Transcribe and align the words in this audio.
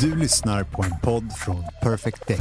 Du 0.00 0.16
lyssnar 0.16 0.64
på 0.64 0.82
en 0.82 1.00
podd 1.02 1.32
från 1.32 1.64
Perfect 1.82 2.28
Day. 2.28 2.38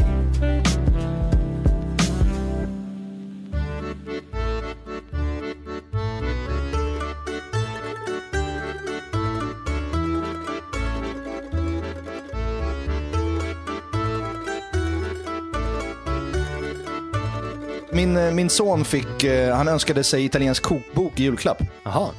Min, 17.92 18.18
eh, 18.18 18.34
min 18.34 18.50
son 18.50 18.86
fick, 18.86 19.24
eh, 19.24 19.56
han 19.56 19.68
önskade 19.68 20.04
sig 20.04 20.26
italiensk 20.26 20.64
kokbok 20.64 21.20
i 21.20 21.24
julklapp. 21.24 21.64
Jaha. 21.84 22.10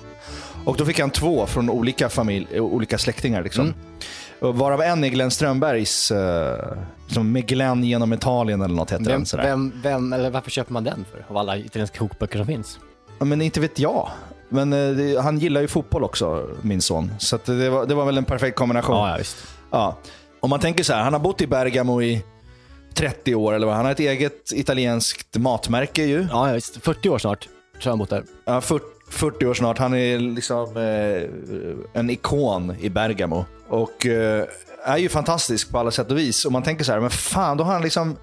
Och 0.65 0.77
då 0.77 0.85
fick 0.85 1.01
han 1.01 1.11
två 1.11 1.47
från 1.47 1.71
olika, 1.71 2.09
familj, 2.09 2.47
eh, 2.53 2.63
olika 2.63 2.99
släktingar. 2.99 3.43
Liksom. 3.43 3.75
Varav 4.41 4.83
en 4.83 5.05
är 5.05 5.09
Glenn 5.09 5.31
Strömbergs, 5.31 6.11
uh, 6.11 6.19
som 7.07 7.33
med 7.33 7.47
Glenn 7.47 7.85
genom 7.85 8.13
Italien 8.13 8.63
eller 8.63 8.75
något 8.75 8.91
heter 8.91 9.05
Vem, 9.05 9.13
den. 9.13 9.27
Sådär. 9.27 9.45
vem, 9.45 9.73
vem, 9.83 10.13
eller 10.13 10.31
varför 10.31 10.51
köper 10.51 10.73
man 10.73 10.85
den 10.85 11.05
för? 11.13 11.25
Av 11.29 11.37
alla 11.37 11.57
italienska 11.57 11.99
kokböcker 11.99 12.39
som 12.39 12.47
finns? 12.47 12.79
Ja, 13.19 13.25
Men 13.25 13.43
inte 13.43 13.61
vet 13.61 13.79
jag. 13.79 14.09
Men 14.49 14.73
eh, 14.73 14.91
det, 14.91 15.21
han 15.21 15.39
gillar 15.39 15.61
ju 15.61 15.69
fotboll 15.69 16.05
också, 16.05 16.49
min 16.63 16.83
son. 16.83 17.11
Så 17.19 17.39
det, 17.45 17.71
var, 17.71 17.87
det 17.87 17.95
var 17.95 18.05
väl 18.05 18.19
en 18.19 18.25
perfekt 18.25 18.57
kombination. 18.57 18.97
Ja, 18.97 19.11
ja 19.11 19.17
visst. 19.19 19.37
Ja. 19.71 19.99
Om 20.41 20.51
man 20.51 20.61
tänker 20.61 20.85
så 20.85 20.93
här, 20.93 21.03
han 21.03 21.13
har 21.13 21.21
bott 21.21 21.41
i 21.41 21.47
Bergamo 21.47 22.03
i 22.03 22.25
30 22.95 23.35
år, 23.35 23.55
eller 23.55 23.67
vad? 23.67 23.77
Han 23.77 23.85
har 23.85 23.93
ett 23.93 24.01
eget 24.01 24.53
italienskt 24.53 25.37
matmärke 25.37 26.05
ju. 26.05 26.27
Ja, 26.31 26.49
ja 26.49 26.55
visst. 26.55 26.85
40 26.85 27.09
år 27.09 27.19
snart 27.19 27.41
tror 27.41 27.53
jag 27.83 27.93
han 27.93 27.99
bott 27.99 28.11
där. 28.11 28.25
Ja, 28.45 28.61
40, 28.61 28.85
40 29.11 29.47
år 29.47 29.55
snart. 29.55 29.79
Han 29.79 29.95
är 29.95 30.19
liksom 30.19 30.77
eh, 30.77 32.01
en 32.01 32.11
ikon 32.11 32.77
i 32.81 32.89
Bergamo. 32.91 33.45
Och 33.69 34.07
eh, 34.07 34.45
är 34.85 34.97
ju 34.97 35.09
fantastisk 35.09 35.71
på 35.71 35.79
alla 35.79 35.91
sätt 35.91 36.11
och 36.11 36.19
vis. 36.19 36.45
Och 36.45 36.53
man 36.53 36.63
tänker 36.63 36.85
så 36.85 36.93
här, 36.93 37.01
men 37.01 37.11
fan, 37.11 37.57
då 37.57 37.65
har 37.65 37.73
han 37.73 37.83
liksom... 37.83 38.17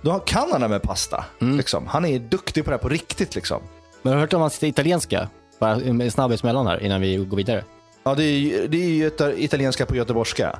Då 0.00 0.18
kan 0.18 0.52
han 0.52 0.60
det 0.60 0.68
med 0.68 0.82
pasta. 0.82 1.24
Liksom. 1.38 1.86
Han 1.86 2.04
är 2.04 2.18
duktig 2.18 2.64
på 2.64 2.70
det 2.70 2.76
här 2.76 2.82
på 2.82 2.88
riktigt. 2.88 3.34
Liksom. 3.34 3.62
Men 4.02 4.12
har 4.12 4.16
du 4.16 4.20
hört 4.20 4.32
om 4.32 4.40
hans 4.40 4.62
italienska? 4.62 5.28
Bara 5.58 5.72
en 5.72 6.10
snabbis 6.10 6.42
mellan 6.42 6.66
här 6.66 6.82
innan 6.82 7.00
vi 7.00 7.16
går 7.16 7.36
vidare. 7.36 7.64
Ja, 8.04 8.14
det 8.14 8.24
är, 8.24 8.68
det 8.68 8.76
är 8.76 8.88
ju 8.88 9.10
italienska 9.36 9.86
på 9.86 9.96
göteborgska. 9.96 10.58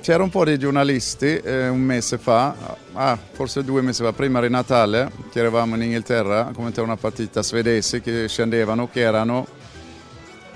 C'era 0.00 0.22
un 0.22 0.30
po' 0.30 0.44
di 0.44 0.58
giornalisti 0.58 1.36
eh, 1.36 1.68
un 1.68 1.80
mese 1.80 2.18
fa, 2.18 2.54
ah, 2.94 3.18
forse 3.32 3.62
due 3.62 3.82
mesi 3.82 4.02
fa, 4.02 4.12
prima 4.12 4.40
di 4.40 4.48
Natale, 4.48 5.10
che 5.30 5.40
eravamo 5.40 5.74
in 5.74 5.82
Inghilterra 5.82 6.46
a 6.46 6.52
commentare 6.52 6.86
una 6.86 6.96
partita 6.96 7.42
svedese 7.42 8.00
che 8.00 8.26
scendevano, 8.28 8.88
che 8.88 9.00
erano 9.00 9.46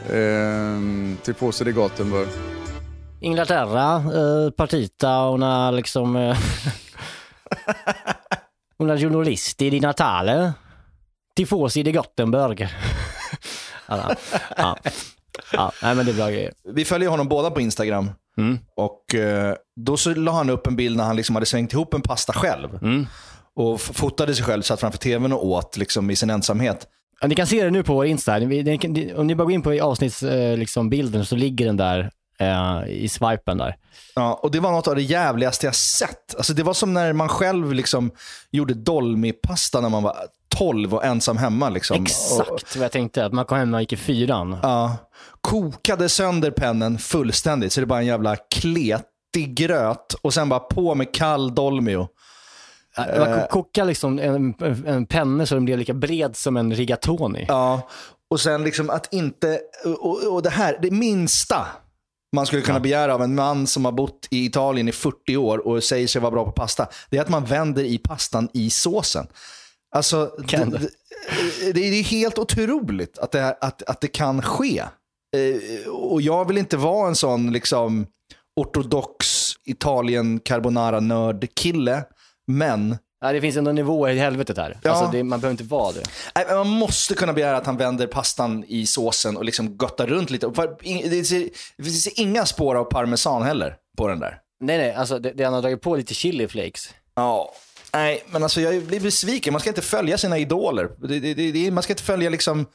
ehm, 0.06 1.20
tifosi 1.20 1.64
di 1.64 1.72
Gothenburg. 1.72 2.28
Inglaterra, 3.18 4.46
eh, 4.46 4.52
partita, 4.52 5.28
una 5.28 5.70
liksom... 5.70 6.16
Eh, 6.16 6.36
una 8.78 8.94
giornalisti 8.94 9.68
di 9.68 9.80
Natale. 9.80 10.56
Tifosi 11.32 11.82
di 11.82 11.90
Gothenburg. 11.90 12.68
ja, 13.88 14.16
ja. 14.56 14.76
ja, 15.52 15.72
nej 15.82 15.94
men 15.94 16.06
det 16.06 16.12
är 16.12 16.16
bra 16.16 16.30
grejer. 16.30 16.52
Vi 16.64 16.84
följer 16.84 17.08
honom 17.08 17.28
båda 17.28 17.50
på 17.50 17.60
Instagram. 17.60 18.10
Mm. 18.38 18.58
Och 18.76 19.14
eh, 19.14 19.54
Då 19.76 19.96
så 19.96 20.14
la 20.14 20.32
han 20.32 20.50
upp 20.50 20.66
en 20.66 20.76
bild 20.76 20.96
när 20.96 21.04
han 21.04 21.16
liksom 21.16 21.36
hade 21.36 21.46
svängt 21.46 21.72
ihop 21.72 21.94
en 21.94 22.02
pasta 22.02 22.32
själv. 22.32 22.78
Mm. 22.82 23.06
Och 23.54 23.80
fotade 23.80 24.34
sig 24.34 24.44
själv, 24.44 24.62
satt 24.62 24.80
framför 24.80 24.98
tvn 24.98 25.32
och 25.32 25.46
åt 25.46 25.76
liksom, 25.76 26.10
i 26.10 26.16
sin 26.16 26.30
ensamhet. 26.30 26.86
Ja, 27.20 27.28
ni 27.28 27.34
kan 27.34 27.46
se 27.46 27.64
det 27.64 27.70
nu 27.70 27.82
på 27.82 27.94
vår 27.94 28.06
Insta. 28.06 28.36
Om 28.36 29.26
ni 29.26 29.34
bara 29.34 29.44
går 29.44 29.52
in 29.52 29.62
på 29.62 29.82
avsnittsbilden 29.82 30.58
liksom, 30.58 30.90
bilden 30.90 31.26
så 31.26 31.36
ligger 31.36 31.66
den 31.66 31.76
där 31.76 32.10
eh, 32.38 32.82
i 32.88 33.08
swipen 33.08 33.58
där. 33.58 33.76
Ja, 34.14 34.40
och 34.42 34.50
Det 34.50 34.60
var 34.60 34.72
något 34.72 34.88
av 34.88 34.94
det 34.94 35.02
jävligaste 35.02 35.66
jag 35.66 35.74
sett. 35.74 36.34
Alltså, 36.36 36.52
det 36.52 36.62
var 36.62 36.74
som 36.74 36.94
när 36.94 37.12
man 37.12 37.28
själv 37.28 37.72
liksom, 37.72 38.10
gjorde 38.50 38.74
dolmipasta 38.74 39.80
när 39.80 39.88
man 39.88 40.02
var 40.02 40.16
12 40.56 40.94
och 40.94 41.04
ensam 41.04 41.36
hemma. 41.36 41.68
Liksom. 41.68 41.96
Och, 41.96 42.02
Exakt 42.02 42.76
vad 42.76 42.84
jag 42.84 42.92
tänkte, 42.92 43.24
att 43.24 43.32
man 43.32 43.44
kom 43.44 43.58
hem 43.58 43.74
och 43.74 43.80
gick 43.80 43.92
i 43.92 43.96
fyran. 43.96 44.56
ja, 44.62 44.96
kokade 45.42 46.08
sönder 46.08 46.50
pennen 46.50 46.98
fullständigt 46.98 47.72
så 47.72 47.80
det 47.80 47.84
är 47.84 47.86
bara 47.86 47.98
en 47.98 48.06
jävla 48.06 48.36
kletig 48.36 49.54
gröt 49.54 50.14
och 50.22 50.34
sen 50.34 50.48
bara 50.48 50.60
på 50.60 50.94
med 50.94 51.14
kall 51.14 51.54
dolmio. 51.54 52.08
Man 52.96 53.40
ko- 53.40 53.46
kokade 53.50 53.88
liksom 53.88 54.18
en, 54.18 54.54
en 54.86 55.06
penne 55.06 55.46
så 55.46 55.54
den 55.54 55.64
blev 55.64 55.78
lika 55.78 55.94
bred 55.94 56.36
som 56.36 56.56
en 56.56 56.74
rigatoni. 56.74 57.44
Ja, 57.48 57.88
och 58.30 58.40
sen 58.40 58.64
liksom 58.64 58.90
att 58.90 59.12
inte, 59.12 59.60
och, 59.84 60.32
och 60.32 60.42
det 60.42 60.50
här, 60.50 60.78
det 60.82 60.90
minsta 60.90 61.66
man 62.36 62.46
skulle 62.46 62.62
kunna 62.62 62.80
begära 62.80 63.14
av 63.14 63.22
en 63.22 63.34
man 63.34 63.66
som 63.66 63.84
har 63.84 63.92
bott 63.92 64.28
i 64.30 64.44
Italien 64.44 64.88
i 64.88 64.92
40 64.92 65.36
år 65.36 65.66
och 65.66 65.84
säger 65.84 66.06
sig 66.06 66.20
vara 66.20 66.30
bra 66.30 66.44
på 66.44 66.52
pasta, 66.52 66.88
det 67.10 67.16
är 67.16 67.20
att 67.20 67.28
man 67.28 67.44
vänder 67.44 67.84
i 67.84 67.98
pastan 67.98 68.48
i 68.52 68.70
såsen. 68.70 69.26
Alltså, 69.94 70.30
det, 70.48 70.56
det? 70.56 71.72
det, 71.72 71.80
är 71.80 72.02
helt 72.02 72.38
otroligt 72.38 73.18
att 73.18 73.32
det, 73.32 73.56
att, 73.60 73.82
att 73.82 74.00
det 74.00 74.08
kan 74.08 74.42
ske. 74.42 74.82
Eh, 75.36 75.90
och 75.90 76.22
jag 76.22 76.48
vill 76.48 76.58
inte 76.58 76.76
vara 76.76 77.08
en 77.08 77.16
sån 77.16 77.52
liksom 77.52 78.06
ortodox 78.56 79.52
Italien 79.64 80.40
carbonara-nörd 80.40 81.48
kille, 81.54 82.04
men 82.46 82.96
Ja, 83.24 83.32
det 83.32 83.40
finns 83.40 83.56
ändå 83.56 83.72
nivåer 83.72 84.12
i 84.12 84.18
helvetet 84.18 84.56
här. 84.56 84.78
Ja. 84.82 84.90
Alltså, 84.90 85.12
det, 85.12 85.24
man 85.24 85.40
behöver 85.40 85.52
inte 85.52 85.64
vara 85.64 85.92
det. 85.92 86.02
Nej, 86.34 86.46
Man 86.56 86.68
måste 86.68 87.14
kunna 87.14 87.32
begära 87.32 87.56
att 87.56 87.66
han 87.66 87.76
vänder 87.76 88.06
pastan 88.06 88.64
i 88.68 88.86
såsen 88.86 89.36
och 89.36 89.44
liksom 89.44 89.78
göttar 89.82 90.06
runt 90.06 90.30
lite. 90.30 90.46
Det 91.06 91.24
ser 91.90 92.20
inga 92.20 92.46
spår 92.46 92.74
av 92.74 92.84
parmesan 92.84 93.42
heller 93.42 93.76
på 93.98 94.08
den 94.08 94.20
där. 94.20 94.38
Nej, 94.60 94.78
nej, 94.78 94.94
alltså 94.94 95.18
det, 95.18 95.32
det 95.32 95.44
han 95.44 95.54
har 95.54 95.62
dragit 95.62 95.80
på 95.80 95.96
lite 95.96 96.14
chili 96.14 96.48
flakes. 96.48 96.88
Ja. 97.14 97.52
Nej, 97.92 98.24
men 98.30 98.42
alltså 98.42 98.60
jag 98.60 98.82
blir 98.82 99.00
besviken. 99.00 99.52
Man 99.52 99.60
ska 99.60 99.70
inte 99.70 99.82
följa 99.82 100.18
sina 100.18 100.38
idoler. 100.38 100.88
Det, 101.52 101.70
man 101.70 101.82
ska 101.82 101.92
inte 101.92 102.02
följa 102.02 102.30
liksom... 102.30 102.66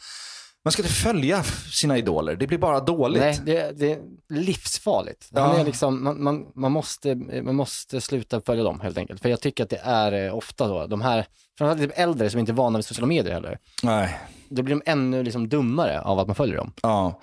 Man 0.68 0.72
ska 0.72 0.82
inte 0.82 0.94
följa 0.94 1.44
sina 1.72 1.98
idoler. 1.98 2.36
Det 2.36 2.48
blir 2.48 2.58
bara 2.58 2.80
dåligt. 2.80 3.22
Nej, 3.22 3.40
det, 3.46 3.80
det 3.80 3.92
är 3.92 4.00
livsfarligt. 4.30 5.30
Ja. 5.34 5.42
Han 5.42 5.60
är 5.60 5.66
liksom, 5.66 6.04
man, 6.04 6.24
man, 6.24 6.46
man, 6.56 6.72
måste, 6.72 7.16
man 7.16 7.56
måste 7.56 8.02
sluta 8.02 8.42
följa 8.42 8.64
dem 8.64 8.80
helt 8.80 8.98
enkelt. 8.98 9.22
För 9.22 9.30
jag 9.30 9.42
tycker 9.42 9.64
att 9.64 9.70
det 9.70 9.82
är 9.84 10.26
eh, 10.26 10.36
ofta 10.36 10.68
då, 10.68 10.88
de 10.88 11.02
här, 11.02 11.26
framförallt 11.58 11.92
äldre 11.96 12.30
som 12.30 12.40
inte 12.40 12.52
är 12.52 12.54
vana 12.54 12.78
vid 12.78 12.86
sociala 12.86 13.08
medier 13.08 13.34
heller, 13.34 13.60
Nej. 13.84 14.20
då 14.50 14.62
blir 14.62 14.76
de 14.76 14.92
ännu 14.92 15.24
liksom 15.24 15.50
dummare 15.50 16.02
av 16.02 16.20
att 16.20 16.28
man 16.28 16.36
följer 16.36 16.58
dem. 16.58 16.74
Ja. 16.82 17.20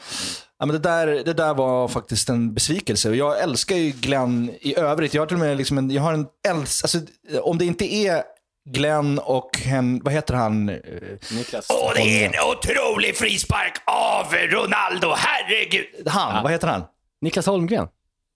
Ja, 0.59 0.67
men 0.67 0.73
det, 0.73 0.79
där, 0.79 1.07
det 1.07 1.33
där 1.33 1.55
var 1.55 1.89
faktiskt 1.89 2.29
en 2.29 2.55
besvikelse. 2.55 3.15
Jag 3.15 3.41
älskar 3.43 3.77
ju 3.77 3.91
Glenn 3.91 4.51
i 4.61 4.79
övrigt. 4.79 5.15
Jag 5.15 5.23
har 5.23 5.27
till 5.27 5.37
och 5.37 5.41
med 5.41 5.57
liksom 5.57 5.79
en, 5.79 5.91
jag 5.91 6.03
har 6.03 6.13
en 6.13 6.27
äls, 6.49 6.83
alltså, 6.83 6.99
om 7.43 7.59
det 7.59 7.65
inte 7.65 7.95
är 7.95 8.23
Glenn 8.71 9.19
och 9.19 9.59
hen, 9.59 10.01
vad 10.05 10.13
heter 10.13 10.35
han? 10.35 10.67
Niklas. 10.67 11.67
Åh, 11.71 11.93
det 11.95 12.01
är 12.01 12.27
en 12.27 12.51
otrolig 12.51 13.17
frispark 13.17 13.83
av 13.87 14.33
Ronaldo, 14.33 15.15
herregud. 15.17 16.09
Han, 16.09 16.43
vad 16.43 16.53
heter 16.53 16.69
han? 16.69 16.83
Niklas 17.21 17.47
Holmgren. 17.47 17.89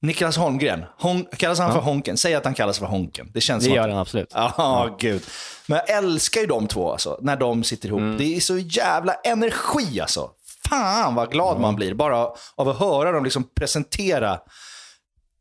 Niklas 0.02 0.36
Holmgren. 0.36 0.84
Hon, 0.98 1.26
kallas 1.36 1.58
han 1.58 1.72
för 1.72 1.80
Honken? 1.80 2.16
Säg 2.16 2.34
att 2.34 2.44
han 2.44 2.54
kallas 2.54 2.78
för 2.78 2.86
Honken. 2.86 3.30
Det 3.34 3.40
känns 3.40 3.64
Det 3.64 3.70
gör 3.70 3.82
att... 3.82 3.90
han 3.90 3.98
absolut. 4.00 4.32
Ja, 4.34 4.96
gud. 5.00 5.22
Men 5.66 5.78
jag 5.86 5.98
älskar 5.98 6.40
ju 6.40 6.46
de 6.46 6.66
två 6.66 6.92
alltså, 6.92 7.18
när 7.22 7.36
de 7.36 7.64
sitter 7.64 7.88
ihop. 7.88 8.00
Mm. 8.00 8.18
Det 8.18 8.36
är 8.36 8.40
så 8.40 8.58
jävla 8.58 9.14
energi 9.14 10.00
alltså. 10.00 10.30
Fan 10.68 11.14
vad 11.14 11.32
glad 11.32 11.60
man 11.60 11.76
blir 11.76 11.94
bara 11.94 12.16
av 12.54 12.68
att 12.68 12.78
höra 12.78 13.12
dem 13.12 13.24
liksom 13.24 13.44
presentera. 13.54 14.40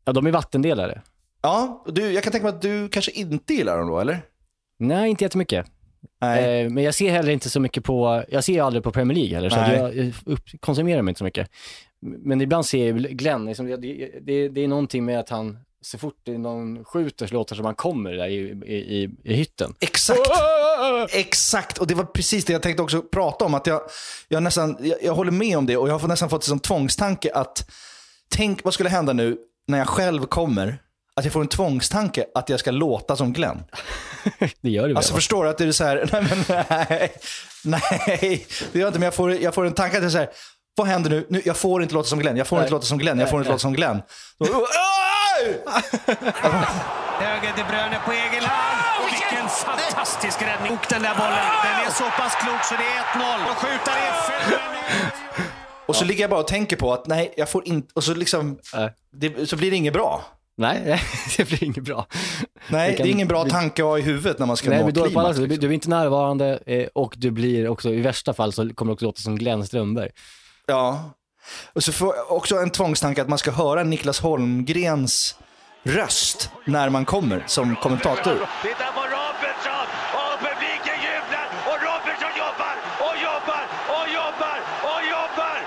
Ja, 0.05 0.13
de 0.13 0.27
är 0.27 0.31
vattendelare. 0.31 1.01
Ja, 1.41 1.83
du, 1.87 2.11
jag 2.11 2.23
kan 2.23 2.31
tänka 2.31 2.47
mig 2.47 2.55
att 2.55 2.61
du 2.61 2.89
kanske 2.89 3.11
inte 3.11 3.53
gillar 3.53 3.77
dem 3.77 3.87
då, 3.87 3.99
eller? 3.99 4.21
Nej, 4.77 5.09
inte 5.09 5.23
jättemycket. 5.23 5.65
Nej. 6.21 6.61
Eh, 6.61 6.69
men 6.69 6.83
jag 6.83 6.95
ser 6.95 7.11
heller 7.11 7.31
inte 7.31 7.49
så 7.49 7.59
mycket 7.59 7.83
på, 7.83 8.23
jag 8.29 8.43
ser 8.43 8.61
aldrig 8.61 8.83
på 8.83 8.91
Premier 8.91 9.15
League 9.17 9.35
heller, 9.35 9.49
så 9.49 9.55
Nej. 9.55 9.77
jag 9.77 9.95
jag 9.95 10.13
upp, 10.25 10.43
konsumerar 10.59 11.01
mig 11.01 11.11
inte 11.11 11.17
så 11.17 11.23
mycket. 11.23 11.49
Men 12.01 12.41
ibland 12.41 12.65
ser 12.65 12.87
jag 12.87 12.97
Glenn, 12.97 13.45
liksom, 13.45 13.65
det, 13.65 13.75
det, 14.21 14.49
det, 14.49 14.63
är 14.63 14.67
någonting 14.67 15.05
med 15.05 15.19
att 15.19 15.29
han, 15.29 15.57
så 15.81 15.97
fort 15.97 16.15
det 16.23 16.33
är 16.33 16.37
någon 16.37 16.85
skjuter 16.85 17.27
så 17.27 17.33
låter 17.33 17.55
det 17.55 17.57
som 17.57 17.65
han 17.65 17.75
kommer 17.75 18.11
där 18.11 18.27
i, 18.27 18.35
i, 18.65 18.75
i, 18.75 19.09
i 19.23 19.33
hytten. 19.33 19.73
Exakt. 19.79 20.19
Exakt, 21.13 21.77
och 21.77 21.87
det 21.87 21.95
var 21.95 22.03
precis 22.03 22.45
det 22.45 22.53
jag 22.53 22.61
tänkte 22.61 22.83
också 22.83 23.01
prata 23.01 23.45
om. 23.45 23.53
Att 23.53 23.67
jag, 23.67 23.81
jag, 24.27 24.43
nästan, 24.43 24.77
jag, 24.79 24.97
jag 25.03 25.13
håller 25.13 25.31
med 25.31 25.57
om 25.57 25.65
det 25.65 25.77
och 25.77 25.89
jag 25.89 25.99
har 25.99 26.07
nästan 26.07 26.29
fått 26.29 26.41
det 26.41 26.47
som 26.47 26.59
tvångstanke 26.59 27.31
att 27.33 27.69
Tänk 28.29 28.63
vad 28.63 28.73
skulle 28.73 28.89
hända 28.89 29.13
nu 29.13 29.37
när 29.67 29.77
jag 29.77 29.87
själv 29.87 30.25
kommer, 30.25 30.81
att 31.17 31.23
jag 31.23 31.33
får 31.33 31.41
en 31.41 31.47
tvångstanke 31.47 32.25
att 32.35 32.49
jag 32.49 32.59
ska 32.59 32.71
låta 32.71 33.15
som 33.15 33.33
Glenn. 33.33 33.63
Det 34.61 34.69
gör 34.69 34.83
du 34.83 34.87
väl? 34.87 34.97
Alltså 34.97 35.13
förstår 35.13 35.43
du 35.43 35.49
att 35.49 35.57
det 35.57 35.63
är 35.63 35.71
så 35.71 35.83
här, 35.83 36.09
nej 36.11 36.23
men 36.29 36.43
nej, 36.69 37.11
nej, 37.63 38.47
det 38.71 38.79
gör 38.79 38.85
jag 38.85 38.89
inte, 38.89 38.99
men 38.99 39.05
jag 39.05 39.13
får, 39.13 39.33
jag 39.33 39.53
får 39.53 39.65
en 39.65 39.73
tanke 39.73 39.97
att 39.97 40.03
det 40.03 40.07
är 40.07 40.09
så 40.09 40.17
här, 40.17 40.29
vad 40.75 40.87
händer 40.87 41.09
nu? 41.09 41.25
nu? 41.29 41.41
Jag 41.45 41.57
får 41.57 41.81
inte 41.83 41.93
låta 41.95 42.09
som 42.09 42.19
Glenn, 42.19 42.37
jag 42.37 42.47
får 42.47 42.59
inte 42.59 42.71
låta 42.71 42.85
som 42.85 42.97
Glenn, 42.97 43.19
jag 43.19 43.29
får 43.29 43.39
inte 43.39 43.51
låta 43.51 43.59
som 43.59 43.73
Glenn. 43.73 44.01
Då! 44.39 44.45
Höger 47.19 47.53
De 47.57 47.63
Bruyne 47.63 47.99
på 48.05 48.11
egen 48.11 48.43
hand. 48.43 49.03
Och 49.03 49.11
vilken 49.13 49.49
fantastisk 49.49 50.41
räddning. 50.41 50.71
Och 50.71 50.85
den 50.89 51.01
där 51.01 51.15
bollen, 51.15 51.45
den 51.63 51.87
är 51.87 51.91
så 51.91 52.03
pass 52.03 52.35
klok 52.35 52.63
så 52.63 52.75
det 52.75 52.83
är 52.83 53.03
1-0. 53.19 53.51
Och 53.51 53.57
skjuta 53.57 53.91
det. 53.91 54.57
Och 55.85 55.95
så 55.95 56.05
ligger 56.05 56.23
jag 56.23 56.29
bara 56.29 56.39
och 56.39 56.47
tänker 56.47 56.75
på 56.75 56.93
att 56.93 57.07
nej, 57.07 57.33
jag 57.37 57.49
får 57.49 57.67
inte, 57.67 57.87
och 57.95 58.03
så 58.03 58.13
liksom, 58.13 58.59
Nej. 58.73 58.93
det, 59.11 59.49
så 59.49 59.55
blir 59.55 59.71
det 59.71 59.77
inget 59.77 59.93
bra. 59.93 60.23
Nej, 60.57 61.01
det 61.37 61.45
blir 61.49 61.63
inget 61.63 61.83
bra. 61.83 62.07
Nej, 62.67 62.91
Det 62.91 62.97
kan- 62.97 63.03
det 63.05 63.09
är 63.09 63.13
ingen 63.13 63.27
bra 63.27 63.45
tanke 63.45 63.81
att 63.81 63.87
ha 63.87 63.97
i 63.97 64.01
huvudet 64.01 64.39
när 64.39 64.45
man 64.45 64.57
ska 64.57 64.69
Nej, 64.69 64.79
nå 64.79 64.85
men 64.85 64.93
klimax. 64.93 65.37
Du, 65.37 65.41
Liksom. 65.47 65.61
du 65.61 65.67
är 65.67 65.71
inte 65.73 65.89
närvarande 65.89 66.59
eh, 66.65 66.87
och 66.95 67.13
du 67.17 67.31
blir 67.31 67.67
också, 67.69 67.89
i 67.89 68.01
värsta 68.01 68.33
fall 68.33 68.53
så 68.53 68.73
kommer 68.73 68.89
du 68.89 68.93
också 68.93 69.05
låta 69.05 69.21
som 69.21 69.35
Glenn 69.37 69.65
Strömberg. 69.65 70.09
Ja. 70.65 71.11
Och 71.73 71.83
så 71.83 71.91
får 71.91 72.31
också 72.31 72.55
en 72.55 72.69
tvångstanke 72.69 73.21
att 73.21 73.29
man 73.29 73.37
ska 73.37 73.51
höra 73.51 73.83
Niklas 73.83 74.19
Holmgrens 74.19 75.35
röst 75.83 76.49
när 76.65 76.89
man 76.89 77.05
kommer 77.05 77.43
som 77.47 77.75
kommentator. 77.75 78.33
Titta 78.61 78.87
på 78.97 79.01
Robertson! 79.01 79.87
Och 80.21 80.35
publiken 80.47 80.97
jublar! 81.07 81.47
Och 81.69 81.77
Robertson 81.87 82.31
jobbar! 82.43 82.75
Och 83.07 83.15
jobbar! 83.27 83.63
Och 83.97 84.07
jobbar! 84.19 84.57
Och 84.91 85.01
jobbar! 85.15 85.57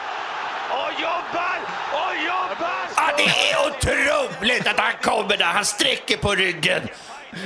Och 0.81 0.93
jobbar! 1.06 1.56
Och 2.02 2.12
jobbar! 2.31 2.81
Ja, 2.96 3.06
det 3.20 3.28
är 3.50 3.56
otroligt 3.69 4.66
att 4.69 4.69
han 4.81 4.93
kommer 5.03 5.37
där. 5.37 5.44
Han 5.44 5.65
sträcker 5.65 6.17
på 6.17 6.35
ryggen 6.35 6.82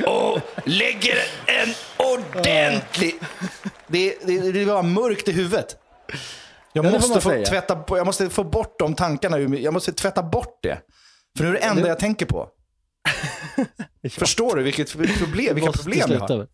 och 0.07 0.41
lägger 0.65 1.17
en 1.47 1.75
ordentlig... 1.97 3.15
Det, 3.87 4.19
det, 4.23 4.53
det 4.53 4.65
var 4.65 4.83
mörkt 4.83 5.29
i 5.29 5.33
huvudet. 5.33 5.77
Jag 6.73 6.85
det 6.85 6.91
måste, 6.91 7.21
få 7.21 7.31
säga. 7.31 7.47
tvätta, 7.47 7.85
jag 7.89 8.07
måste 8.07 8.31
få 8.31 8.45
bort 8.45 8.79
de 8.79 8.95
tankarna. 8.95 9.39
ur 9.39 9.49
mig. 9.49 9.63
Jag 9.63 9.75
måste 9.75 9.93
tvätta 9.93 10.23
bort 10.23 10.59
det. 10.63 10.79
För 11.37 11.45
nu 11.45 11.51
är 11.51 11.53
det 11.53 11.59
enda 11.59 11.89
jag 11.89 11.99
tänker 11.99 12.27
på. 12.27 12.49
Förstår 14.11 14.57
du 14.57 14.63
vilket 14.63 14.93
problem, 14.93 15.55
vilka 15.55 15.73
problem 15.73 16.09
jag 16.11 16.19
har? 16.19 16.37
med. 16.39 16.49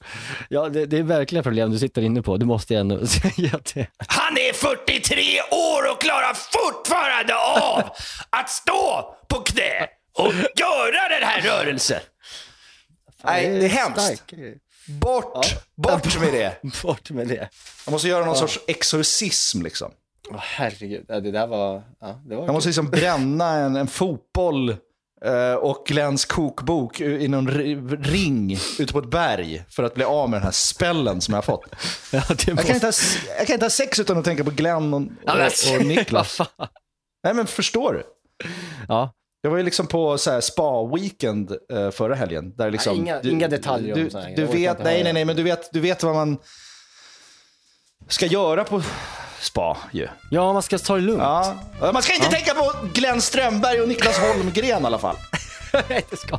Ja, 0.49 0.69
det, 0.69 0.87
det 0.87 0.99
är 0.99 1.03
verkligen 1.03 1.43
problem 1.43 1.71
du 1.71 1.79
sitter 1.79 2.03
inne 2.03 2.23
på. 2.23 2.37
Du 2.37 2.47
måste 2.47 2.75
ju 2.75 2.81
ändå 2.81 3.06
säga 3.06 3.61
det. 3.75 3.87
Han 4.09 4.38
är 4.38 4.53
43 4.53 5.23
år 5.50 5.93
och 5.93 6.00
klarar 6.00 6.35
fortfarande 6.35 7.35
av 7.35 7.82
att 8.31 8.50
stå 8.50 9.15
på 9.29 9.41
knä 9.41 9.88
och 10.20 10.32
göra 10.34 11.08
den 11.19 11.28
här 11.28 11.40
rörelsen. 11.40 12.00
Nej, 13.25 13.49
det 13.49 13.64
är 13.64 13.69
hemskt. 13.69 14.00
Stark. 14.00 14.34
Bort, 15.00 15.46
bort 15.76 16.20
med 16.20 16.32
det. 16.32 16.56
Bort 16.82 17.11
med 17.11 17.28
det. 17.28 17.49
Jag 17.87 17.93
måste 17.93 18.08
göra 18.08 18.25
någon 18.25 18.37
sorts 18.37 18.61
exorcism 18.67 19.62
liksom. 19.62 19.90
Åh, 20.31 20.37
herregud, 20.40 21.05
ja, 21.08 21.20
det 21.20 21.31
där 21.31 21.46
var... 21.46 21.82
Ja, 22.00 22.20
det 22.26 22.37
var 22.37 22.44
Jag 22.44 22.52
måste 22.52 22.69
liksom 22.69 22.90
bränna 22.90 23.50
en, 23.56 23.76
en 23.76 23.87
fotboll 23.87 24.76
eh, 25.25 25.55
och 25.55 25.87
Glenns 25.87 26.25
kokbok 26.25 27.00
i 27.00 27.28
någon 27.28 27.49
ri- 27.50 28.02
ring 28.02 28.58
ute 28.78 28.93
på 28.93 28.99
ett 28.99 29.11
berg 29.11 29.64
för 29.69 29.82
att 29.82 29.94
bli 29.94 30.05
av 30.05 30.31
med 30.31 30.37
den 30.40 30.44
här 30.44 30.50
spällen 30.52 31.20
som 31.20 31.34
jag 31.34 31.38
har 31.38 31.43
fått. 31.43 31.64
Ja, 32.12 32.22
det 32.28 32.49
Jag 32.49 32.67
kan 32.67 32.75
inte 32.75 32.87
ha, 32.87 32.93
jag 33.38 33.46
kan 33.46 33.55
inte 33.55 33.64
ha 33.64 33.70
sex 33.70 33.99
utan 33.99 34.19
att 34.19 34.25
tänka 34.25 34.44
på 34.44 34.50
Glenn 34.50 34.94
och, 34.94 35.00
och, 35.00 35.76
och 35.81 35.87
Niklas. 35.87 36.38
Nej 37.25 37.34
men 37.34 37.46
förstår 37.46 37.93
du? 37.93 38.02
Ja, 38.88 39.12
Jag 39.42 39.50
var 39.50 39.56
ju 39.58 39.62
liksom 39.62 39.87
på 39.87 40.19
så 40.19 40.40
spa-weekend 40.40 41.56
eh, 41.72 41.90
förra 41.90 42.14
helgen. 42.14 42.54
Där 42.56 42.70
liksom, 42.70 42.92
Nej, 42.92 43.00
inga- 43.00 43.20
inga 43.31 43.48
detaljer 43.48 43.94
om 43.94 44.04
du, 44.04 44.10
så 44.10 44.19
här. 44.19 44.37
du 44.37 44.44
vet, 44.44 44.78
nej, 44.84 45.04
nej, 45.04 45.12
nej, 45.12 45.25
men 45.25 45.37
du 45.37 45.42
vet, 45.42 45.72
du 45.72 45.81
vet 45.81 46.02
vad 46.02 46.14
man 46.14 46.38
ska 48.08 48.26
göra 48.26 48.64
på 48.64 48.82
spa 49.40 49.76
ju. 49.92 50.08
ja 50.31 50.52
man 50.52 50.62
ska 50.62 50.78
ta 50.78 50.94
det 50.94 51.00
lugnt. 51.00 51.22
Ja. 51.22 51.56
Man 51.92 52.02
ska 52.02 52.14
inte 52.14 52.31
tänka 52.31 52.54
på 52.54 52.72
Glenn 52.94 53.20
Strömberg 53.20 53.81
och 53.81 53.88
Niklas 53.88 54.19
Holmgren 54.19 54.82
i 54.82 54.87
alla 54.87 54.98
fall. 54.98 55.16
Nej, 55.88 56.04
det 56.10 56.16
ska. 56.16 56.38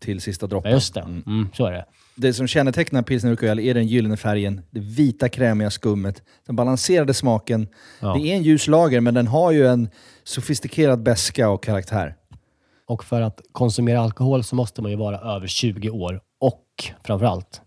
Till 0.00 0.20
sista 0.20 0.46
droppen. 0.46 0.70
Ja, 0.70 0.76
just 0.76 0.94
det. 0.94 1.00
Mm, 1.00 1.48
så 1.54 1.66
är 1.66 1.72
det. 1.72 1.84
Det 2.14 2.32
som 2.32 2.46
kännetecknar 2.46 3.02
pilsner 3.02 3.30
urquell 3.30 3.58
är 3.58 3.74
den 3.74 3.86
gyllene 3.86 4.16
färgen, 4.16 4.60
det 4.70 4.80
vita 4.80 5.28
krämiga 5.28 5.70
skummet, 5.70 6.22
den 6.46 6.56
balanserade 6.56 7.14
smaken. 7.14 7.68
Ja. 8.00 8.14
Det 8.14 8.32
är 8.32 8.36
en 8.36 8.42
ljus 8.42 8.66
lager, 8.66 9.00
men 9.00 9.14
den 9.14 9.26
har 9.26 9.50
ju 9.50 9.66
en 9.66 9.88
sofistikerad 10.24 11.02
beska 11.02 11.48
och 11.48 11.62
karaktär. 11.62 12.14
Och 12.86 13.04
för 13.04 13.20
att 13.20 13.40
konsumera 13.52 14.00
alkohol 14.00 14.44
så 14.44 14.56
måste 14.56 14.82
man 14.82 14.90
ju 14.90 14.96
vara 14.96 15.18
över 15.18 15.46
20 15.46 15.90
år 15.90 16.20
och 16.40 16.64
framförallt 17.04 17.60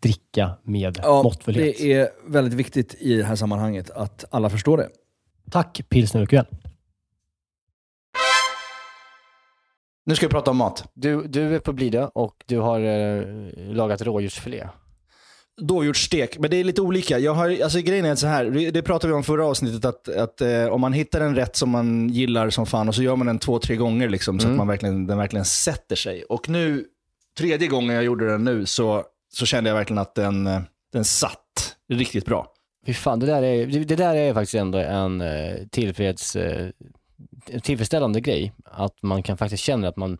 dricka 0.00 0.50
med 0.62 1.00
måttfullhet. 1.04 1.78
det 1.78 1.92
är 1.92 2.08
väldigt 2.26 2.54
viktigt 2.54 2.94
i 2.94 3.16
det 3.16 3.24
här 3.24 3.36
sammanhanget 3.36 3.90
att 3.90 4.24
alla 4.30 4.50
förstår 4.50 4.76
det. 4.76 4.88
Tack 5.50 5.80
Pilsner 5.88 6.22
Urquell. 6.22 6.46
Nu 10.06 10.16
ska 10.16 10.26
vi 10.26 10.30
prata 10.30 10.50
om 10.50 10.56
mat. 10.56 10.90
Du, 10.94 11.22
du 11.26 11.54
är 11.54 11.58
på 11.58 11.72
Blida 11.72 12.08
och 12.08 12.44
du 12.46 12.58
har 12.58 12.80
eh, 12.80 13.24
lagat 13.56 14.02
rådjursfilé. 14.02 14.68
Dårhjortsstek, 15.60 16.38
men 16.38 16.50
det 16.50 16.56
är 16.56 16.64
lite 16.64 16.80
olika. 16.80 17.18
Jag 17.18 17.34
har, 17.34 17.62
alltså, 17.62 17.78
grejen 17.78 18.04
är 18.04 18.14
så 18.14 18.26
här, 18.26 18.44
det 18.44 18.70
det 18.70 18.82
pratade 18.82 19.12
vi 19.12 19.16
om 19.16 19.24
förra 19.24 19.46
avsnittet, 19.46 19.84
att, 19.84 20.08
att 20.08 20.40
eh, 20.40 20.66
om 20.66 20.80
man 20.80 20.92
hittar 20.92 21.20
en 21.20 21.34
rätt 21.34 21.56
som 21.56 21.70
man 21.70 22.08
gillar 22.08 22.50
som 22.50 22.66
fan 22.66 22.88
och 22.88 22.94
så 22.94 23.02
gör 23.02 23.16
man 23.16 23.26
den 23.26 23.38
två, 23.38 23.58
tre 23.58 23.76
gånger 23.76 24.08
liksom, 24.08 24.40
så 24.40 24.48
att 24.48 24.56
man 24.56 24.68
verkligen, 24.68 25.06
den 25.06 25.18
verkligen 25.18 25.44
sätter 25.44 25.96
sig. 25.96 26.24
Och 26.24 26.48
nu, 26.48 26.84
tredje 27.38 27.68
gången 27.68 27.94
jag 27.94 28.04
gjorde 28.04 28.26
den 28.26 28.44
nu, 28.44 28.66
så, 28.66 29.04
så 29.32 29.46
kände 29.46 29.70
jag 29.70 29.76
verkligen 29.76 29.98
att 29.98 30.14
den, 30.14 30.46
eh, 30.46 30.60
den 30.92 31.04
satt 31.04 31.76
riktigt 31.92 32.24
bra. 32.26 32.46
Fy 32.86 32.94
fan, 32.94 33.20
det 33.20 33.26
där 33.26 33.42
är, 33.42 33.66
det, 33.66 33.84
det 33.84 33.96
där 33.96 34.14
är 34.14 34.34
faktiskt 34.34 34.54
ändå 34.54 34.78
en 34.78 35.20
eh, 35.20 35.56
tillfreds, 35.70 36.36
eh, 36.36 36.68
tillfredsställande 37.62 38.20
grej. 38.20 38.52
Att 38.64 39.02
man 39.02 39.22
kan 39.22 39.36
faktiskt 39.36 39.62
känna 39.62 39.88
att 39.88 39.96
man 39.96 40.18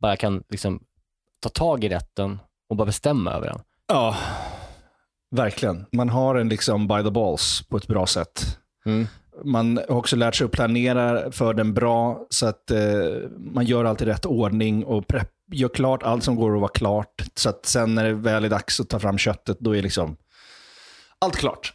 bara 0.00 0.16
kan 0.16 0.42
liksom 0.48 0.82
ta 1.40 1.48
tag 1.48 1.84
i 1.84 1.88
rätten 1.88 2.38
och 2.68 2.76
bara 2.76 2.86
bestämma 2.86 3.32
över 3.32 3.46
den. 3.46 3.60
Ja, 3.88 4.16
verkligen. 5.30 5.86
Man 5.92 6.08
har 6.08 6.34
den 6.34 6.48
liksom 6.48 6.88
by 6.88 7.02
the 7.02 7.10
balls 7.10 7.62
på 7.68 7.76
ett 7.76 7.86
bra 7.86 8.06
sätt. 8.06 8.58
Man 9.44 9.80
har 9.88 9.96
också 9.96 10.16
lärt 10.16 10.34
sig 10.34 10.44
att 10.44 10.50
planera 10.50 11.32
för 11.32 11.54
den 11.54 11.74
bra, 11.74 12.26
så 12.30 12.46
att 12.46 12.70
eh, 12.70 12.80
man 13.36 13.64
gör 13.64 13.84
alltid 13.84 14.08
rätt 14.08 14.26
ordning 14.26 14.84
och 14.84 15.06
prepp, 15.06 15.30
gör 15.52 15.68
klart 15.68 16.02
allt 16.02 16.24
som 16.24 16.36
går 16.36 16.54
att 16.54 16.60
vara 16.60 16.72
klart. 16.72 17.22
Så 17.34 17.48
att 17.48 17.66
sen 17.66 17.94
när 17.94 18.04
det 18.04 18.14
väl 18.14 18.44
är 18.44 18.48
dags 18.48 18.80
att 18.80 18.88
ta 18.88 18.98
fram 18.98 19.18
köttet, 19.18 19.56
då 19.60 19.76
är 19.76 19.82
liksom 19.82 20.16
allt 21.18 21.36
klart. 21.36 21.72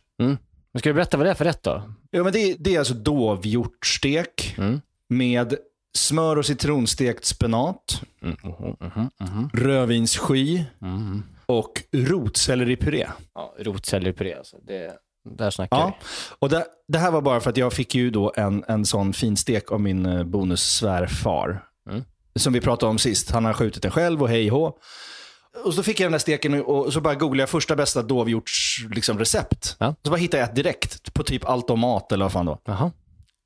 Men 0.74 0.80
ska 0.80 0.89
du 0.89 0.94
berätta 0.94 1.18
vad 1.18 1.25
det 1.25 1.30
är 1.30 1.36
för 1.36 1.46
rätt 1.46 1.63
då? 1.63 1.84
Ja, 2.12 2.24
men 2.24 2.34
det, 2.34 2.56
det 2.60 2.75
är 2.75 2.80
alltså 2.80 2.94
dovhjortsstek 2.94 4.56
Mm. 4.58 4.82
med 5.10 5.56
smör 5.98 6.36
och 6.38 6.46
citronstekt 6.46 7.25
spenat, 7.25 8.01
Mm, 8.22 8.38
mhm, 8.44 8.75
mhm, 8.80 9.10
mhm. 9.20 9.50
rödvinssky 9.53 10.63
Mm. 10.82 11.24
och 11.46 11.84
rotselleripuré. 11.92 13.08
Ja, 13.36 13.53
rotselleripuré 13.60 14.34
alltså. 14.34 14.58
Det, 14.68 14.94
där 15.38 15.50
snackar 15.50 15.77
Ja, 15.77 15.98
vi. 16.00 16.06
och 16.39 16.50
det, 16.50 16.65
det 16.88 16.98
här 16.98 17.12
var 17.12 17.22
bara 17.22 17.39
för 17.39 17.50
att 17.50 17.58
jag 17.58 17.74
fick 17.74 17.96
ju 17.96 18.10
då 18.10 18.34
en, 18.36 18.63
en 18.68 18.86
sån 18.86 19.13
finstek 19.13 19.72
av 19.72 19.82
min 19.82 20.06
eh, 20.06 20.24
bonussvärfar. 20.24 21.63
Mm. 21.89 22.03
Som 22.36 22.53
vi 22.53 22.62
pratade 22.62 22.89
om 22.89 22.98
sist. 22.98 23.32
Han 23.32 23.46
har 23.46 23.53
skjutit 23.53 23.82
den 23.82 23.92
själv 23.92 24.22
och 24.22 24.30
hej 24.30 24.48
hå. 24.48 24.77
Och 25.65 25.74
så 25.74 25.83
fick 25.83 26.00
jag 26.00 26.05
den 26.05 26.12
där 26.12 26.19
steken 26.19 26.62
och 26.63 26.93
så 26.93 27.01
bara 27.01 27.15
googlade 27.15 27.41
jag 27.41 27.50
första 27.50 27.75
bästa 27.75 28.01
dovhjorts 28.01 28.86
liksom, 28.91 29.19
recept. 29.19 29.75
Ja. 29.79 29.95
Så 30.03 30.10
bara 30.10 30.17
hittade 30.17 30.41
jag 30.41 30.50
ett 30.50 30.55
direkt 30.55 31.13
på 31.13 31.24
typ 31.24 31.45
allt 31.45 31.69
om 31.69 31.79
mat 31.79 32.12
eller 32.12 32.25
vad 32.25 32.31
fan 32.31 32.45
då. 32.45 32.62
Jaha. 32.65 32.91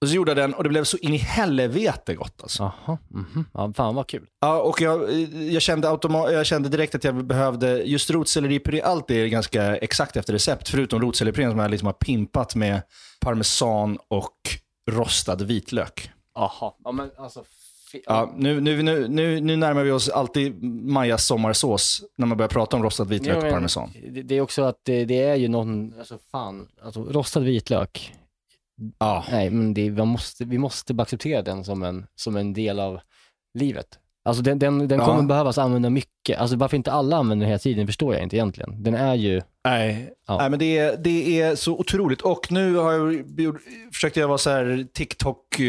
Och 0.01 0.07
så 0.07 0.15
gjorde 0.15 0.31
jag 0.31 0.37
den 0.37 0.53
och 0.53 0.63
det 0.63 0.69
blev 0.69 0.83
så 0.83 0.97
in 0.97 1.13
i 1.13 1.17
helvete 1.17 2.15
gott 2.15 2.41
alltså. 2.41 2.71
Jaha. 2.87 2.97
mhm. 3.09 3.45
Ja, 3.53 3.73
fan 3.75 3.95
vad 3.95 4.07
kul. 4.07 4.25
Ja, 4.41 4.61
och 4.61 4.81
jag, 4.81 5.11
jag, 5.33 5.61
kände 5.61 5.87
automa- 5.89 6.31
jag 6.31 6.45
kände 6.45 6.69
direkt 6.69 6.95
att 6.95 7.03
jag 7.03 7.25
behövde, 7.25 7.67
just 7.83 8.09
rotselleripuré, 8.11 8.81
allt 8.81 9.11
är 9.11 9.25
ganska 9.25 9.77
exakt 9.77 10.15
efter 10.17 10.33
recept, 10.33 10.69
förutom 10.69 11.01
rotselleripurén 11.01 11.51
som 11.51 11.59
jag 11.59 11.71
liksom 11.71 11.85
har 11.85 11.93
pimpat 11.93 12.55
med 12.55 12.81
parmesan 13.19 13.97
och 14.07 14.33
rostad 14.91 15.35
vitlök. 15.35 16.11
Jaha. 16.35 16.73
Ja, 16.83 16.91
men 16.91 17.11
alltså 17.17 17.43
Ja, 18.05 18.33
nu, 18.37 18.61
nu, 18.61 18.83
nu, 18.83 19.07
nu, 19.07 19.41
nu 19.41 19.55
närmar 19.55 19.83
vi 19.83 19.91
oss 19.91 20.09
alltid 20.09 20.63
Majas 20.63 21.25
sommarsås 21.25 22.03
när 22.15 22.25
man 22.25 22.37
börjar 22.37 22.49
prata 22.49 22.77
om 22.77 22.83
rostad 22.83 23.03
vitlök 23.07 23.43
och 23.43 23.49
parmesan. 23.49 23.91
Det, 24.09 24.21
det 24.21 24.35
är 24.35 24.41
också 24.41 24.63
att 24.63 24.79
det, 24.83 25.05
det 25.05 25.21
är 25.23 25.35
ju 25.35 25.47
någon, 25.47 25.93
alltså 25.99 26.17
fan, 26.31 26.67
alltså 26.81 27.03
rostad 27.03 27.39
vitlök. 27.43 28.13
Ja. 28.97 29.25
Nej, 29.31 29.49
men 29.49 29.73
det, 29.73 29.91
man 29.91 30.07
måste, 30.07 30.45
vi 30.45 30.57
måste 30.57 30.93
bara 30.93 31.03
acceptera 31.03 31.41
den 31.41 31.63
som 31.65 31.83
en, 31.83 32.07
som 32.15 32.35
en 32.35 32.53
del 32.53 32.79
av 32.79 32.99
livet. 33.53 33.99
Alltså 34.27 34.43
den, 34.43 34.59
den, 34.59 34.87
den 34.87 34.99
Ja. 34.99 35.05
kommer 35.05 35.23
behövas 35.23 35.57
använda 35.57 35.89
mycket. 35.89 36.39
Alltså 36.39 36.55
varför 36.57 36.77
inte 36.77 36.91
alla 36.91 37.17
använder 37.17 37.43
den 37.45 37.49
hela 37.49 37.59
tiden 37.59 37.87
förstår 37.87 38.13
jag 38.13 38.23
inte 38.23 38.35
egentligen. 38.35 38.83
Den 38.83 38.93
är 38.95 39.15
ju, 39.15 39.41
Nej, 39.67 40.13
Ja. 40.27 40.37
Nej 40.37 40.49
men 40.49 40.59
det 40.59 40.77
är, 40.77 40.97
det 40.97 41.41
är 41.41 41.55
så 41.55 41.77
otroligt. 41.77 42.21
Och 42.21 42.51
nu 42.51 42.75
har 42.75 42.91
jag 42.91 43.39
gjort, 43.39 43.61
försökt 43.93 44.17
jag 44.17 44.27
vara 44.27 44.37
så 44.37 44.49
här 44.49 44.85
TikTok, 44.93 45.59
eh, 45.59 45.65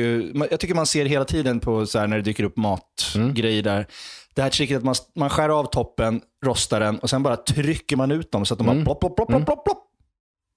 jag 0.51 0.61
tycker 0.61 0.75
man 0.75 0.87
ser 0.87 1.05
hela 1.07 1.25
tiden 1.25 1.61
på 1.61 1.87
så 1.87 2.07
när 2.07 2.17
det 2.17 2.23
dyker 2.23 2.45
upp 2.45 2.57
matgrejer 2.57 3.63
där. 3.63 3.87
Det 4.35 4.43
här 4.43 4.51
tricket 4.51 4.77
att 4.79 4.85
man, 4.85 4.95
man 5.17 5.31
skär 5.31 5.49
av 5.49 5.65
toppen, 5.65 6.21
rostar 6.47 6.81
den 6.81 6.99
och 6.99 7.11
sen 7.11 7.23
bara 7.23 7.37
trycker 7.37 7.97
man 7.97 8.11
ut 8.11 8.33
dem 8.33 8.47
så 8.47 8.55
att 8.55 8.59
de 8.59 8.67
bara 8.67 8.85
plopp, 8.85 9.01
plopp, 9.01 9.17
plopp, 9.17 9.29
plopp, 9.29 9.45
plopp, 9.47 9.65
plopp. 9.65 9.85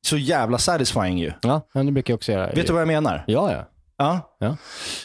Så 0.08 0.18
jävla 0.18 0.58
satisfying 0.58 1.18
ju. 1.20 1.32
ja, 1.42 1.62
men 1.74 1.86
det 1.86 1.92
brukar 1.92 2.12
jag 2.12 2.18
också 2.18 2.32
göra. 2.32 2.52
Vet 2.52 2.68
du 2.68 2.74
vad 2.74 2.82
jag 2.82 2.88
menar? 2.88 3.24
Ja, 3.28 3.52
ja. 3.54 3.68
Ja. 4.04 4.36
Ja. 4.40 4.58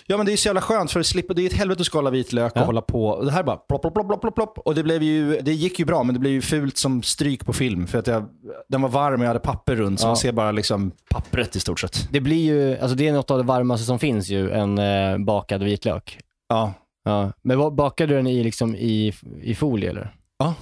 ja, 0.06 0.16
men 0.16 0.26
det 0.26 0.32
är 0.32 0.36
så 0.36 0.48
jävla 0.48 0.60
skönt 0.60 0.90
för 0.92 1.00
att 1.00 1.06
slippa, 1.06 1.34
det 1.34 1.42
är 1.42 1.46
ett 1.46 1.52
helvete 1.52 1.80
att 1.80 1.86
skala 1.86 2.10
vitlök 2.10 2.52
och 2.52 2.60
Ja. 2.60 2.64
hålla 2.64 2.82
på. 2.82 3.22
Det 3.22 3.30
här 3.32 3.42
bara 3.42 3.56
plopp, 3.56 3.82
plopp, 3.82 3.94
plopp, 3.94 4.20
plopp, 4.20 4.34
plopp. 4.34 4.58
Och 4.58 4.74
det, 4.74 4.82
blev 4.82 5.02
ju, 5.02 5.40
det 5.40 5.52
gick 5.52 5.78
ju 5.78 5.84
bra, 5.84 6.02
men 6.02 6.14
det 6.14 6.18
blev 6.20 6.32
ju 6.32 6.40
fult 6.42 6.76
som 6.78 7.02
stryk 7.02 7.46
på 7.46 7.52
film. 7.52 7.86
För 7.86 7.98
att 7.98 8.06
jag, 8.06 8.24
den 8.68 8.82
var 8.82 8.88
varm 8.88 9.14
och 9.20 9.24
jag 9.24 9.28
hade 9.28 9.40
papper 9.40 9.76
runt, 9.76 10.00
så 10.00 10.04
Ja. 10.04 10.08
man 10.08 10.16
ser 10.16 10.32
bara 10.32 10.52
liksom 10.52 10.92
pappret 11.10 11.56
i 11.56 11.60
stort 11.60 11.80
sett. 11.80 12.08
Det 12.12 12.20
blir 12.20 12.44
ju, 12.44 12.78
alltså 12.78 12.96
det 12.96 13.08
är 13.08 13.12
något 13.12 13.30
av 13.30 13.38
det 13.38 13.44
varmaste 13.44 13.86
som 13.86 13.98
finns 13.98 14.28
ju, 14.28 14.50
en 14.50 14.78
eh, 14.78 15.18
bakad 15.18 15.62
vitlök. 15.62 16.18
Ja, 16.48 16.72
Ja. 17.04 17.32
Men 17.42 17.76
bakar 17.76 18.06
du 18.06 18.14
den 18.16 18.26
i, 18.26 18.44
liksom, 18.44 18.74
i, 18.76 19.12
i 19.42 19.54
folie 19.54 19.90
eller? 19.90 20.14
ja. 20.38 20.54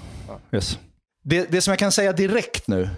Yes. 0.52 0.78
Det, 1.24 1.50
det 1.52 1.60
som 1.60 1.72
jag 1.72 1.78
kan 1.78 1.92
säga 1.92 2.12
direkt 2.12 2.68
nu, 2.68 2.88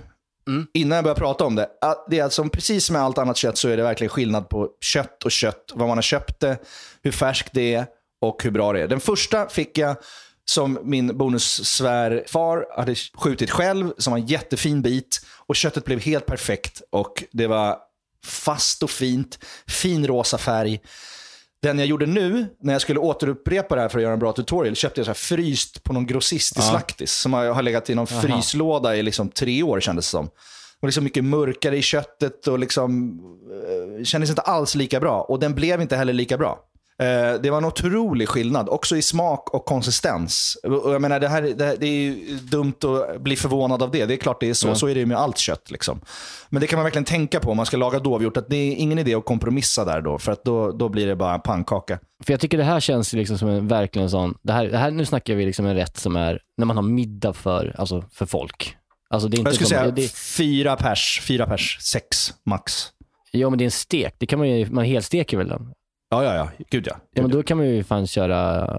Mm. 0.49 0.67
innan 0.75 0.97
jag 0.97 1.05
börjar 1.05 1.17
prata 1.17 1.45
om 1.45 1.55
det, 1.55 1.69
att 1.81 2.07
det 2.11 2.19
är 2.19 2.25
alltså, 2.25 2.43
att 2.43 2.83
som 2.83 2.95
med 2.95 3.03
allt 3.03 3.19
annat 3.19 3.37
kött 3.37 3.59
så 3.59 3.69
är 3.69 3.77
det 3.77 3.83
verkligen 3.83 4.09
skillnad 4.09 4.49
på 4.49 4.69
kött 4.81 5.25
och 5.25 5.31
kött. 5.31 5.73
Vad 5.75 5.89
man 5.89 5.97
har 5.97 6.03
köpt 6.03 6.41
det, 6.41 6.59
hur 7.03 7.13
färskt 7.13 7.51
det 7.53 7.75
är 7.75 7.87
och 8.21 8.43
hur 8.45 8.51
bra 8.51 8.73
det 8.73 8.81
är. 8.81 8.89
Den 8.89 9.01
första 9.01 9.49
fick 9.49 9.79
jag 9.79 9.97
som 10.45 10.79
min 10.83 11.19
bonussvärfar 11.19 12.67
hade 12.77 12.95
skjutit 12.95 13.51
själv, 13.51 13.93
som 13.99 14.11
var 14.11 14.19
en 14.19 14.27
jättefin 14.27 14.83
bit. 14.83 15.21
Och 15.47 15.57
köttet 15.57 15.85
blev 15.85 16.01
helt 16.01 16.27
perfekt 16.27 16.83
och 16.91 17.25
det 17.33 17.47
var 17.47 17.79
fast 18.25 18.83
och 18.83 18.91
fint, 18.91 19.39
fin 19.67 20.07
rosa 20.07 20.39
färg. 20.39 20.81
Den 21.63 21.79
jag 21.79 21.89
gjorde 21.89 22.07
nu, 22.07 22.47
när 22.61 22.73
jag 22.73 22.83
skulle 22.83 22.99
återupprepa 23.01 23.75
det 23.75 23.81
här 23.81 23.89
för 23.89 23.99
att 23.99 24.03
göra 24.03 24.13
en 24.13 24.19
bra 24.19 24.33
tutorial, 24.33 24.75
köpte 24.77 25.01
jag 25.01 25.07
så 25.07 25.11
här 25.11 25.15
fryst 25.15 25.83
på 25.83 25.93
någon 25.93 26.07
grossist 26.07 26.59
i 26.59 26.63
Slaktis. 26.63 27.13
Som 27.13 27.33
har, 27.33 27.47
har 27.47 27.63
legat 27.63 27.91
i 27.91 27.95
någon 27.95 28.07
fryslåda 28.07 28.97
i 28.97 29.03
liksom 29.03 29.29
tre 29.29 29.63
år 29.63 29.81
kändes 29.81 30.07
det 30.07 30.11
som. 30.11 30.29
Och 30.81 30.89
liksom 30.89 31.05
mycket 31.05 31.25
mörkare 31.25 31.77
i 31.77 31.83
köttet 31.83 32.47
och 32.47 32.59
liksom, 32.59 33.21
eh, 33.99 34.05
kändes 34.05 34.31
inte 34.31 34.43
alls 34.43 34.75
lika 34.75 35.01
bra. 35.01 35.23
Och 35.23 35.41
den 35.41 35.55
blev 35.55 35.81
inte 35.81 35.97
heller 35.97 36.13
lika 36.13 36.39
bra. 36.39 36.59
Eh, 36.99 37.41
det 37.41 37.51
var 37.51 37.59
en 37.59 37.65
otrolig 37.65 38.29
skillnad, 38.29 38.69
också 38.69 38.97
i 38.97 39.03
smak 39.03 39.55
och 39.55 39.65
konsistens. 39.65 40.59
Och 40.63 40.95
jag 40.95 41.03
menar, 41.03 41.21
det, 41.21 41.29
här, 41.29 41.43
det, 41.43 41.77
det 41.81 41.87
är 41.87 42.01
ju 42.01 42.37
dumt 42.37 42.75
att 42.85 43.21
bli 43.21 43.37
förvånad 43.37 43.83
av 43.83 43.91
det. 43.91 44.07
Det 44.07 44.15
är 44.15 44.19
klart 44.19 44.41
det 44.41 44.49
är 44.51 44.55
så. 44.55 44.75
Så 44.75 44.87
är 44.87 44.95
det 44.95 45.01
ju 45.01 45.07
med 45.07 45.17
allt 45.17 45.39
kött. 45.39 45.71
Liksom. 45.71 46.01
Men 46.49 46.61
det 46.61 46.67
kan 46.67 46.77
man 46.77 46.85
verkligen 46.85 47.05
tänka 47.05 47.41
på 47.41 47.51
om 47.51 47.57
man 47.57 47.67
ska 47.67 47.77
laga 47.77 47.99
dovhjort. 47.99 48.37
Att 48.37 48.49
det 48.49 48.57
är 48.57 48.75
ingen 48.75 48.99
idé 48.99 49.15
att 49.15 49.25
kompromissa 49.25 49.85
där 49.85 50.01
då. 50.01 50.19
För 50.19 50.33
att 50.33 50.45
då, 50.45 50.73
då 50.73 50.89
blir 50.89 51.07
det 51.07 51.17
bara 51.17 51.35
en 51.35 51.41
pannkaka. 51.41 51.99
För 52.25 52.33
jag 52.33 52.41
tycker 52.41 52.59
det 52.59 52.65
här 52.65 52.81
känns 52.81 53.13
liksom 53.13 53.39
som 53.39 53.49
en 53.49 53.69
verkligen 53.69 54.11
sån, 54.11 54.35
det 54.43 54.53
här, 54.53 54.67
det 54.67 54.79
här, 54.79 54.91
nu 54.91 55.05
snackar 55.05 55.35
vi 55.35 55.47
liksom 55.47 55.67
en 55.67 55.75
rätt 55.75 55.97
som 55.97 56.17
är 56.17 56.41
när 56.57 56.67
man 56.67 56.77
har 56.77 56.83
middag 56.85 57.33
för, 57.33 57.75
alltså 57.79 58.05
för 58.13 58.27
folk. 58.27 58.77
Alltså 59.11 59.29
det 59.29 59.37
är 59.37 59.39
inte 59.39 59.49
Jag 59.49 59.55
skulle 59.55 59.69
som, 59.69 59.79
säga 59.79 59.91
det, 59.91 60.15
fyra 60.15 60.77
pers, 60.77 61.23
fyra 61.25 61.47
pers, 61.47 61.79
sex 61.81 62.35
max. 62.45 62.89
ja 63.31 63.51
men 63.51 63.59
det 63.59 63.63
är 63.63 63.67
en 63.67 63.71
stek, 63.71 64.15
det 64.19 64.27
kan 64.27 64.39
man 64.39 64.49
ju, 64.49 64.71
man 64.71 64.85
helsteker 64.85 65.37
väl 65.37 65.49
den? 65.49 65.73
Ja, 66.11 66.25
ja, 66.25 66.35
ja. 66.35 66.51
Gud 66.71 66.87
ja. 66.87 66.97
Ja 67.15 67.23
men 67.23 67.31
då 67.31 67.43
kan 67.43 67.57
man 67.57 67.67
ju 67.67 67.85
fan 67.85 68.07
köra 68.07 68.71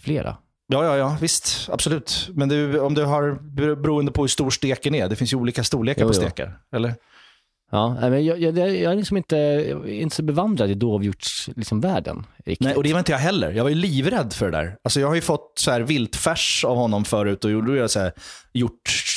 flera. 0.00 0.36
Ja, 0.66 0.84
ja, 0.84 0.96
ja, 0.96 1.16
visst. 1.20 1.68
Absolut. 1.72 2.30
Men 2.34 2.48
du, 2.48 2.80
om 2.80 2.94
du 2.94 3.04
har, 3.04 3.32
beroende 3.76 4.12
på 4.12 4.22
hur 4.22 4.28
stor 4.28 4.50
steken 4.50 4.94
är, 4.94 5.08
det 5.08 5.16
finns 5.16 5.32
ju 5.32 5.36
olika 5.36 5.64
storlekar 5.64 6.02
Jo, 6.02 6.08
på 6.08 6.14
jo. 6.14 6.20
stekar. 6.20 6.58
Eller? 6.72 6.94
Ja, 7.70 7.96
men 8.00 8.24
jag, 8.24 8.38
jag, 8.38 8.58
jag 8.58 8.92
är 8.92 8.96
liksom 8.96 9.16
inte, 9.16 9.36
jag 9.36 9.88
är 9.88 9.92
inte 9.92 10.16
så 10.16 10.22
bevandrad 10.22 10.70
i 10.70 10.74
dovhjortsvärlden 10.74 11.60
liksom, 11.60 11.80
världen, 11.80 12.26
riktigt. 12.44 12.66
Nej, 12.66 12.76
och 12.76 12.82
det 12.82 12.92
var 12.92 12.98
inte 12.98 13.12
jag 13.12 13.18
heller. 13.18 13.52
Jag 13.52 13.62
var 13.64 13.70
ju 13.70 13.76
livrädd 13.76 14.32
för 14.32 14.50
det 14.50 14.58
där. 14.58 14.76
Alltså, 14.84 15.00
jag 15.00 15.08
har 15.08 15.14
ju 15.14 15.20
fått 15.20 15.52
så 15.54 15.70
här 15.70 15.80
viltfärs 15.80 16.64
av 16.64 16.76
honom 16.76 17.04
förut 17.04 17.44
och 17.44 17.50
då 17.50 17.54
gjorde 17.56 17.76
jag 17.76 17.90
så 17.90 18.00
här 18.00 18.12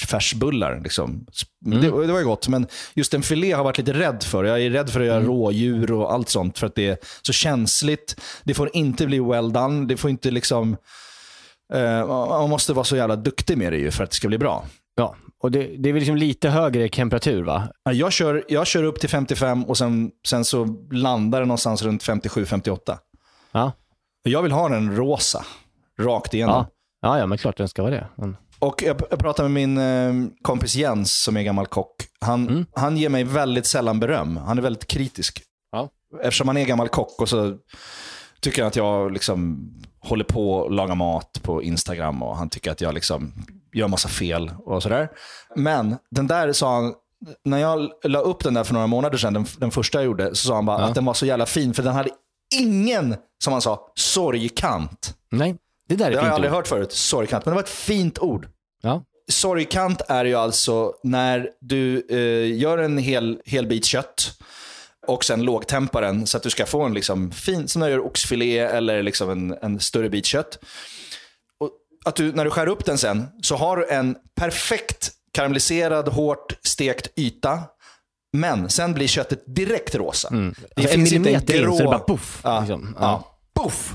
hjortfärsbullar. 0.07 0.79
Liksom. 0.83 1.25
Det, 1.59 1.79
det 1.79 1.89
var 2.13 2.19
ju 2.19 2.25
gott, 2.25 2.47
men 2.47 2.67
just 2.95 3.13
en 3.13 3.21
filé 3.23 3.51
har 3.51 3.59
jag 3.59 3.63
varit 3.63 3.77
lite 3.77 3.93
rädd 3.93 4.23
för. 4.23 4.43
Jag 4.43 4.61
är 4.61 4.69
rädd 4.69 4.89
för 4.89 4.99
att 4.99 5.05
göra 5.05 5.21
rådjur 5.21 5.91
och 5.91 6.13
allt 6.13 6.29
sånt 6.29 6.57
för 6.59 6.67
att 6.67 6.75
det 6.75 6.87
är 6.87 6.97
så 7.21 7.33
känsligt. 7.33 8.15
Det 8.43 8.53
får 8.53 8.69
inte 8.73 9.05
bli 9.07 9.19
well 9.19 9.53
done. 9.53 9.85
Det 9.85 9.97
får 9.97 10.09
inte 10.09 10.31
liksom... 10.31 10.77
eh, 11.73 12.07
man 12.07 12.49
måste 12.49 12.73
vara 12.73 12.83
så 12.83 12.95
jävla 12.95 13.15
duktig 13.15 13.57
med 13.57 13.73
det 13.73 13.77
ju 13.77 13.91
för 13.91 14.03
att 14.03 14.09
det 14.09 14.15
ska 14.15 14.27
bli 14.27 14.37
bra. 14.37 14.65
Ja, 14.95 15.15
och 15.39 15.51
det, 15.51 15.63
det 15.77 15.89
är 15.89 15.93
väl 15.93 15.99
liksom 15.99 16.17
lite 16.17 16.49
högre 16.49 16.89
temperatur 16.89 17.43
va? 17.43 17.67
Ja, 17.83 17.91
Jag 17.91 18.13
kör, 18.13 18.43
jag 18.47 18.67
kör 18.67 18.83
upp 18.83 18.99
till 18.99 19.09
55 19.09 19.63
och 19.65 19.77
sen, 19.77 20.11
sen 20.27 20.45
så 20.45 20.65
landar 20.91 21.39
det 21.39 21.45
någonstans 21.45 21.81
runt 21.83 22.03
57-58. 22.03 22.97
Ja, 23.51 23.71
Jag 24.23 24.41
vill 24.41 24.51
ha 24.51 24.69
den 24.69 24.95
rosa, 24.95 25.45
rakt 25.99 26.33
igenom. 26.33 26.55
ja, 26.55 26.67
ja, 27.01 27.19
ja 27.19 27.25
men 27.25 27.37
klart 27.37 27.57
den 27.57 27.67
ska 27.67 27.81
vara 27.81 27.91
det. 27.93 28.07
Men, 28.15 28.37
Och 28.59 28.83
jag, 28.83 29.19
pratade 29.19 29.49
med 29.49 29.67
min 29.69 29.77
eh, 29.77 30.29
kompis 30.41 30.75
Jens 30.75 31.13
som 31.23 31.37
är 31.37 31.43
gammal 31.43 31.65
kock. 31.67 31.95
Han, 32.21 32.47
Mm. 32.47 32.65
han 32.75 32.97
ger 32.97 33.09
mig 33.09 33.23
väldigt 33.23 33.65
sällan 33.65 33.99
beröm. 33.99 34.37
Han 34.37 34.57
är 34.57 34.61
väldigt 34.61 34.87
kritisk. 34.87 35.43
Ja. 35.71 35.89
Eftersom 36.21 36.47
han 36.47 36.57
är 36.57 36.65
gammal 36.65 36.87
kock 36.89 37.21
och 37.21 37.29
så 37.29 37.57
tycker 38.41 38.61
han 38.61 38.67
att 38.67 38.75
jag 38.75 39.11
liksom 39.11 39.69
håller 39.99 40.23
på 40.25 40.51
och 40.53 40.71
lagar 40.71 40.95
mat 40.95 41.39
på 41.43 41.63
Instagram 41.63 42.23
och 42.23 42.37
han 42.37 42.49
tycker 42.49 42.71
att 42.71 42.81
jag 42.81 42.93
liksom 42.93 43.33
gör 43.73 43.87
massa 43.87 44.09
fel 44.09 44.51
och 44.65 44.83
sådär. 44.83 45.09
Men 45.55 45.95
den 46.11 46.27
där 46.27 46.53
sa 46.53 46.75
han, 46.75 46.93
när 47.45 47.57
jag 47.57 47.89
la 48.03 48.19
upp 48.19 48.43
den 48.43 48.53
där 48.53 48.63
för 48.63 48.73
några 48.73 48.87
månader 48.87 49.17
sedan, 49.17 49.33
den, 49.33 49.45
den 49.57 49.71
första 49.71 49.97
jag 49.97 50.05
gjorde, 50.05 50.35
så 50.35 50.47
sa 50.47 50.55
han 50.55 50.65
bara 50.65 50.81
Ja. 50.81 50.85
att 50.87 50.95
den 50.95 51.05
var 51.05 51.13
så 51.13 51.25
jävla 51.25 51.45
fin 51.45 51.73
för 51.73 51.83
den 51.83 51.95
hade 51.95 52.09
ingen, 52.55 53.15
som 53.43 53.53
han 53.53 53.61
sa, 53.61 53.91
sorgkant. 53.95 55.15
nej, 55.31 55.55
det 55.88 55.95
där 55.95 56.06
är 56.06 56.12
Det 56.12 56.17
har 56.17 56.26
jag 56.26 56.34
aldrig 56.34 56.52
ord. 56.52 56.56
hört 56.56 56.67
förut, 56.67 56.91
sorgkant. 56.91 57.45
Men 57.45 57.52
det 57.52 57.56
var 57.56 57.63
ett 57.63 57.69
fint 57.69 58.19
ord. 58.19 58.47
Ja. 58.84 59.04
Sorgkant 59.32 60.02
är 60.08 60.26
ju 60.26 60.36
alltså 60.36 60.93
när 61.04 61.50
du 61.62 62.06
eh, 62.10 62.58
gör 62.60 62.78
en 62.78 62.97
hel, 62.97 63.39
hel 63.45 63.67
bit 63.67 63.86
kött 63.86 64.32
och 65.08 65.23
sen 65.26 65.41
lågtempar 65.43 66.02
den 66.02 66.28
så 66.28 66.38
att 66.38 66.43
du 66.43 66.50
ska 66.50 66.65
få 66.65 66.82
en 66.84 66.93
liksom 66.93 67.32
fin, 67.32 67.67
som 67.67 67.80
när 67.80 67.88
du 67.88 67.93
gör 67.93 68.06
oxfilé 68.06 68.58
eller 68.60 69.04
liksom 69.04 69.30
en, 69.30 69.58
en 69.62 69.80
större 69.80 70.10
bit 70.10 70.26
kött. 70.26 70.60
Och 71.60 71.71
att 72.06 72.15
du, 72.15 72.32
när 72.34 72.45
du 72.45 72.50
skär 72.52 72.67
upp 72.67 72.86
den 72.86 72.97
sen 72.97 73.28
så 73.41 73.56
har 73.56 73.78
du 73.78 73.88
en 73.88 74.15
perfekt 74.36 75.12
karamelliserad, 75.34 76.08
hårt 76.08 76.58
stekt 76.63 77.08
yta. 77.15 77.60
Men 78.38 78.69
sen 78.69 78.93
blir 78.93 79.08
köttet 79.08 79.43
direkt 79.56 79.95
rosa. 79.95 80.30
Det 80.30 80.54
Alltså, 80.76 80.93
en 80.95 81.04
millimeter 81.04 81.62
in 81.62 81.71
så 81.71 81.78
det 81.78 81.84
bara 81.84 82.00
puff, 82.08 82.41
Ja, 82.43 82.60
liksom. 82.60 82.95
ja. 83.00 83.38
Puff! 83.63 83.93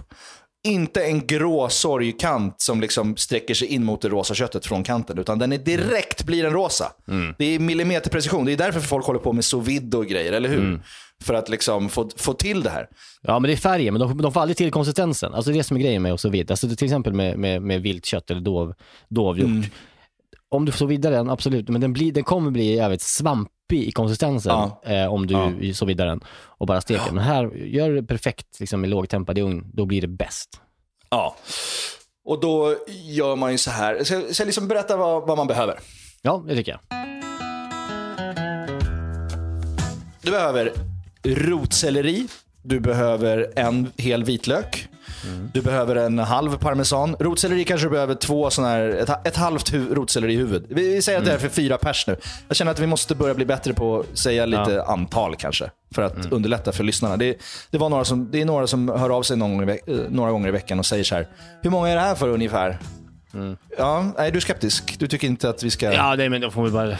Inte 0.65 1.05
en 1.05 1.27
grå 1.27 1.69
sorgkant 1.69 2.61
som 2.61 2.81
liksom 2.81 3.17
sträcker 3.17 3.55
sig 3.55 3.69
in 3.69 3.85
mot 3.85 4.01
det 4.03 4.09
rosa 4.09 4.35
köttet 4.35 4.67
från 4.67 4.83
kanten. 4.85 5.19
Utan 5.19 5.39
den 5.39 5.53
är 5.53 5.59
direkt 5.59 6.25
blir 6.25 6.43
den 6.43 6.53
rosa. 6.53 6.93
Det 7.39 7.45
är 7.45 7.59
millimeterprecision. 7.59 8.45
Det 8.45 8.53
är 8.53 8.57
därför 8.57 8.81
folk 8.81 9.07
håller 9.07 9.21
på 9.21 9.33
med 9.33 9.45
sous 9.45 9.69
vide 9.69 9.97
och 9.97 10.07
grejer, 10.07 10.33
eller 10.33 10.49
hur? 10.49 10.83
För 11.25 11.35
att 11.35 11.49
liksom 11.49 11.89
få, 11.89 12.11
få 12.17 12.33
till 12.33 12.63
det 12.63 12.71
här. 12.71 12.89
Ja, 13.21 13.39
men 13.39 13.49
det 13.49 13.55
är 13.55 13.57
färgen, 13.57 13.95
men 13.95 14.01
de, 14.01 14.19
de 14.23 14.33
får 14.33 14.41
aldrig 14.41 14.57
till 14.57 14.71
konsistensen. 14.71 15.35
Alltså 15.35 15.51
det 15.51 15.55
är 15.55 15.59
det 15.59 15.65
som 15.65 15.77
är 15.77 15.81
grejen 15.81 16.03
med 16.03 16.13
och 16.13 16.21
så 16.21 16.29
vidare. 16.29 16.53
Alltså 16.53 16.77
till 16.77 16.85
exempel 16.85 17.13
med, 17.13 17.39
med, 17.39 17.63
med 17.63 17.83
viltkött 17.83 18.31
eller 18.31 18.41
dov, 18.41 18.75
dovhjort. 19.09 19.67
Om 20.53 20.65
du 20.65 20.73
så 20.73 20.87
vidare 20.87 21.15
den, 21.15 21.31
absolut, 21.31 21.69
men 21.69 21.81
den, 21.81 21.93
blir, 21.93 22.13
den 22.13 22.25
kommer 22.25 22.51
bli 22.51 22.75
jävligt 22.77 23.03
svampig 23.03 23.83
i 23.89 23.93
konsistensen 23.93 24.53
Ja. 24.53 24.81
eh, 24.85 25.13
om 25.13 25.27
du 25.27 25.35
Ja. 25.35 25.75
så 25.75 25.87
vidare 25.87 26.09
den 26.09 26.21
och 26.31 26.67
bara 26.67 26.81
steker. 26.81 27.13
Men 27.13 27.25
här, 27.25 27.51
gör 27.55 27.91
det 27.91 28.03
perfekt 28.03 28.61
liksom, 28.61 28.85
i 28.85 28.89
lågtempad 28.89 29.39
ugn, 29.39 29.65
då 29.73 29.87
blir 29.87 30.01
det 30.01 30.09
bäst. 30.09 30.49
Ja. 31.11 31.37
Och 32.25 32.41
då 32.41 32.77
gör 33.05 33.37
man 33.37 33.53
ju 33.53 33.59
så 33.59 33.71
här. 33.71 34.05
Ska 34.05 34.15
jag 34.43 34.47
liksom 34.47 34.69
berätta 34.69 34.97
vad, 34.97 35.27
vad 35.27 35.37
man 35.37 35.47
behöver? 35.47 35.79
Ja, 36.23 36.45
det 36.49 36.57
tycker 36.57 36.73
jag. 36.73 36.81
Du 40.23 40.31
behöver 40.31 40.73
rotselleri. 41.25 42.29
Du 42.63 42.81
behöver 42.81 43.53
en 43.57 43.93
hel 43.97 44.25
vitlök. 44.25 44.89
Du 45.53 45.63
behöver 45.63 45.97
en 45.97 46.19
halv 46.19 46.57
parmesan. 46.59 47.17
Rotselleri 47.21 47.65
kanske 47.65 47.87
du 47.87 47.91
behöver 47.91 48.15
två 48.15 48.51
såna 48.51 48.69
här, 48.69 48.89
ett, 48.89 49.27
ett 49.27 49.37
halvt 49.37 49.73
hu- 49.73 49.95
rotselleri 49.95 50.33
i 50.33 50.37
huvud. 50.37 50.65
Vi, 50.69 50.95
vi 50.95 51.03
säger 51.03 51.19
att 51.19 51.25
det 51.25 51.33
är 51.33 51.39
för 51.39 51.49
fyra 51.49 51.79
pers 51.79 52.07
nu. 52.07 52.17
Jag 52.49 52.57
känner 52.57 52.73
att 52.73 52.79
vi 52.79 52.87
måste 52.87 53.15
börja 53.15 53.35
bli 53.35 53.45
bättre 53.45 53.75
på 53.75 54.01
att 54.01 54.19
säga 54.19 54.47
lite 54.47 54.85
antal 54.85 55.37
kanske. 55.37 55.71
För 55.95 56.03
att 56.03 56.33
underlätta 56.33 56.73
för 56.73 56.85
lyssnarna. 56.85 57.17
Det, 57.17 57.37
det, 57.71 57.79
var 57.79 57.89
några 57.89 58.05
som, 58.05 58.31
det 58.31 58.41
är 58.41 58.45
några 58.45 58.67
som 58.67 58.89
hör 58.89 59.11
av 59.11 59.23
sig 59.23 59.37
någon 59.37 59.69
eh, 59.69 59.77
några 60.09 60.31
gånger 60.31 60.49
i 60.49 60.51
veckan 60.51 60.79
och 60.79 60.87
säger 60.87 61.05
så 61.05 61.15
här. 61.15 61.29
Hur 61.63 61.71
många 61.71 61.89
är 61.89 61.95
det 61.95 62.01
här 62.01 62.15
för 62.15 62.29
ungefär? 62.29 62.79
Ja, 63.79 64.13
är 64.19 64.31
du 64.31 64.41
skeptisk? 64.41 64.99
Du 64.99 65.09
tycker 65.09 65.27
inte 65.27 65.49
att 65.49 65.63
vi 65.63 65.71
ska... 65.71 65.93
Ja, 65.93 66.15
nej, 66.15 66.29
men 66.29 66.41
då 66.41 66.51
får 66.51 66.65
vi 66.65 66.71
bara... 66.71 66.97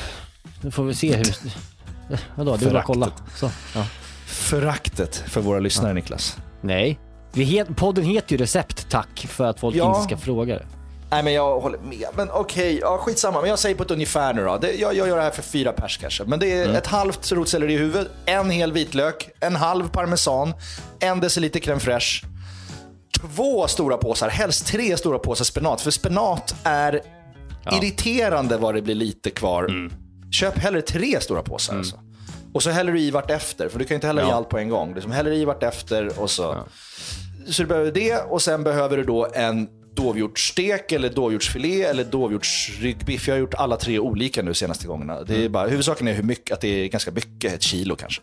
Då 0.61 0.71
får 0.71 0.85
vi 0.85 0.95
se 0.95 1.17
hur... 1.17 1.27
Vadå, 2.35 2.57
det 2.57 2.67
är 2.67 2.71
bara 2.71 2.79
att 2.81 2.87
kolla. 2.87 3.11
Så, 3.37 3.51
ja. 3.75 3.87
Föraktet 4.33 5.17
för 5.29 5.41
våra 5.41 5.59
lyssnare 5.59 5.93
Niklas. 5.95 6.37
Nej. 6.61 6.99
Vi 7.33 7.45
het, 7.45 7.77
podden 7.77 8.05
heter 8.05 8.33
ju 8.33 8.37
Recept, 8.39 8.91
tack, 8.91 9.27
för 9.29 9.45
att 9.45 9.61
folk 9.61 9.77
Ja. 9.77 9.89
inte 9.97 10.09
ska 10.09 10.25
fråga 10.25 10.55
det. 10.55 10.67
Nej 11.11 11.23
men 11.23 11.33
jag 11.33 11.61
håller 11.61 11.79
med. 11.79 12.07
Men 12.15 12.31
okej, 12.31 12.79
ja, 12.81 12.99
skitsamma. 12.99 13.41
Men 13.41 13.51
jag 13.51 13.59
säger 13.59 13.75
på 13.77 13.83
ett 13.83 13.91
ungefär 13.91 14.35
nu 14.35 14.45
då. 14.45 14.59
Det, 14.59 14.73
jag, 14.73 14.95
jag 14.97 15.09
gör 15.09 15.17
det 15.17 15.23
här 15.23 15.31
för 15.31 15.43
fyra 15.43 15.73
pers 15.73 15.99
kanske. 15.99 16.25
Men 16.25 16.39
det 16.39 16.53
är 16.53 16.65
Mm. 16.65 16.77
ett 16.77 16.87
halvt 16.87 17.33
rotselleri 17.33 17.73
i 17.75 17.77
huvud, 17.77 18.07
en 18.27 18.51
hel 18.51 18.73
vitlök, 18.73 19.31
en 19.41 19.57
halv 19.57 19.89
parmesan, 19.89 20.53
en 21.01 21.21
deciliter 21.21 21.61
crème 21.61 21.79
fraîche, 21.79 22.25
två 23.21 23.67
stora 23.69 23.97
påsar, 23.97 24.29
helst 24.29 24.67
tre 24.67 24.97
stora 24.97 25.19
påsar 25.19 25.45
spenat. 25.45 25.81
För 25.81 25.91
spenat 25.91 26.55
är 26.65 27.01
irriterande 27.73 28.57
vad 28.57 28.75
det 28.75 28.83
blir 28.83 28.95
lite 28.95 29.31
kvar. 29.31 29.65
Mm. 29.65 29.93
Köp 30.31 30.59
hellre 30.59 30.83
tre 30.83 31.21
stora 31.21 31.43
påsar 31.43 31.77
alltså. 31.79 31.97
Och 32.55 32.63
så 32.63 32.71
häller 32.71 32.93
du 32.93 33.01
i 33.01 33.11
vart 33.11 33.31
efter, 33.31 33.69
för 33.69 33.79
du 33.79 33.85
kan 33.85 33.95
inte 33.95 34.07
hälla 34.07 34.23
i 34.23 34.25
Ja. 34.25 34.35
allt 34.35 34.49
på 34.49 34.59
en 34.59 34.69
gång. 34.69 34.95
Liksom 34.95 35.13
häller 35.13 35.33
i 35.33 35.45
vart 35.45 35.63
efter 35.63 36.21
och 36.21 36.31
så. 36.31 36.67
Så 37.47 37.63
du 37.63 37.69
behöver 37.69 37.93
det 37.93 38.17
och 38.17 38.43
sen 38.43 38.65
behöver 38.65 38.97
du 38.97 39.05
då 39.05 39.29
en 39.35 39.69
dovhjortsstek 39.95 40.93
eller 40.93 41.11
dovhjortsfilé 41.11 41.83
eller 41.83 42.05
dovhjortsryggbiff. 42.05 43.29
Jag 43.29 43.35
har 43.35 43.41
gjort 43.41 43.55
alla 43.55 43.77
tre 43.77 43.99
olika 43.99 44.43
nu 44.43 44.55
senaste 44.55 44.87
gångerna. 44.87 45.23
Det 45.23 45.45
är 45.45 45.49
bara, 45.49 45.69
huvudsaken 45.69 46.09
är 46.09 46.13
hur 46.13 46.23
mycket, 46.23 46.55
att 46.55 46.61
det 46.61 46.69
är 46.69 46.89
ganska 46.89 47.11
mycket, 47.11 47.53
ett 47.55 47.63
kilo 47.63 47.97
kanske. 47.97 48.23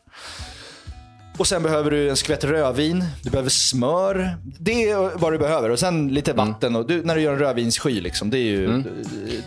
Och 1.39 1.47
sen 1.47 1.63
behöver 1.63 1.91
du 1.91 2.09
en 2.09 2.17
skvätt 2.17 2.43
rödvin, 2.43 3.03
du 3.23 3.29
behöver 3.29 3.49
smör. 3.49 4.37
Det 4.59 4.89
är 4.89 5.17
vad 5.17 5.33
du 5.33 5.37
behöver. 5.37 5.69
Och 5.69 5.79
sen 5.79 6.07
lite 6.07 6.33
vatten. 6.33 6.75
Och 6.75 6.87
du, 6.87 7.03
när 7.03 7.15
du 7.15 7.21
gör 7.21 7.33
en 7.33 7.39
rödvinssky, 7.39 8.01
liksom, 8.01 8.29
det 8.29 8.37
är 8.37 8.43
ju... 8.43 8.83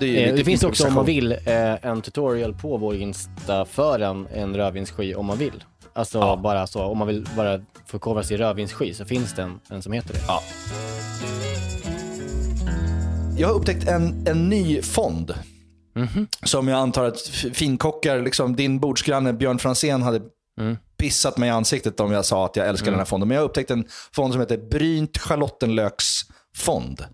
Det, 0.00 0.06
är 0.06 0.08
ju 0.08 0.18
Eh, 0.18 0.34
det 0.34 0.44
finns 0.44 0.62
också 0.62 0.86
om 0.86 0.94
man 0.94 1.06
vill 1.06 1.32
eh, 1.32 1.86
en 1.86 2.02
tutorial 2.02 2.54
på 2.54 2.76
vår 2.76 2.94
Insta 2.94 3.64
för 3.64 4.00
en, 4.00 4.26
en 4.34 4.56
rödvinssky 4.56 5.14
om 5.14 5.26
man 5.26 5.38
vill. 5.38 5.64
Alltså 5.92 6.36
bara 6.36 6.66
så, 6.66 6.82
om 6.82 6.98
man 6.98 7.08
vill 7.08 7.26
bara 7.36 7.60
förkovra 7.86 8.22
sig 8.22 8.34
i 8.34 8.38
rödvinssky 8.38 8.94
så 8.94 9.04
finns 9.04 9.34
det 9.34 9.42
en, 9.42 9.60
en 9.70 9.82
som 9.82 9.92
heter 9.92 10.14
det. 10.14 10.20
Ja. 10.28 10.42
Jag 13.38 13.48
har 13.48 13.54
upptäckt 13.54 13.88
en, 13.88 14.26
en 14.26 14.48
ny 14.48 14.82
fond. 14.82 15.34
Som 16.42 16.68
jag 16.68 16.78
antar 16.78 17.04
att 17.04 17.20
finkockar, 17.52 18.20
liksom 18.22 18.56
din 18.56 18.80
bordsgranne 18.80 19.32
Björn 19.32 19.58
Fransén 19.58 20.02
hade 20.02 20.20
pissat 21.02 21.36
mig 21.38 21.46
i 21.48 21.52
ansiktet 21.52 22.00
om 22.00 22.12
jag 22.12 22.24
sa 22.24 22.46
att 22.46 22.56
jag 22.56 22.68
älskar 22.68 22.90
den 22.90 22.98
här 22.98 23.04
fonden. 23.06 23.28
Men 23.28 23.34
jag 23.34 23.42
har 23.42 23.48
upptäckt 23.48 23.70
en 23.70 23.84
fond 24.12 24.32
som 24.32 24.40
heter 24.40 24.56
Brynt 24.58 25.18
Charlottenlöksfond. 25.18 27.04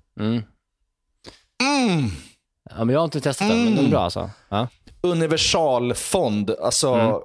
Ja, 2.70 2.84
men 2.84 2.88
jag 2.88 3.00
har 3.00 3.04
inte 3.04 3.20
testat 3.20 3.48
den, 3.48 3.64
men 3.64 3.76
den 3.76 3.84
är 3.86 3.90
bra 3.90 4.00
alltså. 4.00 4.30
Ja. 4.48 4.68
Universalfond. 5.02 6.50
Alltså, 6.50 7.22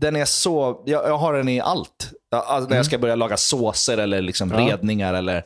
den 0.00 0.16
är 0.16 0.24
så, 0.24 0.82
jag, 0.86 1.08
jag 1.08 1.18
har 1.18 1.32
den 1.34 1.48
i 1.48 1.60
allt. 1.60 2.12
Alltså, 2.32 2.70
när 2.70 2.76
jag 2.76 2.86
ska 2.86 2.98
börja 2.98 3.14
laga 3.14 3.36
såser 3.36 3.98
eller 3.98 4.22
liksom 4.22 4.50
Ja. 4.50 4.56
redningar. 4.58 5.14
Eller, 5.14 5.44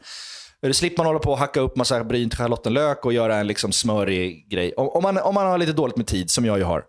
eller 0.62 0.72
slipper 0.72 0.96
man 0.98 1.07
hålla 1.07 1.18
på 1.18 1.31
och 1.33 1.38
hacka 1.38 1.61
upp 1.61 1.77
massa 1.77 2.05
brynt 2.05 2.35
schalottenlök 2.35 3.05
och 3.05 3.12
göra 3.12 3.37
en 3.37 3.46
liksom 3.46 3.72
smörig 3.72 4.51
grej. 4.51 4.72
Om, 4.77 4.88
om, 4.88 5.03
man, 5.03 5.18
om 5.18 5.35
man 5.35 5.46
har 5.46 5.59
lite 5.59 5.72
dåligt 5.72 5.96
med 5.96 6.07
tid, 6.07 6.31
som 6.31 6.44
jag 6.44 6.59
ju 6.59 6.64
har, 6.64 6.85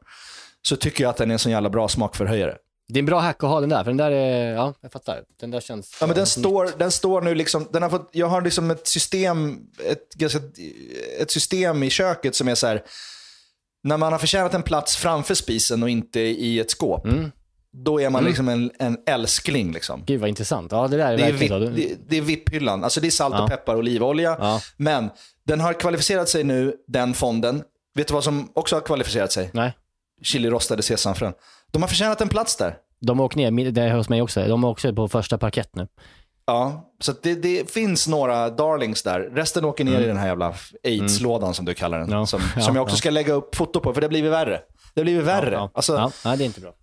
så 0.62 0.76
tycker 0.76 1.04
jag 1.04 1.10
att 1.10 1.18
den 1.18 1.32
är 1.32 1.34
en 1.34 1.40
sån 1.40 1.52
jävla 1.52 1.70
bra 1.70 1.88
smakförhöjare. 1.88 2.56
Det 2.88 2.98
är 2.98 3.02
en 3.02 3.06
bra 3.06 3.20
hack 3.20 3.44
att 3.44 3.50
ha 3.50 3.60
den 3.60 3.70
där, 3.70 3.84
för 3.84 3.92
den 3.92 3.98
där 3.98 4.12
är, 4.12 4.54
ja, 4.54 4.74
jag 4.82 4.92
fattar. 4.92 5.24
Den 5.40 5.52
där 5.52 5.60
känns... 5.62 5.98
Ja, 6.02 6.08
men 6.08 6.16
den, 6.16 6.26
står, 6.26 6.70
den 6.78 6.92
står 6.92 7.22
nu 7.22 7.36
liksom, 7.36 7.68
den 7.74 7.84
har 7.84 7.90
fått, 7.90 8.10
jag 8.12 8.28
har 8.28 8.42
liksom 8.42 8.72
ett 8.72 8.88
system, 8.88 9.60
ett, 9.90 10.14
ganska, 10.14 10.40
ett 11.20 11.32
system 11.32 11.84
i 11.84 11.90
köket 11.90 12.36
som 12.36 12.48
är 12.48 12.56
så 12.56 12.68
här, 12.68 12.84
när 13.84 13.98
man 13.98 14.12
har 14.12 14.20
förtjänat 14.20 14.54
en 14.54 14.64
plats 14.64 14.96
framför 14.98 15.36
spisen 15.36 15.84
och 15.84 15.90
inte 15.90 16.20
i 16.20 16.60
ett 16.60 16.72
skåp, 16.72 17.08
då 17.72 18.02
är 18.02 18.10
man 18.10 18.24
liksom 18.24 18.50
en, 18.50 18.72
en 18.80 18.98
älskling. 19.06 19.72
Liksom. 19.74 20.04
Gud 20.06 20.20
vad 20.20 20.30
intressant. 20.30 20.72
Ja, 20.72 20.88
det 20.88 20.98
där 20.98 21.14
är 21.14 21.18
Det 21.18 21.24
är. 21.24 21.32
VIP, 21.32 21.50
det, 21.50 21.96
det 22.10 22.18
är 22.18 22.22
VIP-hyllan. 22.22 22.84
Alltså 22.84 23.02
det 23.02 23.08
är 23.08 23.12
salt 23.12 23.36
Ja. 23.38 23.44
och 23.44 23.50
peppar 23.50 23.74
och 23.74 23.80
olivolja. 23.80 24.38
Ja. 24.40 24.62
Men 24.78 25.10
den 25.48 25.60
har 25.60 25.74
kvalificerat 25.74 26.30
sig 26.30 26.44
nu, 26.44 26.76
den 26.88 27.14
fonden. 27.14 27.64
Vet 27.96 28.08
du 28.08 28.14
vad 28.14 28.24
som 28.24 28.52
också 28.54 28.76
har 28.76 28.82
kvalificerat 28.82 29.32
sig? 29.32 29.50
Nej. 29.54 29.74
Chili 30.24 30.50
rostade 30.50 30.84
sesamfrön. 30.84 31.34
De 31.72 31.82
har 31.82 31.90
förtjänat 31.90 32.22
en 32.22 32.30
plats 32.30 32.56
där. 32.56 32.78
De 33.02 33.20
har 33.20 33.26
åkt 33.26 33.36
ner, 33.36 33.72
det 33.72 33.82
är 33.82 33.94
hos 33.94 34.10
mig 34.10 34.22
också. 34.22 34.48
De 34.48 34.64
är 34.64 34.68
också 34.68 34.94
på 34.94 35.08
första 35.08 35.38
parkett 35.38 35.76
nu. 35.76 35.88
Ja, 36.46 36.92
så 37.02 37.14
det, 37.22 37.36
det 37.36 37.72
finns 37.72 38.08
några 38.08 38.50
darlings 38.50 39.04
där. 39.04 39.20
Resten 39.20 39.66
åker 39.66 39.84
ner 39.84 40.02
i 40.02 40.06
den 40.06 40.18
här 40.18 40.28
jävla 40.28 40.54
aids-lådan 40.84 41.54
som 41.54 41.66
du 41.66 41.74
kallar 41.74 42.00
den. 42.00 42.08
Mm. 42.08 42.20
Ja. 42.20 42.26
Som, 42.26 42.42
Ja, 42.56 42.62
som 42.62 42.76
jag 42.76 42.84
också 42.84 42.94
ja. 42.94 42.98
ska 42.98 43.10
lägga 43.10 43.34
upp 43.34 43.56
foto 43.56 43.80
på, 43.80 43.94
för 43.94 44.02
det 44.02 44.06
har 44.06 44.10
blivit 44.10 44.32
värre. 44.32 44.62
Det 44.94 45.02
har 45.02 45.04
blivit 45.04 45.26
värre. 45.26 45.54
Ja, 45.54 45.70
Alltså, 45.74 46.12
ja, 46.24 46.36
det 46.36 46.44
är 46.44 46.46
inte 46.46 46.62
bra. 46.62 46.74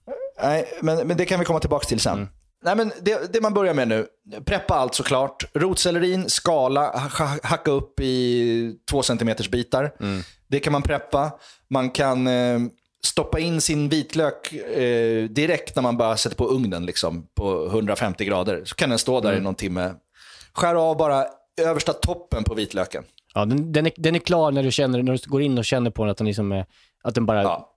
Nej, 0.43 0.73
men, 0.81 1.09
men 1.09 1.17
det 1.17 1.25
kan 1.25 1.39
vi 1.39 1.45
komma 1.45 1.61
tillbaka 1.61 1.87
till 1.87 2.01
sen. 2.01 2.29
Nej, 2.65 2.77
men 2.77 2.93
det, 3.01 3.33
det 3.33 3.41
man 3.41 3.55
börjar 3.55 3.75
med 3.75 3.89
nu, 3.89 4.07
preppa 4.45 4.75
allt 4.75 4.95
såklart. 4.95 5.45
Rotsellerin, 5.55 6.31
skala, 6.31 6.99
ha, 7.19 7.37
hacka 7.43 7.71
upp 7.71 8.01
i 8.01 8.75
två 8.91 9.03
centimeters 9.03 9.49
bitar. 9.49 9.93
Det 10.49 10.61
kan 10.61 10.73
man 10.73 10.83
preppa. 10.83 11.31
Man 11.71 11.91
kan 11.91 12.27
eh, 12.27 12.59
stoppa 13.07 13.39
in 13.39 13.61
sin 13.61 13.89
vitlök 13.89 14.53
eh, 14.53 15.25
direkt 15.25 15.77
när 15.77 15.83
man 15.83 15.97
bara 15.97 16.17
sätter 16.17 16.37
på 16.37 16.47
ugnen 16.47 16.87
liksom, 16.87 17.27
på 17.35 17.67
150 17.67 18.25
grader. 18.25 18.63
Så 18.65 18.75
kan 18.75 18.91
den 18.91 18.99
stå 18.99 19.21
där 19.21 19.37
i 19.37 19.41
någon 19.41 19.55
timme. 19.55 19.95
Skär 20.53 20.75
av 20.75 20.97
bara 20.97 21.27
översta 21.61 21.93
toppen 21.93 22.45
på 22.45 22.55
vitlöken. 22.55 23.05
Ja, 23.35 23.45
den, 23.45 23.73
den, 23.73 23.87
är, 23.87 23.93
den 23.97 24.15
är 24.15 24.19
klar 24.19 24.53
när 24.53 24.63
du, 24.63 24.71
känner, 24.71 25.03
när 25.03 25.13
du 25.13 25.19
går 25.31 25.43
in 25.43 25.59
och 25.59 25.65
känner 25.65 25.91
på 25.91 26.05
den, 26.05 26.11
att 26.11 26.19
den, 26.19 26.27
liksom 26.27 26.53
är, 26.53 26.67
att 27.03 27.15
den 27.15 27.27
bara 27.27 27.43
Ja. 27.43 27.75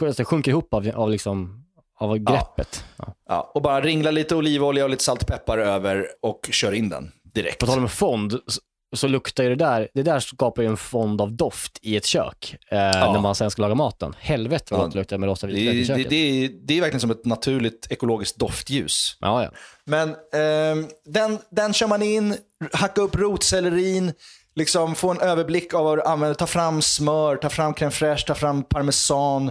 alltså 0.00 0.24
sjunker 0.24 0.50
ihop 0.50 0.74
av, 0.74 0.90
av, 0.94 1.10
liksom, 1.10 1.64
av 1.98 2.18
greppet. 2.18 2.84
Ja. 2.96 3.14
Ja, 3.28 3.50
och 3.54 3.62
bara 3.62 3.80
ringla 3.80 4.10
lite 4.10 4.34
olivolja 4.36 4.84
och 4.84 4.90
lite 4.90 5.04
salt 5.04 5.22
och 5.22 5.28
peppar 5.28 5.58
över 5.58 6.06
och 6.22 6.48
kör 6.52 6.72
in 6.72 6.88
den 6.88 7.12
direkt. 7.34 7.58
På 7.58 7.66
tal 7.66 7.78
om 7.78 7.88
fond, 7.88 8.40
så, 8.92 8.96
så 8.96 9.08
luktar 9.08 9.44
ju 9.44 9.48
det 9.50 9.56
där, 9.64 9.88
det 9.94 10.02
där 10.02 10.20
skapar 10.20 10.62
ju 10.62 10.68
en 10.68 10.76
fond 10.76 11.20
av 11.20 11.32
doft 11.32 11.78
i 11.82 11.96
ett 11.96 12.06
kök. 12.06 12.56
Eh, 12.70 12.78
När 12.78 13.20
man 13.20 13.34
sen 13.34 13.50
ska 13.50 13.62
laga 13.62 13.74
maten. 13.74 14.14
Helvete 14.18 14.74
vad 14.74 14.80
Ja. 14.80 14.86
det 14.86 14.98
luktar 14.98 15.18
med 15.18 15.28
det, 15.28 15.46
vitlök 15.46 15.74
i 15.74 15.78
det, 15.78 15.84
köket. 15.84 16.10
det, 16.10 16.16
är, 16.44 16.50
det 16.66 16.76
är 16.76 16.80
verkligen 16.80 17.00
som 17.00 17.10
ett 17.10 17.24
naturligt 17.24 17.86
ekologiskt 17.90 18.38
doftljus. 18.38 19.16
Ja, 19.20 19.42
ja. 19.44 19.50
Men 19.84 20.08
ehm, 20.34 20.88
den, 21.06 21.38
den 21.50 21.72
kör 21.72 21.86
man 21.86 22.02
in, 22.02 22.36
hacka 22.72 23.00
upp 23.00 23.16
rotsellerin, 23.16 24.12
liksom 24.54 24.94
få 24.94 25.10
en 25.10 25.20
överblick 25.20 25.74
av 25.74 25.84
vad 25.84 25.98
du 25.98 26.02
använder. 26.02 26.34
Ta 26.34 26.46
fram 26.46 26.82
smör, 26.82 27.36
ta 27.36 27.48
fram 27.50 27.74
crème 27.74 27.90
fraîche, 27.90 28.26
ta 28.26 28.34
fram 28.34 28.62
parmesan. 28.62 29.50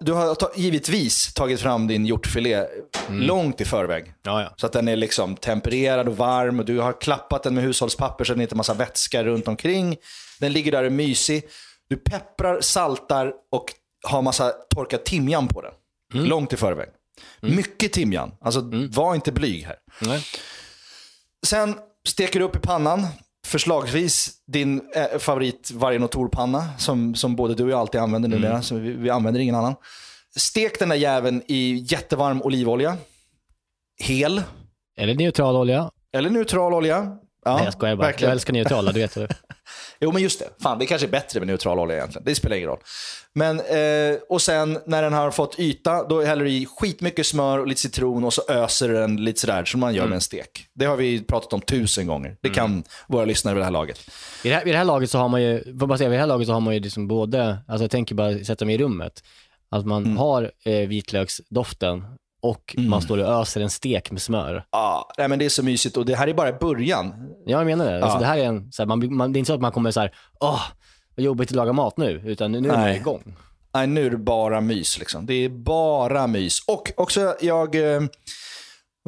Du 0.00 0.12
har 0.12 0.34
ta, 0.34 0.50
givetvis 0.56 1.34
tagit 1.34 1.60
fram 1.60 1.86
din 1.86 2.06
hjortfilé 2.06 2.66
långt 3.08 3.60
i 3.60 3.64
förväg. 3.64 4.12
Ja, 4.22 4.42
ja. 4.42 4.54
Så 4.56 4.66
att 4.66 4.72
den 4.72 4.88
är 4.88 4.96
liksom 4.96 5.36
tempererad 5.36 6.08
och 6.08 6.16
varm 6.16 6.58
och 6.58 6.64
du 6.64 6.78
har 6.78 7.00
klappat 7.00 7.42
den 7.42 7.54
med 7.54 7.64
hushållspapper 7.64 8.24
så 8.24 8.32
att 8.32 8.38
det 8.38 8.42
inte 8.42 8.54
är 8.54 8.56
massa 8.56 8.74
vätska 8.74 9.24
runt 9.24 9.48
omkring. 9.48 9.96
Den 10.40 10.52
ligger 10.52 10.72
där 10.72 10.80
och 10.80 10.86
är 10.86 10.90
mysig. 10.90 11.42
Du 11.88 11.96
pepprar, 11.96 12.60
saltar 12.60 13.32
och 13.52 13.64
har 14.02 14.22
massa 14.22 14.50
torkad 14.74 15.04
timjan 15.04 15.48
på 15.48 15.62
den. 15.62 15.72
Långt 16.28 16.52
i 16.52 16.56
förväg. 16.56 16.88
Mycket 17.40 17.92
timjan. 17.92 18.32
Alltså, 18.40 18.60
var 18.90 19.14
inte 19.14 19.32
blyg 19.32 19.64
här. 19.64 19.76
Nej. 20.00 20.24
Sen 21.46 21.74
steker 22.08 22.38
du 22.38 22.44
upp 22.44 22.56
i 22.56 22.60
pannan. 22.60 23.06
Förslagsvis 23.50 24.30
din 24.46 24.80
eh, 24.94 25.18
favorit 25.18 25.70
Vargenotor-panna 25.70 26.68
som, 26.78 27.14
som 27.14 27.36
både 27.36 27.54
du 27.54 27.64
och 27.64 27.70
jag 27.70 27.80
alltid 27.80 28.00
använder 28.00 28.28
numera. 28.28 28.62
Så 28.62 28.74
vi, 28.74 28.92
vi 28.92 29.10
använder 29.10 29.40
ingen 29.40 29.54
annan. 29.54 29.74
Stek 30.36 30.78
den 30.78 30.88
där 30.88 30.96
jäveln 30.96 31.42
i 31.46 31.86
jättevarm 31.88 32.42
olivolja. 32.42 32.96
Hel. 34.00 34.42
Eller 34.98 35.14
neutral 35.14 35.56
olja. 35.56 35.90
Eller 36.12 36.30
neutral 36.30 36.74
olja. 36.74 37.16
Ja, 37.44 37.56
Nej, 37.56 37.64
jag 37.64 37.72
skojar 37.72 37.96
bara. 37.96 38.06
verkligen. 38.06 38.28
Jag 38.28 38.32
älskar 38.32 38.52
neutrala, 38.52 38.92
du 38.92 39.00
vet. 39.00 39.14
Jo, 40.00 40.12
men 40.12 40.22
just 40.22 40.38
det. 40.38 40.48
Fan, 40.62 40.78
det 40.78 40.86
kanske 40.86 41.06
är 41.06 41.10
bättre 41.10 41.40
med 41.40 41.46
neutral 41.46 41.78
olja 41.78 41.96
egentligen. 41.96 42.24
Det 42.24 42.34
spelar 42.34 42.56
ingen 42.56 42.68
roll. 42.68 42.78
Men, 43.32 43.60
eh, 43.60 44.18
och 44.28 44.42
sen 44.42 44.78
när 44.86 45.02
den 45.02 45.12
har 45.12 45.30
fått 45.30 45.58
yta, 45.58 46.08
då 46.08 46.22
häller 46.22 46.44
du 46.44 46.50
i 46.50 46.66
skitmycket 46.66 47.26
smör 47.26 47.58
och 47.58 47.66
lite 47.66 47.80
citron 47.80 48.24
och 48.24 48.34
så 48.34 48.42
öser 48.48 48.88
den 48.88 49.16
lite 49.24 49.40
sådär 49.40 49.64
som 49.64 49.80
man 49.80 49.94
gör 49.94 50.06
med 50.06 50.14
en 50.14 50.20
stek. 50.20 50.66
Det 50.74 50.84
har 50.84 50.96
vi 50.96 51.22
pratat 51.24 51.52
om 51.52 51.60
tusen 51.60 52.06
gånger. 52.06 52.36
Det 52.40 52.48
kan 52.48 52.84
våra 53.08 53.24
lyssnare 53.24 53.54
vid 53.54 53.60
det 53.60 53.64
här 53.64 53.72
laget. 53.72 54.00
Vid 54.42 54.52
det 54.52 54.56
här, 54.56 54.64
vid 54.64 54.74
det 54.74 54.78
här 54.78 54.84
laget 54.84 55.10
så 55.10 55.18
har 55.18 55.28
man 55.28 55.42
ju, 55.42 55.72
bara 55.72 55.98
säga, 55.98 56.08
vid 56.10 56.16
det 56.18 56.20
här 56.20 56.26
laget 56.28 56.46
så 56.46 56.52
har 56.52 56.60
man 56.60 56.74
ju 56.74 56.80
liksom 56.80 57.08
både, 57.08 57.58
alltså 57.68 57.84
jag 57.84 57.90
tänker 57.90 58.14
bara 58.14 58.38
sätta 58.44 58.64
mig 58.64 58.74
i 58.74 58.78
rummet, 58.78 59.22
att 59.70 59.86
man 59.86 60.04
Mm. 60.04 60.16
har 60.16 60.50
eh, 60.64 60.88
vitlöksdoften 60.88 62.04
och 62.42 62.74
Mm. 62.78 62.90
man 62.90 63.02
står 63.02 63.18
och 63.18 63.40
öser 63.40 63.60
en 63.60 63.70
stek 63.70 64.10
med 64.10 64.22
smör. 64.22 64.64
Ja, 64.70 65.10
nej, 65.18 65.28
men 65.28 65.38
det 65.38 65.44
är 65.44 65.48
så 65.48 65.62
mysigt 65.62 65.96
och 65.96 66.06
det 66.06 66.14
här 66.16 66.28
är 66.28 66.34
bara 66.34 66.52
början. 66.52 67.14
Ja, 67.46 67.58
jag 67.58 67.66
menar 67.66 67.84
det. 67.92 67.94
Alltså, 68.02 68.16
Ja. 68.16 68.20
det 68.20 68.26
här 68.26 68.38
är 68.38 68.44
en, 68.44 68.72
så 68.72 68.82
här, 68.82 68.86
man, 68.86 69.16
man, 69.16 69.32
det 69.32 69.36
är 69.36 69.38
inte 69.38 69.46
så 69.48 69.54
att 69.54 69.60
man 69.60 69.72
kommer 69.72 69.90
så 69.90 70.00
här, 70.00 70.14
åh, 70.40 70.62
vad 71.16 71.24
jobbigt 71.24 71.50
att 71.50 71.56
laga 71.56 71.72
mat 71.72 71.96
nu, 71.96 72.22
utan 72.26 72.52
nu 72.52 72.60
nu 72.60 72.68
är 72.68 72.72
man 72.72 72.80
Nej. 72.80 72.96
igång. 72.96 73.36
Nej, 73.74 73.86
nu 73.86 74.06
är 74.06 74.10
det 74.10 74.16
bara 74.16 74.60
mys. 74.60 74.98
Liksom. 74.98 75.26
Det 75.26 75.34
är 75.34 75.48
bara 75.48 76.26
mys. 76.26 76.64
Och 76.66 76.92
också, 76.96 77.34
jag 77.40 77.94
eh, 77.94 78.00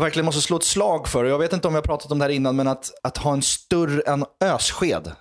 verkligen 0.00 0.24
måste 0.26 0.40
slå 0.40 0.56
ett 0.56 0.64
slag 0.64 1.08
för, 1.08 1.24
jag 1.24 1.38
vet 1.38 1.52
inte 1.52 1.68
om 1.68 1.74
har 1.74 1.82
pratat 1.82 2.12
om 2.12 2.18
det 2.18 2.24
här 2.24 2.30
innan, 2.30 2.56
men 2.56 2.68
att, 2.68 2.90
att 3.02 3.16
ha 3.18 3.32
en 3.32 3.42
större 3.42 4.00
en 4.06 4.24
össked. 4.44 5.12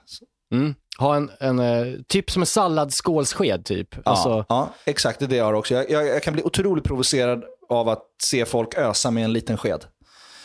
Mm. 0.53 0.75
Ha 0.99 1.15
en, 1.15 1.31
en 1.39 1.59
eh, 1.59 1.85
typ 2.07 2.31
som 2.31 2.41
en 2.41 2.45
salladsskålssked 2.45 3.65
typ. 3.65 3.87
Ja, 3.95 4.01
Alltså, 4.05 4.45
ja, 4.49 4.69
exakt. 4.85 5.19
Det 5.19 5.25
är 5.25 5.29
det 5.29 5.35
jag 5.35 5.45
har 5.45 5.53
också. 5.53 5.73
Jag, 5.73 5.89
jag, 5.89 6.05
jag 6.07 6.23
kan 6.23 6.33
bli 6.33 6.43
otroligt 6.43 6.83
provocerad 6.83 7.43
av 7.71 7.89
att 7.89 8.03
se 8.23 8.45
folk 8.45 8.77
ösa 8.77 9.11
med 9.11 9.23
en 9.23 9.33
liten 9.33 9.57
sked. 9.57 9.85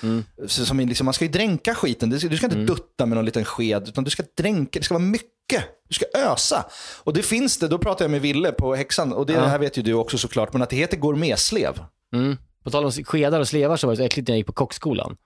Mm. 0.03 0.25
Som 0.47 0.81
liksom, 0.81 1.05
man 1.05 1.15
ska 1.15 1.25
ju 1.25 1.31
dränka 1.31 1.75
skiten. 1.75 2.11
Du 2.11 2.19
ska, 2.19 2.29
du 2.29 2.37
ska 2.37 2.47
inte 2.47 2.59
dutta 2.59 3.07
med 3.07 3.17
någon 3.17 3.25
liten 3.25 3.45
sked, 3.45 3.89
utan 3.89 4.05
du 4.05 4.11
ska 4.11 4.23
dränka. 4.37 4.79
Det 4.79 4.85
ska 4.85 4.95
vara 4.95 5.05
mycket. 5.05 5.65
Du 5.89 5.95
ska 5.95 6.05
ösa. 6.15 6.65
Och 7.05 7.13
det 7.13 7.23
finns 7.23 7.59
det, 7.59 7.69
då 7.69 7.79
pratar 7.79 8.05
jag 8.05 8.11
med 8.11 8.21
Ville 8.21 8.53
på 8.53 8.75
Häxan, 8.75 9.13
och 9.13 9.27
det, 9.27 9.33
Ja. 9.33 9.41
det 9.41 9.49
här 9.49 9.59
vet 9.59 9.79
ju 9.79 9.83
du 9.83 9.95
också 9.95 10.19
såklart, 10.19 10.53
men 10.53 10.63
att 10.63 10.71
det 10.71 10.77
heter 10.77 10.97
gourmetslev. 10.97 11.81
Mm. 12.15 12.37
På 12.65 12.71
tal 12.71 12.85
om 12.85 12.93
skedar 12.93 13.41
och 13.41 13.49
slevar 13.49 13.77
så 13.77 13.87
var 13.87 13.93
det 13.93 13.97
så 13.97 14.03
äckligt 14.03 14.29
när 14.29 14.33
jag 14.33 14.39
gick 14.39 14.47
på 14.47 14.53
kockskolan. 14.53 15.17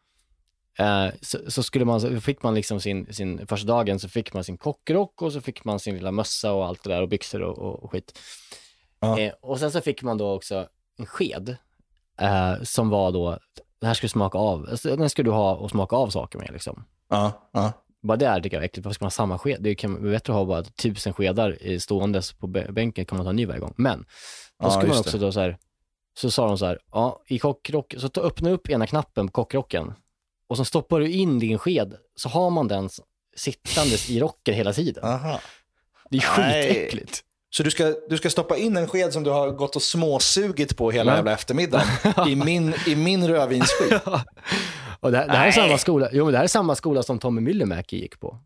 Eh, 0.79 1.07
så, 1.21 1.39
så 1.49 1.63
skulle 1.63 1.85
man, 1.85 2.01
så 2.01 2.21
fick 2.21 2.43
man 2.43 2.55
liksom 2.55 2.81
sin, 2.81 3.15
sin, 3.15 3.47
första 3.47 3.67
dagen 3.67 3.99
så 3.99 4.09
fick 4.09 4.33
man 4.33 4.45
sin 4.45 4.57
kockrock 4.59 5.23
och 5.23 5.33
så 5.33 5.41
fick 5.41 5.65
man 5.65 5.81
sin 5.81 5.95
lilla 5.95 6.11
mössa 6.11 6.53
och 6.53 6.67
allt 6.67 6.83
det 6.83 6.91
där 6.91 7.03
och 7.03 7.09
byxor 7.09 7.43
och, 7.43 7.59
och, 7.59 7.85
och 7.85 7.91
skit. 7.91 8.19
Ja. 9.01 9.19
Eh, 9.21 9.33
och 9.41 9.59
sen 9.59 9.73
så 9.73 9.81
fick 9.81 10.03
man 10.03 10.19
då 10.19 10.33
också 10.33 10.67
en 10.99 11.07
sked 11.07 11.57
eh, 12.21 12.63
som 12.63 12.89
var 12.89 13.13
då, 13.13 13.39
den 13.81 13.87
här 13.87 13.95
skulle 13.95 14.11
smaka 14.11 14.39
av, 14.39 14.67
alltså, 14.71 14.97
den 14.97 15.11
skulle 15.11 15.29
du 15.31 15.35
ha 15.35 15.55
och 15.55 15.71
smaka 15.71 15.97
av 15.97 16.09
saker 16.11 16.39
med 16.39 16.51
liksom. 16.53 16.85
Ja, 17.09 17.51
ja. 17.53 17.73
Bara 18.03 18.17
det 18.17 18.29
här 18.29 18.41
tycker 18.41 18.57
jag 18.57 18.63
är 18.63 18.67
äckligt, 18.67 18.85
varför 18.85 18.95
ska 18.95 19.05
man 19.05 19.07
ha 19.07 19.11
samma 19.11 19.39
sked? 19.39 19.57
Det 19.61 19.75
kan 19.75 20.03
vara 20.03 20.13
bättre 20.13 20.33
att 20.33 20.37
ha 20.39 20.45
bara 20.45 20.63
tusen 20.63 21.13
skedar 21.13 21.63
i 21.63 21.81
ståendes 21.81 22.33
på 22.33 22.47
bä- 22.47 22.73
bänken, 22.73 23.05
kan 23.07 23.17
man 23.19 23.25
ta 23.27 23.31
en 23.31 23.37
ny 23.37 23.47
varje 23.47 23.61
gång. 23.61 23.75
Men, 23.77 23.99
då 23.99 24.05
Ja, 24.59 24.71
skulle 24.71 24.89
man 24.89 24.99
också 24.99 25.19
det. 25.19 25.27
då 25.27 25.33
så 25.33 25.41
här, 25.41 25.59
så 26.19 26.31
sa 26.31 26.47
de 26.49 26.59
så 26.59 26.67
här, 26.67 26.79
ja, 26.93 27.23
i 27.27 27.39
kockrock, 27.39 27.95
så 27.99 28.09
ta, 28.09 28.21
öppna 28.21 28.51
upp 28.51 28.69
ena 28.71 28.87
knappen 28.87 29.27
på 29.27 29.33
kockrocken 29.33 29.93
och 30.49 30.57
så 30.57 30.65
stoppar 30.65 31.01
du 31.01 31.11
in 31.11 31.39
din 31.39 31.59
sked, 31.59 31.95
så 32.17 32.29
har 32.29 32.51
man 32.51 32.69
den 32.69 32.89
sittandes 33.37 34.11
i 34.11 34.21
rocken 34.21 34.55
hela 34.55 34.73
tiden. 34.73 35.05
Aha. 35.05 35.41
Det 36.11 36.17
är 36.17 36.21
skitäckligt. 36.21 37.21
Så 37.51 37.63
du 37.63 37.71
ska, 37.71 37.95
du 38.09 38.17
ska 38.17 38.31
stoppa 38.31 38.57
in 38.57 38.77
en 38.77 38.89
sked 38.89 39.13
som 39.13 39.23
du 39.23 39.31
har 39.31 39.51
gått 39.51 39.77
och 39.77 39.83
småsugit 39.83 40.77
på 40.77 40.91
hela 40.91 41.17
jävla 41.17 41.33
eftermiddagen 41.33 41.87
i 42.29 42.37
min, 42.37 42.75
i 42.87 42.97
min 42.97 43.29
rödvinsskid. 43.29 44.01
Och 45.01 45.13
det, 45.13 45.19
här, 45.19 45.27
det 45.27 45.37
här 45.37 45.47
är 45.49 45.53
samma 45.53 45.79
skola, 45.79 46.09
jo 46.13 46.25
men 46.25 46.33
det 46.33 46.39
här 46.39 46.45
är 46.45 46.49
samma 46.49 46.75
skola 46.75 47.03
som 47.03 47.19
Tommy 47.19 47.41
Myllymäki 47.41 48.01
gick 48.01 48.21
på. 48.21 48.39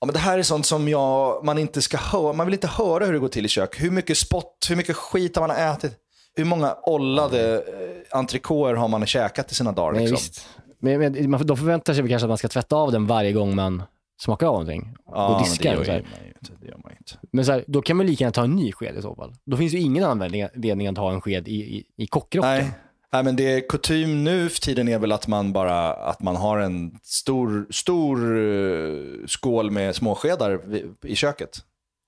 Ja, 0.00 0.06
men 0.06 0.12
det 0.12 0.18
här 0.18 0.38
är 0.38 0.42
sånt 0.42 0.66
som 0.66 0.88
jag, 0.88 1.44
man 1.44 1.58
inte 1.58 1.82
ska 1.82 1.96
höra. 1.96 2.32
Man 2.32 2.46
vill 2.46 2.54
inte 2.54 2.66
höra 2.66 3.04
hur 3.06 3.12
det 3.12 3.18
går 3.18 3.28
till 3.28 3.46
i 3.46 3.48
kök. 3.48 3.80
Hur 3.80 3.90
mycket 3.90 4.18
spott, 4.18 4.66
hur 4.68 4.76
mycket 4.76 4.96
skit 4.96 5.36
har 5.36 5.48
man 5.48 5.56
ätit? 5.56 5.92
Hur 6.36 6.44
många 6.44 6.76
ollade 6.82 7.54
eh, 7.54 8.18
entrecôter 8.18 8.74
har 8.74 8.88
man 8.88 9.06
käkat 9.06 9.52
i 9.52 9.54
sina 9.54 9.72
dagar? 9.72 9.92
Nej, 9.92 10.08
Liksom? 10.10 10.44
Men, 10.80 11.30
men 11.30 11.46
de 11.46 11.56
förväntar 11.56 11.94
sig 11.94 12.08
kanske 12.08 12.24
att 12.24 12.28
man 12.28 12.38
ska 12.38 12.48
tvätta 12.48 12.76
av 12.76 12.92
den 12.92 13.06
varje 13.06 13.32
gång 13.32 13.54
man 13.54 13.82
smakar 14.20 14.46
av 14.46 14.52
någonting. 14.52 14.94
Ja, 15.06 15.26
och 15.26 15.32
men 15.32 15.42
diska 15.42 15.70
det 15.70 15.76
den. 15.76 15.86
gör 15.86 16.02
man 16.02 16.20
ju 16.24 16.28
inte. 16.28 16.52
Det 16.60 16.66
gör 16.68 16.78
man 16.84 16.92
inte. 16.92 17.12
Men 17.32 17.44
så 17.44 17.52
här, 17.52 17.64
då 17.66 17.82
kan 17.82 17.96
man 17.96 18.06
lika 18.06 18.24
gärna 18.24 18.32
ta 18.32 18.44
en 18.44 18.56
ny 18.56 18.72
sked 18.72 18.96
i 18.98 19.02
så 19.02 19.14
fall. 19.14 19.32
Då 19.44 19.56
finns 19.56 19.72
ju 19.74 19.78
ingen 19.78 20.04
användning 20.04 20.42
anledning 20.42 20.86
att 20.86 20.98
ha 20.98 21.12
en 21.12 21.20
sked 21.20 21.48
i, 21.48 21.52
i, 21.76 21.84
i 21.96 22.06
kockrocken. 22.06 22.50
Nej. 22.50 22.70
Nej, 23.12 23.24
men 23.24 23.36
det 23.36 23.54
är 23.54 23.68
kutym 23.68 24.24
nu 24.24 24.48
för 24.48 24.60
tiden 24.60 24.88
är 24.88 24.98
väl 24.98 25.12
att 25.12 25.26
man 25.28 25.52
bara 25.52 25.92
att 25.92 26.22
man 26.22 26.36
har 26.36 26.58
en 26.58 26.98
stor, 27.02 27.66
stor 27.70 28.18
eh, 28.38 29.26
skål 29.26 29.70
med 29.70 29.96
småskedar 29.96 30.60
i 31.04 31.16
köket. 31.16 31.50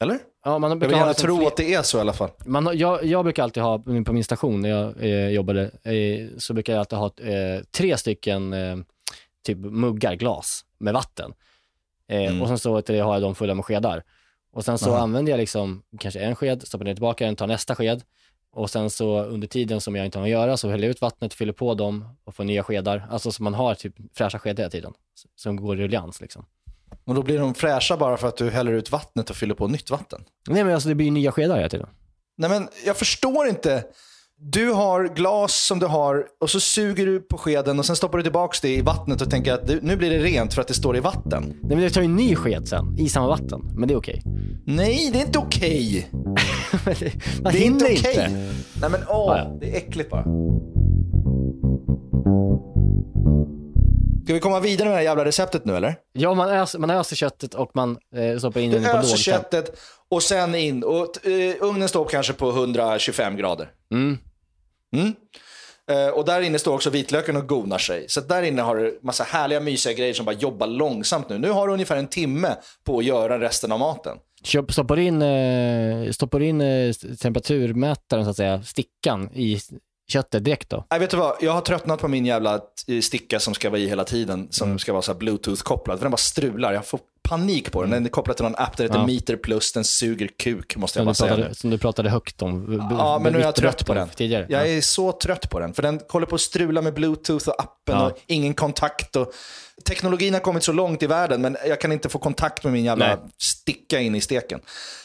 Eller? 0.03 0.18
Ja, 0.44 0.59
man 0.59 0.70
Jag 0.70 0.77
vill 0.88 0.90
gärna 0.90 1.14
tro 1.14 1.37
fler- 1.37 1.46
att 1.46 1.57
det 1.57 1.75
är 1.75 1.83
så 1.83 1.99
i 1.99 2.01
alla 2.01 2.12
fall. 2.12 2.31
Man, 2.44 2.66
har- 2.66 2.75
jag, 2.75 3.05
jag 3.05 3.25
brukar 3.25 3.42
alltid 3.42 3.62
ha, 3.62 3.79
på 3.79 4.12
min 4.12 4.25
station 4.25 4.61
när 4.61 4.68
jag 4.68 5.03
eh, 5.03 5.29
jobbade, 5.29 5.62
eh, 5.83 6.29
så 6.38 6.55
brukar 6.55 6.73
jag 6.73 6.81
alltid 6.81 6.99
ha 6.99 7.07
eh, 7.07 7.62
tre 7.70 7.96
stycken 7.96 8.53
eh, 8.53 8.77
typ 9.46 9.59
muggar, 9.59 10.14
glas 10.14 10.64
med 10.79 10.94
vatten. 10.94 11.33
Eh, 12.11 12.31
Mm. 12.31 12.42
Och 12.42 12.49
sen 12.49 12.59
så 12.59 12.75
har 12.75 12.83
jag 13.14 13.23
dem 13.23 13.35
fulla 13.35 13.55
med 13.55 13.64
skedar. 13.64 14.03
Och 14.53 14.64
sen 14.64 14.79
så 14.79 14.90
Aha. 14.90 14.99
använder 15.03 15.33
jag 15.33 15.38
liksom 15.38 15.83
kanske 15.99 16.20
en 16.20 16.37
sked, 16.37 16.62
stoppar 16.66 16.85
ner 16.85 16.94
tillbaka 16.94 17.25
den, 17.27 17.37
tar 17.37 17.46
nästa 17.46 17.75
sked. 17.75 18.03
Och 18.53 18.70
sen 18.70 18.90
så 18.90 19.25
under 19.25 19.49
tiden 19.49 19.81
som 19.81 19.96
jag 19.96 20.05
inte 20.07 20.18
har 20.18 20.25
att 20.25 20.31
göra 20.31 20.57
så 20.57 20.70
häller 20.70 20.85
jag 20.85 20.90
ut 20.90 21.01
vattnet, 21.01 21.35
fyller 21.35 21.53
på 21.53 21.75
dem 21.75 22.16
och 22.25 22.35
får 22.35 22.44
nya 22.44 22.62
skedar. 22.62 23.07
Alltså 23.11 23.33
så 23.33 23.42
man 23.42 23.55
har 23.55 23.75
typ 23.75 23.94
fräscha 24.14 24.38
skedar 24.38 24.62
hela 24.62 24.70
tiden. 24.70 24.92
Som 25.37 25.57
går 25.57 25.79
i 25.79 25.83
ruljans 25.83 26.20
liksom. 26.20 26.46
Och 27.05 27.14
då 27.14 27.23
blir 27.23 27.38
de 27.38 27.55
fräscha 27.55 27.96
bara 27.96 28.16
för 28.16 28.29
att 28.29 28.37
du 28.37 28.51
häller 28.51 28.73
ut 28.73 28.90
vattnet 28.92 29.31
och 29.31 29.37
fyller 29.37 29.55
på 29.55 29.68
nytt 29.68 29.90
vatten. 29.90 30.25
Nej 30.49 30.64
men 30.64 30.75
alltså 30.75 30.88
det 30.88 30.94
blir 30.94 31.07
ju 31.07 31.12
nya 31.12 31.33
skedar 31.33 31.57
hela 31.57 31.68
tiden. 31.68 31.88
Nej 32.37 32.51
men 32.51 32.68
jag 32.87 32.96
förstår 32.96 33.49
inte. 33.49 33.85
Du 34.42 34.70
har 34.70 35.09
glas 35.09 35.66
som 35.66 35.79
du 35.79 35.87
har 35.87 36.26
och 36.40 36.50
så 36.50 36.61
suger 36.61 37.07
du 37.07 37.20
på 37.20 37.38
skeden 37.38 37.79
och 37.79 37.87
sen 37.87 37.96
stoppar 37.96 38.18
du 38.18 38.22
tillbaka 38.22 38.59
det 38.62 38.74
i 38.74 38.81
vattnet 38.81 39.22
och 39.22 39.31
tänker 39.31 39.53
att 39.53 39.66
du, 39.66 39.81
nu 39.83 39.96
blir 39.96 40.11
det 40.11 40.18
rent 40.18 40.55
för 40.55 40.61
att 40.61 40.68
det 40.68 40.74
står 40.74 40.96
i 40.96 41.00
vatten. 41.00 41.44
Nej 41.62 41.76
men 41.76 41.81
jag 41.81 41.92
tar 41.92 42.00
ju 42.00 42.05
en 42.05 42.16
ny 42.16 42.37
sked 42.37 42.68
sen, 42.68 42.98
i 42.98 43.09
samma 43.09 43.29
vatten. 43.29 43.61
Men 43.74 43.88
det 43.88 43.94
är 43.94 43.98
okej. 43.98 44.22
Nej, 44.66 45.11
det 45.12 45.20
är 45.20 45.26
inte 45.26 45.38
okej. 45.38 46.09
man 46.12 46.94
Det 47.53 47.59
är 47.59 47.62
inte 47.62 47.87
hinner 47.87 48.00
okej. 48.00 48.29
Nej 48.81 48.90
men 48.90 49.00
åh, 49.09 49.37
Ja, 49.37 49.38
ja. 49.38 49.57
det 49.61 49.72
är 49.72 49.76
äckligt 49.76 50.11
bara. 50.11 50.22
Ska 54.24 54.35
vi 54.35 54.40
komma 54.40 54.61
vidare 54.61 54.88
med 54.88 54.92
det 54.92 54.96
här 54.96 55.05
jävla 55.05 55.24
receptet 55.24 55.64
nu 55.64 55.76
eller? 55.76 55.96
Ja, 56.12 56.35
man 56.35 56.48
öser, 56.48 56.79
man 56.79 56.90
öser 56.90 57.16
köttet 57.16 57.55
och 57.55 57.70
man 57.74 57.98
eh, 58.16 58.38
stoppar 58.38 58.61
in 58.61 58.70
Du 58.70 58.79
den 58.79 58.90
på 58.90 58.96
öser 58.98 59.16
köttet 59.16 59.81
och 60.11 60.22
sen 60.22 60.55
in. 60.55 60.85
Och 60.85 61.07
uh, 61.26 61.55
ugnen 61.61 61.88
står 61.88 62.05
kanske 62.05 62.33
på 62.33 62.50
125 62.50 63.37
grader. 63.37 63.68
Mm. 63.92 64.18
Mm. 64.92 65.14
Eh, 65.90 66.09
och 66.09 66.24
där 66.24 66.40
inne 66.40 66.59
står 66.59 66.74
också 66.74 66.90
vitlöken 66.90 67.37
och 67.37 67.48
gonar 67.48 67.79
sig. 67.79 68.05
Så 68.09 68.20
där 68.20 68.42
inne 68.42 68.62
har 68.62 68.76
du 68.76 69.00
massa 69.03 69.24
härliga 69.24 69.61
mysiga 69.61 69.92
grejer 69.92 70.14
som 70.14 70.26
bara 70.26 70.37
jobbar 70.37 70.66
långsamt 70.66 71.29
nu. 71.29 71.38
Nu 71.38 71.50
har 71.50 71.66
du 71.66 71.72
ungefär 71.72 71.96
en 71.96 72.09
timme 72.09 72.57
på 72.85 72.98
att 72.98 73.05
göra 73.05 73.40
resten 73.40 73.72
av 73.72 73.79
maten. 73.79 74.16
Köp, 74.44 74.72
stoppar 74.72 74.98
in, 74.98 75.22
eh, 75.22 76.11
stoppar 76.11 76.40
in 76.40 76.61
eh, 76.61 76.92
temperaturmätaren, 77.22 78.24
så 78.24 78.31
att 78.31 78.37
säga, 78.37 78.62
stickan 78.62 79.31
i 79.33 79.61
köttet 80.11 80.44
direkt 80.44 80.70
då. 80.70 80.85
Nej, 80.90 81.01
vet 81.01 81.11
du 81.11 81.16
vad? 81.16 81.37
Jag 81.40 81.53
har 81.53 81.61
tröttnat 81.61 82.01
på 82.01 82.09
min 82.09 82.27
jävla 82.27 82.55
eh, 82.88 83.01
sticka 83.01 83.40
som 83.40 83.55
ska 83.55 83.70
vara 83.70 83.81
i 83.81 83.87
hela 83.88 84.05
tiden. 84.05 84.49
Som 84.51 84.66
Mm. 84.68 84.79
ska 84.79 84.92
vara 84.92 85.03
så 85.03 85.14
bluetooth-kopplad. 85.14 85.99
För 85.99 86.05
den 86.05 86.11
bara 86.11 86.16
strular. 86.16 86.73
Jag 86.73 86.87
får 86.87 87.01
panik 87.23 87.73
på 87.73 87.83
den. 87.83 87.90
Den 87.90 88.05
är 88.05 88.09
kopplad 88.11 88.37
till 88.37 88.44
någon 88.44 88.55
app 88.57 88.77
där 88.77 88.85
det 88.85 88.88
heter 88.88 88.99
Mm. 88.99 89.11
Ja. 89.11 89.14
Meter 89.14 89.37
Plus. 89.37 89.73
Den 89.73 89.85
suger 89.85 90.29
kuk, 90.38 90.77
måste 90.77 90.99
jag 90.99 91.03
Som 91.03 91.07
bara 91.07 91.14
säga 91.14 91.35
pratade, 91.37 91.55
som 91.55 91.70
du 91.70 91.79
pratade 91.79 92.11
högt 92.11 92.42
om. 92.42 92.79
Ja, 92.90 93.18
men 93.23 93.33
nu 93.33 93.38
är 93.38 93.42
jag 93.44 93.55
trött 93.55 93.75
rött 93.75 93.87
på 93.87 93.94
den. 93.94 94.09
Tidigare. 94.09 94.46
Jag 94.49 94.62
Ja. 94.62 94.66
är 94.77 94.81
så 94.81 95.12
trött 95.12 95.51
på 95.51 95.61
den. 95.61 95.75
För 95.75 95.83
den 95.83 96.01
håller 96.09 96.27
på 96.27 96.35
att 96.35 96.40
strula 96.40 96.83
med 96.83 96.94
bluetooth 96.94 97.49
och 97.49 97.61
appen 97.61 97.94
Ja. 97.94 98.07
och 98.07 98.18
ingen 98.27 98.55
kontakt. 98.55 99.16
Och... 99.16 99.33
Teknologin 99.88 100.35
har 100.35 100.40
kommit 100.40 100.62
så 100.64 100.73
långt 100.73 101.03
i 101.03 101.07
världen 101.07 101.40
men 101.42 101.57
jag 101.66 101.81
kan 101.81 101.92
inte 101.92 102.09
få 102.09 102.18
kontakt 102.18 102.64
med 102.64 102.73
min 102.73 102.85
jävla 102.85 103.07
Nej. 103.07 103.16
sticka 103.38 104.01
in 104.01 104.14
i 104.14 104.20
steken. 104.20 104.61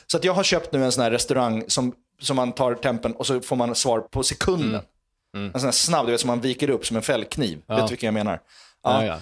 Så 0.07 0.17
att 0.17 0.23
jag 0.23 0.33
har 0.33 0.43
köpt 0.43 0.73
nu 0.73 0.83
en 0.85 0.91
sån 0.91 1.03
här 1.03 1.11
restaurang 1.11 1.63
som, 1.67 1.93
som 2.21 2.35
man 2.35 2.51
tar 2.51 2.73
tempen 2.75 3.11
och 3.15 3.27
så 3.27 3.41
får 3.41 3.55
man 3.55 3.75
svar 3.75 3.99
på 3.99 4.23
sekunden. 4.23 4.69
Mm. 4.69 4.81
En 5.35 5.59
sån 5.59 5.67
här 5.67 5.71
snabb, 5.71 6.05
du 6.05 6.11
vet 6.11 6.21
som 6.21 6.27
man 6.27 6.41
viker 6.41 6.69
upp 6.69 6.85
som 6.85 6.97
en 6.97 7.03
fällkniv. 7.03 7.61
Ja. 7.67 7.75
Vet 7.75 7.87
du 7.87 7.89
vilken 7.89 8.07
jag 8.07 8.13
menar? 8.13 8.39
Ja, 8.83 9.05
ja. 9.05 9.19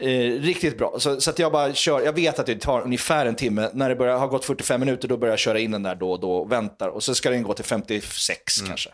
Eh, 0.00 0.40
riktigt 0.40 0.78
bra. 0.78 0.94
Så, 0.98 1.20
så 1.20 1.30
att 1.30 1.38
jag 1.38 1.52
bara 1.52 1.74
kör, 1.74 2.00
jag 2.00 2.12
vet 2.12 2.38
att 2.38 2.46
det 2.46 2.60
tar 2.60 2.80
ungefär 2.80 3.26
en 3.26 3.34
timme. 3.34 3.70
När 3.72 3.88
det 3.88 3.96
börjar, 3.96 4.18
har 4.18 4.28
gått 4.28 4.44
45 4.44 4.80
minuter 4.80 5.08
då 5.08 5.16
börjar 5.16 5.32
jag 5.32 5.38
köra 5.38 5.58
in 5.58 5.70
den 5.70 5.82
där 5.82 5.94
då 5.94 6.12
och 6.12 6.20
då 6.20 6.32
och 6.32 6.52
väntar. 6.52 6.88
Och 6.88 7.02
så 7.02 7.14
ska 7.14 7.30
den 7.30 7.42
gå 7.42 7.54
till 7.54 7.64
56 7.64 8.60
kanske. 8.60 8.90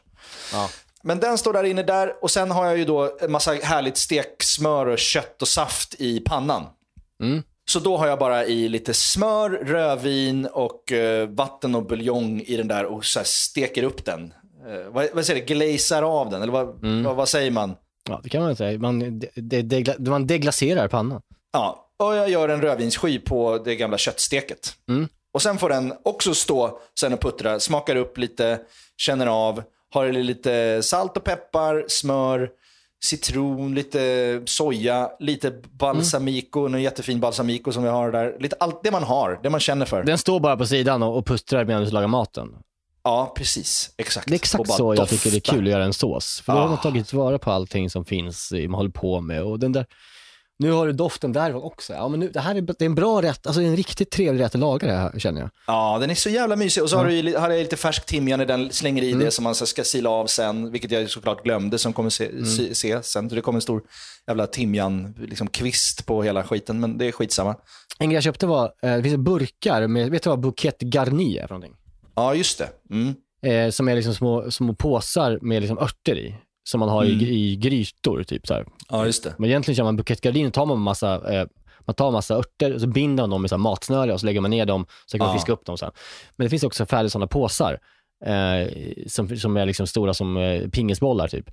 Ja. 0.52 0.70
Men 1.02 1.20
den 1.20 1.38
står 1.38 1.52
där 1.52 1.64
inne 1.64 1.82
där 1.82 2.24
och 2.24 2.30
sen 2.30 2.50
har 2.50 2.66
jag 2.66 2.78
ju 2.78 2.84
då 2.84 3.18
en 3.20 3.32
massa 3.32 3.52
härligt 3.52 3.96
steksmör 3.96 4.86
och 4.86 4.98
kött 4.98 5.42
och 5.42 5.48
saft 5.48 5.94
i 5.98 6.20
pannan. 6.20 6.66
Mm. 7.22 7.42
Så 7.68 7.78
då 7.78 7.96
har 7.96 8.06
jag 8.06 8.18
bara 8.18 8.46
i 8.46 8.68
lite 8.68 8.94
smör, 8.94 9.50
rödvin 9.50 10.46
och 10.46 10.92
eh, 10.92 11.28
vatten 11.28 11.74
och 11.74 11.86
buljong 11.86 12.40
i 12.40 12.56
den 12.56 12.68
där 12.68 12.84
och 12.84 13.04
så 13.04 13.20
steker 13.24 13.82
upp 13.82 14.04
den. 14.04 14.32
Eh, 14.68 14.90
vad, 14.92 15.08
vad 15.14 15.26
säger 15.26 15.40
det? 15.46 15.54
Glazar 15.54 16.02
av 16.02 16.30
den? 16.30 16.42
Eller 16.42 16.52
vad, 16.52 16.84
Mm. 16.84 17.02
vad, 17.04 17.16
vad 17.16 17.28
säger 17.28 17.50
man? 17.50 17.76
ja, 18.08 18.20
det 18.22 18.28
kan 18.28 18.42
man 18.42 18.56
säga. 18.56 18.78
Man, 18.78 19.18
de, 19.34 19.62
de, 19.62 20.10
man 20.10 20.26
deglacerar 20.26 20.88
pannan. 20.88 21.22
Ja, 21.52 21.84
och 21.98 22.14
jag 22.14 22.30
gör 22.30 22.48
en 22.48 22.60
rödvinssky 22.62 23.18
på 23.18 23.58
det 23.58 23.76
gamla 23.76 23.98
köttsteket. 23.98 24.74
Mm. 24.88 25.08
Och 25.34 25.42
sen 25.42 25.58
får 25.58 25.68
den 25.68 25.92
också 26.04 26.34
stå 26.34 26.78
sen 27.00 27.12
och 27.12 27.20
puttra, 27.20 27.60
smakar 27.60 27.96
upp 27.96 28.18
lite, 28.18 28.60
känner 28.96 29.26
av, 29.26 29.62
har 29.94 30.12
lite 30.12 30.82
salt 30.82 31.16
och 31.16 31.24
peppar, 31.24 31.84
smör, 31.88 32.50
citron, 33.04 33.74
lite 33.74 34.42
soja, 34.44 35.10
lite 35.20 35.52
balsamico, 35.72 36.66
en 36.66 36.82
jättefin 36.82 37.20
balsamico 37.20 37.72
som 37.72 37.82
vi 37.82 37.88
har 37.88 38.12
där. 38.12 38.36
Lite 38.40 38.56
allt 38.60 38.82
det 38.82 38.90
man 38.90 39.02
har, 39.02 39.40
det 39.42 39.50
man 39.50 39.60
känner 39.60 39.86
för. 39.86 40.02
Den 40.02 40.18
står 40.18 40.40
bara 40.40 40.56
på 40.56 40.66
sidan 40.66 41.02
och, 41.02 41.16
och 41.18 41.26
puttrar 41.26 41.64
medan 41.64 41.84
du 41.84 41.90
lagar 41.90 42.08
maten. 42.08 42.48
Ja, 43.08 43.32
precis. 43.36 43.90
Exakt. 43.96 44.28
Det 44.28 44.32
är 44.32 44.34
exakt 44.34 44.70
så 44.70 44.94
jag 44.94 45.08
tycker 45.08 45.30
det 45.30 45.36
är 45.36 45.40
dofta. 45.40 45.52
kul 45.52 45.64
att 45.64 45.70
göra 45.70 45.84
en 45.84 45.92
sås. 45.92 46.42
För 46.44 46.52
då 46.52 46.58
har 46.58 46.66
Ah. 46.66 46.68
man 46.70 46.80
tagit 46.80 47.12
vara 47.12 47.38
på 47.38 47.50
allting 47.50 47.90
som 47.90 48.04
finns, 48.04 48.52
man 48.52 48.74
håller 48.74 48.90
på 48.90 49.20
med. 49.20 49.42
Och 49.42 49.58
den 49.58 49.72
där, 49.72 49.86
nu 50.58 50.70
har 50.72 50.86
du 50.86 50.92
doften 50.92 51.32
därifrån 51.32 51.62
också. 51.62 51.92
Ja, 51.92 52.08
men 52.08 52.20
nu, 52.20 52.28
det 52.28 52.40
här 52.40 52.54
är, 52.54 52.60
det 52.60 52.80
är 52.80 52.86
en 52.86 52.94
bra 52.94 53.22
rätt, 53.22 53.46
alltså 53.46 53.62
en 53.62 53.76
riktigt 53.76 54.10
trevlig 54.10 54.44
rätt 54.44 54.54
att 54.54 54.60
laga 54.60 54.86
det 54.88 54.94
här 54.94 55.18
känner 55.18 55.40
jag. 55.40 55.50
Ja, 55.66 55.98
den 56.00 56.10
är 56.10 56.14
så 56.14 56.30
jävla 56.30 56.56
mysig. 56.56 56.82
Och 56.82 56.90
så 56.90 56.96
har, 56.96 57.06
du, 57.06 57.36
har 57.36 57.50
jag 57.50 57.58
lite 57.62 57.76
färsk 57.76 58.06
timjan 58.06 58.40
i 58.40 58.44
den, 58.44 58.72
slänger 58.72 59.02
Mm. 59.02 59.20
i 59.20 59.24
det 59.24 59.30
som 59.30 59.44
man 59.44 59.54
ska 59.54 59.84
sila 59.84 60.10
av 60.10 60.26
sen, 60.26 60.70
vilket 60.72 60.90
jag 60.90 61.10
såklart 61.10 61.44
glömde 61.44 61.78
som 61.78 61.92
kommer 61.92 62.10
se, 62.10 62.26
Mm. 62.28 62.44
se, 62.46 62.74
se 62.74 63.02
sen. 63.02 63.28
Så 63.28 63.34
det 63.34 63.40
kommer 63.40 63.56
en 63.56 63.62
stor 63.62 63.82
jävla 64.26 64.46
timjan, 64.46 65.14
liksom 65.18 65.46
kvist 65.48 66.06
på 66.06 66.22
hela 66.22 66.44
skiten, 66.44 66.80
men 66.80 66.98
det 66.98 67.06
är 67.08 67.12
skitsamma. 67.12 67.56
En 67.98 68.08
grej 68.08 68.14
jag 68.16 68.24
köpte 68.24 68.46
var, 68.46 68.64
eh, 68.82 68.96
det 68.96 69.02
finns 69.02 69.16
burkar 69.16 69.86
med, 69.86 70.10
vet 70.10 70.22
du 70.22 70.30
vad 70.30 70.40
bouquet 70.40 70.82
garni 70.82 71.36
är 71.38 71.46
för 71.46 71.54
någonting? 71.54 71.74
Ja, 72.18 72.34
just 72.34 72.58
det. 72.58 72.68
Mm. 72.90 73.14
Eh, 73.42 73.70
som 73.70 73.88
är 73.88 73.94
liksom 73.96 74.14
små, 74.14 74.50
små 74.50 74.74
påsar 74.74 75.38
med 75.42 75.60
liksom 75.62 75.78
örter 75.78 76.18
i. 76.18 76.34
Som 76.68 76.80
man 76.80 76.88
har 76.88 77.04
Mm. 77.04 77.20
i, 77.20 77.24
i 77.24 77.56
grytor 77.56 78.22
typ 78.22 78.46
så 78.46 78.54
här. 78.54 78.66
Ja, 78.88 79.06
just 79.06 79.24
det. 79.24 79.34
Men 79.38 79.50
egentligen 79.50 79.76
kör 79.76 79.84
man 79.84 79.96
bouquet 79.96 80.20
garni, 80.20 80.50
tar 80.50 80.66
man 80.66 80.78
massa, 80.78 81.32
eh, 81.34 81.46
man 81.80 81.94
tar 81.94 82.10
massa 82.10 82.34
örter 82.34 82.74
och 82.74 82.80
så 82.80 82.86
binder 82.86 83.22
man 83.26 83.30
dem 83.30 83.46
här 83.50 83.58
matsnöre 83.58 84.12
och 84.12 84.20
så 84.20 84.26
lägger 84.26 84.40
man 84.40 84.50
ner 84.50 84.66
dem 84.66 84.86
så 85.06 85.18
kan 85.18 85.26
man 85.26 85.34
Ja. 85.34 85.38
fiska 85.38 85.52
upp 85.52 85.64
dem 85.64 85.78
sen. 85.78 85.90
Men 86.36 86.44
det 86.44 86.50
finns 86.50 86.62
också 86.62 86.86
färdiga 86.86 87.10
sådana 87.10 87.26
påsar 87.26 87.78
eh, 88.24 88.68
som, 89.06 89.36
som 89.36 89.56
är 89.56 89.66
liksom 89.66 89.86
stora 89.86 90.14
som 90.14 90.36
eh, 90.36 90.68
pingisbollar 90.68 91.28
typ. 91.28 91.50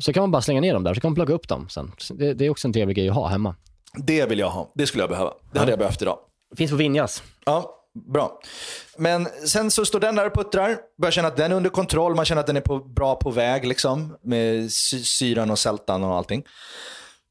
Så 0.00 0.12
kan 0.12 0.20
man 0.22 0.30
bara 0.30 0.42
slänga 0.42 0.60
ner 0.60 0.74
dem 0.74 0.84
där 0.84 0.94
så 0.94 1.00
kan 1.00 1.10
man 1.10 1.14
plocka 1.14 1.32
upp 1.32 1.48
dem 1.48 1.68
sen. 1.68 1.92
Det, 2.10 2.34
det 2.34 2.46
är 2.46 2.50
också 2.50 2.68
en 2.68 2.72
trevlig 2.72 2.96
grej 2.96 3.08
att 3.08 3.14
ha 3.14 3.26
hemma. 3.28 3.54
Det 3.96 4.26
vill 4.28 4.38
jag 4.38 4.50
ha. 4.50 4.72
Det 4.74 4.86
skulle 4.86 5.02
jag 5.02 5.10
behöva. 5.10 5.32
Det 5.52 5.58
hade 5.58 5.72
jag 5.72 5.78
behövt 5.78 6.02
idag. 6.02 6.18
Finns 6.56 6.70
på 6.70 6.76
Vinjas. 6.76 7.22
Ja, 7.46 7.74
bra. 8.12 8.40
Men 8.98 9.28
sen 9.46 9.70
så 9.70 9.84
står 9.84 10.00
den 10.00 10.16
där 10.16 10.26
och 10.26 10.34
puttrar, 10.34 10.76
börjar 11.00 11.12
känna 11.12 11.28
att 11.28 11.36
den 11.36 11.52
är 11.52 11.56
under 11.56 11.70
kontroll, 11.70 12.14
man 12.14 12.24
känner 12.24 12.40
att 12.40 12.46
den 12.46 12.56
är 12.56 12.60
på, 12.60 12.78
bra 12.78 13.14
på 13.14 13.30
väg 13.30 13.66
liksom, 13.66 14.16
med 14.22 14.72
sy- 14.72 15.02
syran 15.02 15.50
och 15.50 15.58
sältan 15.58 16.04
och 16.04 16.16
allting. 16.16 16.44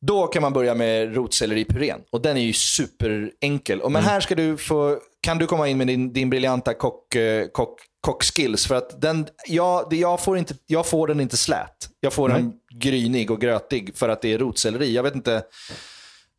Då 0.02 0.28
kan 0.28 0.42
man 0.42 0.54
börja 0.54 0.76
med 0.76 1.16
rotselleripurén 1.16 2.02
och 2.12 2.22
den 2.22 2.38
är 2.38 2.42
ju 2.42 2.54
superenkel. 2.54 3.82
Och 3.82 3.92
men 3.92 4.04
här 4.04 4.20
ska 4.20 4.36
du 4.36 4.58
få, 4.58 5.00
kan 5.22 5.38
du 5.38 5.48
komma 5.48 5.68
in 5.68 5.78
med 5.78 5.88
din, 5.88 6.14
din 6.14 6.30
briljanta 6.30 6.74
kock, 6.74 7.16
eh, 7.16 7.48
kock, 7.48 7.80
kockskills 8.02 8.68
för 8.68 8.76
att 8.76 9.02
den, 9.02 9.28
ja, 9.48 9.88
det, 9.90 9.96
jag, 9.96 10.20
får 10.20 10.38
inte, 10.38 10.56
jag 10.68 10.86
får 10.86 11.08
den 11.08 11.20
inte 11.20 11.38
slät. 11.38 11.90
Jag 12.00 12.14
får 12.14 12.30
den 12.30 12.54
grynig 12.76 13.32
och 13.32 13.42
grötig 13.42 13.98
för 13.98 14.10
att 14.10 14.22
det 14.22 14.34
är 14.34 14.38
rotselleri. 14.38 14.96
Jag 14.96 15.04
vet 15.04 15.16
inte, 15.16 15.44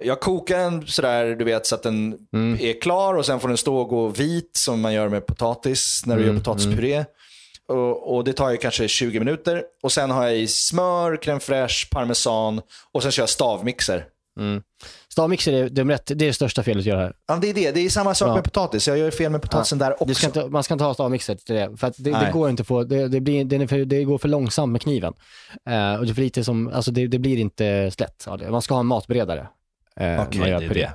jag 0.05 0.21
kokar 0.21 0.59
den 0.59 0.87
sådär, 0.87 1.35
du 1.35 1.45
vet, 1.45 1.67
så 1.67 1.75
att 1.75 1.83
den 1.83 2.19
är 2.61 2.81
klar 2.81 3.15
och 3.15 3.27
sen 3.27 3.41
får 3.41 3.49
den 3.49 3.57
stå 3.57 3.77
och 3.77 3.89
gå 3.89 4.09
vit 4.09 4.51
som 4.57 4.81
man 4.81 4.95
gör 4.95 5.09
med 5.09 5.27
potatis 5.27 6.03
när 6.07 6.17
du 6.17 6.27
gör 6.27 6.35
potatispuré. 6.35 7.05
Och, 7.69 8.17
och 8.17 8.25
det 8.25 8.33
tar 8.33 8.51
ju 8.51 8.57
kanske 8.57 8.89
20 8.89 9.19
minuter. 9.19 9.63
Och 9.83 9.93
sen 9.93 10.11
har 10.11 10.25
jag 10.25 10.37
i 10.37 10.47
smör, 10.47 11.17
crème 11.17 11.39
fraîche, 11.39 11.91
parmesan 11.91 12.61
och 12.93 13.03
sen 13.03 13.13
kör 13.13 13.23
jag 13.23 13.29
stavmixer. 13.29 14.05
Stavmixer 15.09 15.53
är, 15.53 15.69
det, 15.69 15.81
är 15.81 16.15
det 16.15 16.33
största 16.33 16.63
felet 16.63 16.81
att 16.81 16.87
göra 16.87 17.01
här. 17.01 17.13
Ja, 17.27 17.37
det 17.37 17.51
är 17.51 17.55
det. 17.55 17.71
Det 17.71 17.81
är 17.81 17.91
samma 17.91 18.15
sak 18.15 18.29
Ja. 18.29 18.35
med 18.35 18.45
potatis. 18.45 18.89
Jag 18.89 18.99
gör 18.99 19.11
fel 19.11 19.33
med 19.33 19.43
potatisen 19.43 19.79
där 19.79 20.03
också. 20.03 20.15
Ska 20.15 20.27
inte, 20.27 20.47
man 20.47 20.63
ska 20.63 20.75
inte 20.75 20.85
ha 20.85 20.95
stavmixer 20.95 21.35
till 21.35 21.55
det, 21.55 21.77
för 21.77 21.93
det, 21.97 22.11
det 22.11 22.31
går 22.33 22.51
inte 22.51 22.65
få, 22.65 22.85
det, 22.85 23.09
det, 23.09 23.21
blir, 23.21 23.67
för, 23.67 23.79
det 23.85 24.05
går 24.05 24.19
för 24.19 24.29
långsamt 24.29 24.73
med 24.73 24.83
kniven. 24.83 25.15
Eh, 25.71 25.95
och 25.95 26.07
det, 26.07 26.15
för 26.15 26.23
lite 26.23 26.45
som, 26.45 26.69
alltså 26.69 26.91
det, 26.91 27.09
blir 27.09 27.37
inte 27.37 27.91
slätt. 27.91 28.27
Man 28.51 28.63
ska 28.63 28.75
ha 28.75 28.81
en 28.81 28.87
matberedare. 28.87 29.49
Eh, 29.99 30.23
Okej, 30.23 30.41
man 30.41 30.49
gör 30.49 30.59
puré. 30.61 30.81
det. 30.81 30.93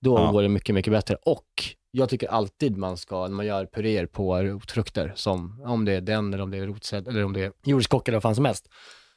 Då 0.00 0.18
Ja. 0.18 0.30
går 0.30 0.42
det 0.42 0.48
mycket, 0.48 0.74
mycket 0.74 0.92
bättre. 0.92 1.16
Och 1.22 1.44
jag 1.90 2.08
tycker 2.08 2.28
alltid 2.28 2.76
man 2.76 2.96
ska, 2.96 3.22
när 3.28 3.36
man 3.36 3.46
gör 3.46 3.66
puréer 3.66 4.06
på 4.06 4.36
rotfrukter, 4.42 5.12
som 5.16 5.62
om 5.66 5.84
det 5.84 5.92
är 5.92 6.00
den 6.00 6.34
eller 6.34 6.42
om 6.42 6.50
det 6.50 6.58
är 6.58 6.66
rotsäd 6.66 7.08
eller 7.08 7.24
om 7.24 7.32
det 7.32 7.40
är 7.44 7.52
jordskock 7.64 8.08
eller 8.08 8.16
vad 8.16 8.22
fan 8.22 8.34
som 8.34 8.44
helst, 8.44 8.68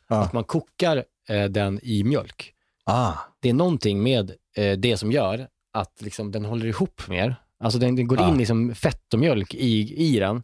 Ja. 0.08 0.22
att 0.24 0.34
man 0.34 0.44
kokar 0.44 1.04
eh, 1.30 1.44
den 1.46 1.80
i 1.84 2.04
mjölk. 2.04 2.54
Ah. 2.86 3.14
Det 3.42 3.50
är 3.50 3.54
någonting 3.54 4.04
med 4.04 4.32
eh, 4.58 4.78
det 4.78 4.98
som 4.98 5.12
gör 5.12 5.48
att 5.74 6.02
liksom, 6.02 6.32
den 6.32 6.46
håller 6.46 6.66
ihop 6.66 7.08
mer. 7.08 7.36
Alltså 7.60 7.80
den, 7.80 7.96
den 7.96 8.08
går 8.08 8.20
Ja. 8.20 8.30
in 8.30 8.38
liksom 8.38 8.76
fett 8.76 9.14
och 9.14 9.20
mjölk 9.20 9.54
i, 9.56 9.96
i 9.96 10.20
den. 10.20 10.44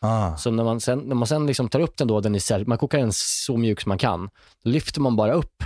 Ah. 0.00 0.36
Så 0.36 0.50
när 0.50 0.64
man 0.64 0.80
sen, 0.80 0.98
när 0.98 1.14
man 1.14 1.26
sen 1.28 1.46
liksom 1.46 1.68
tar 1.68 1.80
upp 1.80 1.96
den 1.96 2.08
då, 2.08 2.20
den 2.20 2.34
är, 2.34 2.64
man 2.64 2.78
kokar 2.78 2.98
den 2.98 3.12
så 3.12 3.56
mjuk 3.56 3.80
som 3.80 3.88
man 3.88 3.98
kan, 3.98 4.30
då 4.64 4.70
lyfter 4.70 5.00
man 5.00 5.16
bara 5.16 5.32
upp 5.32 5.62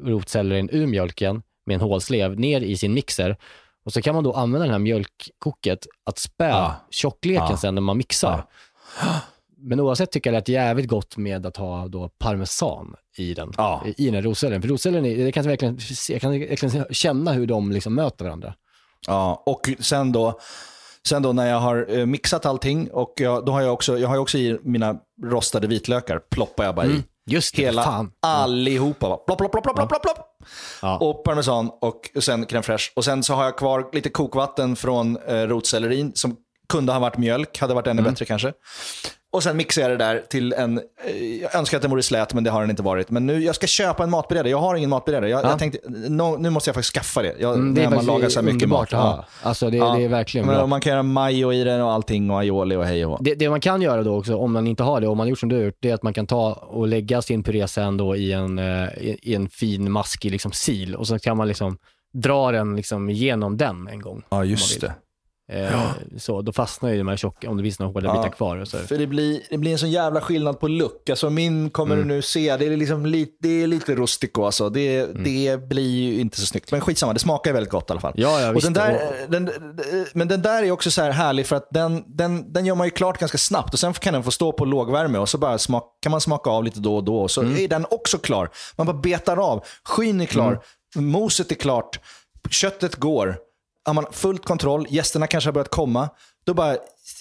rotsellerin 0.00 0.68
ur 0.72 0.86
mjölken 0.86 1.42
med 1.66 1.74
en 1.74 1.80
hålslev 1.80 2.38
ner 2.40 2.60
i 2.60 2.76
sin 2.76 2.94
mixer 2.94 3.36
och 3.84 3.92
så 3.92 4.02
kan 4.02 4.14
man 4.14 4.24
då 4.24 4.32
använda 4.32 4.66
det 4.66 4.72
här 4.72 4.78
mjölkkoket 4.78 5.86
att 6.04 6.18
spä 6.18 6.48
Ja. 6.48 6.74
tjockleken 6.90 7.46
Ja. 7.50 7.56
sen 7.56 7.74
när 7.74 7.82
man 7.82 7.96
mixar. 7.96 8.44
Men 9.62 9.80
oavsett 9.80 10.10
tycker 10.12 10.32
jag 10.32 10.44
det 10.44 10.52
är 10.56 10.64
jävligt 10.64 10.88
gott 10.88 11.16
med 11.16 11.46
att 11.46 11.56
ha 11.56 11.88
då 11.88 12.08
parmesan 12.18 12.94
i 13.16 13.34
den, 13.34 13.52
Ja. 13.56 13.82
i 13.96 14.04
den 14.06 14.14
här 14.14 14.22
rotsellerin. 14.22 14.62
För 14.62 14.68
rotsellerin, 14.68 15.06
är- 15.06 15.24
det 15.24 15.32
kan 15.32 15.42
jag 15.44 15.48
verkligen, 15.50 15.78
jag 16.08 16.20
kan 16.20 16.30
verkligen 16.40 16.84
känna 16.90 17.32
hur 17.32 17.46
de 17.46 17.72
liksom 17.72 17.94
möter 17.94 18.24
varandra. 18.24 18.54
Ja, 19.06 19.42
och 19.46 19.68
sen 19.80 20.12
då, 20.12 20.40
sen 21.08 21.22
då 21.22 21.32
när 21.32 21.46
jag 21.50 21.58
har 21.60 21.98
eh, 21.98 22.06
mixat 22.06 22.46
allting 22.46 22.90
och 22.90 23.12
jag, 23.16 23.44
då 23.46 23.52
har 23.52 23.60
jag 23.60 23.72
också, 23.72 23.98
jag 23.98 24.08
har 24.08 24.16
också 24.18 24.38
i 24.38 24.58
mina 24.62 24.96
rostade 25.24 25.66
vitlökar, 25.66 26.18
ploppar 26.30 26.64
jag 26.64 26.74
bara 26.74 26.86
i. 26.86 27.02
Just 27.26 27.56
det, 27.56 27.62
Hela, 27.62 27.82
fan. 27.82 28.12
allihopa. 28.22 29.08
Bara, 29.08 29.16
plopp, 29.16 29.38
plopp, 29.38 29.52
plopp, 29.52 29.64
plopp, 29.76 29.88
plopp, 29.88 30.02
plopp. 30.02 30.29
Ja. 30.82 30.98
Och 30.98 31.24
parmesan 31.24 31.70
och 31.80 32.10
sen 32.20 32.46
crème 32.46 32.62
fraîche. 32.62 32.92
Och 32.96 33.04
sen 33.04 33.22
så 33.22 33.34
har 33.34 33.44
jag 33.44 33.58
kvar 33.58 33.88
lite 33.92 34.08
kokvatten 34.08 34.76
från 34.76 35.16
eh, 35.16 35.34
rotsellerin 35.34 36.12
som 36.14 36.36
kunde 36.70 36.92
ha 36.92 36.98
varit 37.00 37.18
mjölk, 37.18 37.58
hade 37.58 37.74
varit 37.74 37.86
ännu 37.86 38.02
bättre 38.02 38.24
kanske. 38.24 38.52
Och 39.32 39.42
sen 39.42 39.56
mixar 39.56 39.82
jag 39.82 39.90
det 39.90 39.96
där 39.96 40.22
till 40.28 40.52
en, 40.52 40.78
eh, 40.78 41.34
jag 41.42 41.54
önskar 41.54 41.78
att 41.78 41.82
den 41.82 41.90
vore 41.90 42.02
slät 42.02 42.34
men 42.34 42.44
det 42.44 42.50
har 42.50 42.60
den 42.60 42.70
inte 42.70 42.82
varit. 42.82 43.10
Men 43.10 43.26
nu, 43.26 43.42
jag 43.44 43.54
ska 43.54 43.66
köpa 43.66 44.02
en 44.04 44.10
matberedare, 44.10 44.50
jag 44.50 44.58
har 44.58 44.74
ingen 44.74 44.90
matberedare. 44.90 45.30
Jag, 45.30 45.44
Ja. 45.44 45.48
jag 45.50 45.58
tänkte, 45.58 45.78
no, 45.88 46.36
nu 46.38 46.50
måste 46.50 46.68
jag 46.70 46.74
faktiskt 46.74 46.94
skaffa 46.94 47.22
det. 47.22 47.34
Jag, 47.38 47.54
Mm, 47.54 47.74
det 47.74 47.82
är 47.84 47.88
när 47.90 47.96
man 47.96 48.06
lagar 48.06 48.28
så 48.28 48.40
här 48.40 48.52
mycket 48.52 48.68
mat. 48.68 48.92
ha. 48.92 49.24
Alltså 49.42 49.70
det, 49.70 49.76
Ja. 49.76 49.94
det 49.96 50.04
är 50.04 50.08
verkligen 50.08 50.46
Men 50.46 50.56
bra. 50.56 50.66
Man 50.66 50.80
kan 50.80 50.90
göra 50.92 51.02
majo 51.02 51.52
i 51.52 51.64
den 51.64 51.80
och 51.82 51.92
allting 51.92 52.30
och 52.30 52.38
aioli 52.40 52.76
och 52.76 52.84
hej 52.84 53.06
och. 53.06 53.24
Det, 53.24 53.34
det 53.34 53.50
man 53.50 53.60
kan 53.60 53.82
göra 53.82 54.02
då 54.02 54.16
också, 54.18 54.36
om 54.36 54.52
man 54.52 54.66
inte 54.66 54.82
har 54.82 55.00
det, 55.00 55.06
om 55.06 55.16
man 55.18 55.24
har 55.24 55.28
gjort 55.30 55.38
som 55.40 55.48
du 55.48 55.56
har 55.56 55.62
gjort, 55.62 55.78
det 55.80 55.90
är 55.90 55.94
att 55.94 56.02
man 56.02 56.12
kan 56.14 56.26
ta 56.26 56.52
och 56.52 56.88
lägga 56.88 57.22
sin 57.22 57.42
puré 57.42 57.68
sen 57.68 57.96
då 57.96 58.16
i 58.16 58.32
en, 58.32 58.58
eh, 58.58 58.88
i, 58.98 59.34
en 59.34 59.48
fin 59.48 59.92
maskig 59.92 60.30
liksom 60.30 60.52
sil 60.64 60.90
och 60.96 61.06
så 61.06 61.18
kan 61.18 61.36
man 61.36 61.48
liksom 61.48 61.78
dra 62.14 62.52
den 62.52 62.76
liksom 62.76 63.10
igenom 63.10 63.56
den 63.56 63.88
en 63.88 64.00
gång. 64.00 64.22
Ja, 64.30 64.44
just 64.44 64.80
det. 64.80 64.94
Vill. 65.50 65.64
Eh, 65.64 65.90
Så 66.18 66.42
då 66.42 66.52
fastnar 66.52 66.90
ju 66.90 66.98
de 66.98 67.08
här 67.08 67.16
tjocka, 67.16 67.50
om 67.50 67.56
det 67.56 67.62
finns 67.62 67.78
några 67.78 67.92
hårda 67.92 68.06
Ja. 68.06 68.12
bitar 68.22 68.36
kvar. 68.36 68.56
Och 68.56 68.68
så. 68.68 68.78
För 68.78 68.98
det 68.98 69.06
blir, 69.06 69.40
det 69.50 69.58
blir 69.58 69.72
en 69.72 69.78
sån 69.78 69.90
jävla 69.90 70.20
skillnad 70.20 70.60
på 70.60 70.68
look. 70.68 71.10
Alltså 71.10 71.30
min 71.30 71.70
kommer 71.70 71.94
Mm. 71.94 72.08
du 72.08 72.14
nu 72.14 72.22
se, 72.22 72.56
det 72.56 72.66
är, 72.66 72.76
liksom 72.76 73.06
lite, 73.06 73.32
det 73.40 73.62
är 73.62 73.66
lite 73.66 73.94
rustico 73.94 74.44
alltså. 74.44 74.68
Det, 74.70 75.06
det 75.06 75.68
blir 75.68 75.90
ju 76.02 76.20
inte 76.20 76.40
så 76.40 76.46
snyggt. 76.46 76.72
Men 76.72 76.80
skitsamma, 76.80 77.12
det 77.12 77.18
smakar 77.18 77.52
väldigt 77.52 77.70
gott 77.72 77.90
i 77.90 77.92
alla 77.92 78.00
fall. 78.00 78.12
Mm. 78.16 78.30
Ja, 78.30 78.40
ja, 78.40 78.54
och 78.54 78.60
den 78.62 78.72
där, 78.72 79.00
den, 79.28 79.50
men 80.14 80.28
den 80.28 80.42
där 80.42 80.62
är 80.62 80.70
också 80.70 80.90
så 80.90 81.02
här 81.02 81.10
härlig 81.10 81.46
för 81.46 81.56
att 81.56 81.68
den, 81.70 82.04
den, 82.06 82.52
den 82.52 82.66
gör 82.66 82.74
man 82.74 82.86
ju 82.86 82.90
klart 82.90 83.18
ganska 83.18 83.38
snabbt 83.38 83.74
och 83.74 83.80
sen 83.80 83.92
kan 83.92 84.12
den 84.14 84.22
få 84.22 84.30
stå 84.30 84.52
på 84.52 84.64
lågvärme 84.64 85.18
och 85.18 85.28
så 85.28 85.38
bara 85.38 85.58
smak, 85.58 85.84
kan 86.02 86.10
man 86.10 86.20
smaka 86.20 86.50
av 86.50 86.64
lite 86.64 86.80
då 86.80 86.96
och 86.96 87.04
då 87.04 87.28
så 87.28 87.40
Mm. 87.42 87.56
är 87.64 87.68
den 87.68 87.86
också 87.90 88.18
klar. 88.18 88.50
Man 88.76 88.86
bara 88.86 88.96
betar 88.96 89.36
av. 89.36 89.64
Skyn 89.84 90.20
är 90.20 90.26
klar, 90.26 90.60
moset 90.96 91.50
är 91.50 91.54
klart, 91.54 92.00
köttet 92.50 92.96
går. 92.96 93.36
Har 93.84 93.94
man 93.94 94.06
fullt 94.12 94.44
kontroll, 94.44 94.86
gästerna 94.90 95.26
kanske 95.26 95.48
har 95.48 95.52
börjat 95.52 95.70
komma, 95.70 96.08
då 96.44 96.54
bara 96.54 96.76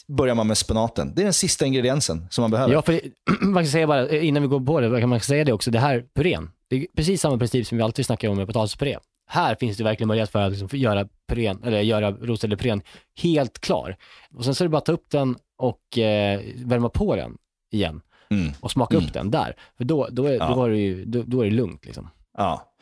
börjar 0.08 0.36
man 0.36 0.48
med 0.48 0.58
spenaten. 0.58 1.13
Det 1.15 1.22
är 1.22 1.24
den 1.24 1.34
sista 1.34 1.65
ingrediensen 1.65 2.28
som 2.30 2.41
man 2.41 2.52
behöver. 2.52 2.74
Ja, 2.74 2.82
för 2.82 2.93
det, 2.93 3.02
man 3.41 3.63
kan 3.63 3.72
säga 3.72 3.88
bara, 3.88 4.08
eh, 4.08 4.28
innan 4.28 4.43
vi 4.43 4.48
går 4.50 4.60
på 4.60 4.80
det, 4.80 5.00
kan 5.00 5.10
man 5.10 5.19
säga 5.19 5.43
det 5.43 5.54
också, 5.54 5.72
det 5.72 5.80
här 5.80 6.06
purén, 6.15 6.52
det 6.69 6.76
är 6.76 6.86
precis 6.95 7.22
samma 7.22 7.38
princip 7.38 7.67
som 7.67 7.78
vi 7.78 7.84
alltid 7.84 8.06
snackar 8.06 8.30
om 8.30 8.38
med 8.38 8.48
potatispuré. 8.48 8.98
Här 9.28 9.56
finns 9.56 9.78
det 9.78 9.84
verkligen 9.84 10.08
möjlighet 10.08 10.30
för 10.32 10.39
att 10.39 10.52
liksom 10.52 10.80
göra 10.80 11.08
purén, 11.28 11.63
eller 11.63 11.82
göra 11.82 12.12
rotselleripurén 12.12 12.82
helt 13.22 13.60
klar. 13.60 13.98
Och 14.36 14.45
sen 14.45 14.56
så 14.56 14.63
är 14.63 14.65
det 14.65 14.69
bara 14.69 14.78
att 14.78 14.86
ta 14.86 14.91
upp 14.91 15.10
den 15.10 15.36
och 15.58 15.98
eh, 15.98 16.41
värma 16.65 16.89
på 16.89 17.15
den 17.15 17.38
igen 17.72 18.02
Mm. 18.32 18.52
och 18.60 18.72
smaka 18.72 18.98
upp 18.98 19.13
den 19.13 19.32
där. 19.32 19.56
För 19.78 19.84
då, 19.84 20.08
då, 20.12 20.26
är, 20.26 20.34
Ja. 20.34 20.54
då, 20.56 20.63
är 20.63 20.69
det 20.69 20.78
ju, 20.78 21.06
då, 21.06 21.24
då 21.26 21.41
är 21.41 21.45
det 21.45 21.52
lugnt 21.52 21.86
liksom. 21.86 22.10
Ja. 22.38 22.74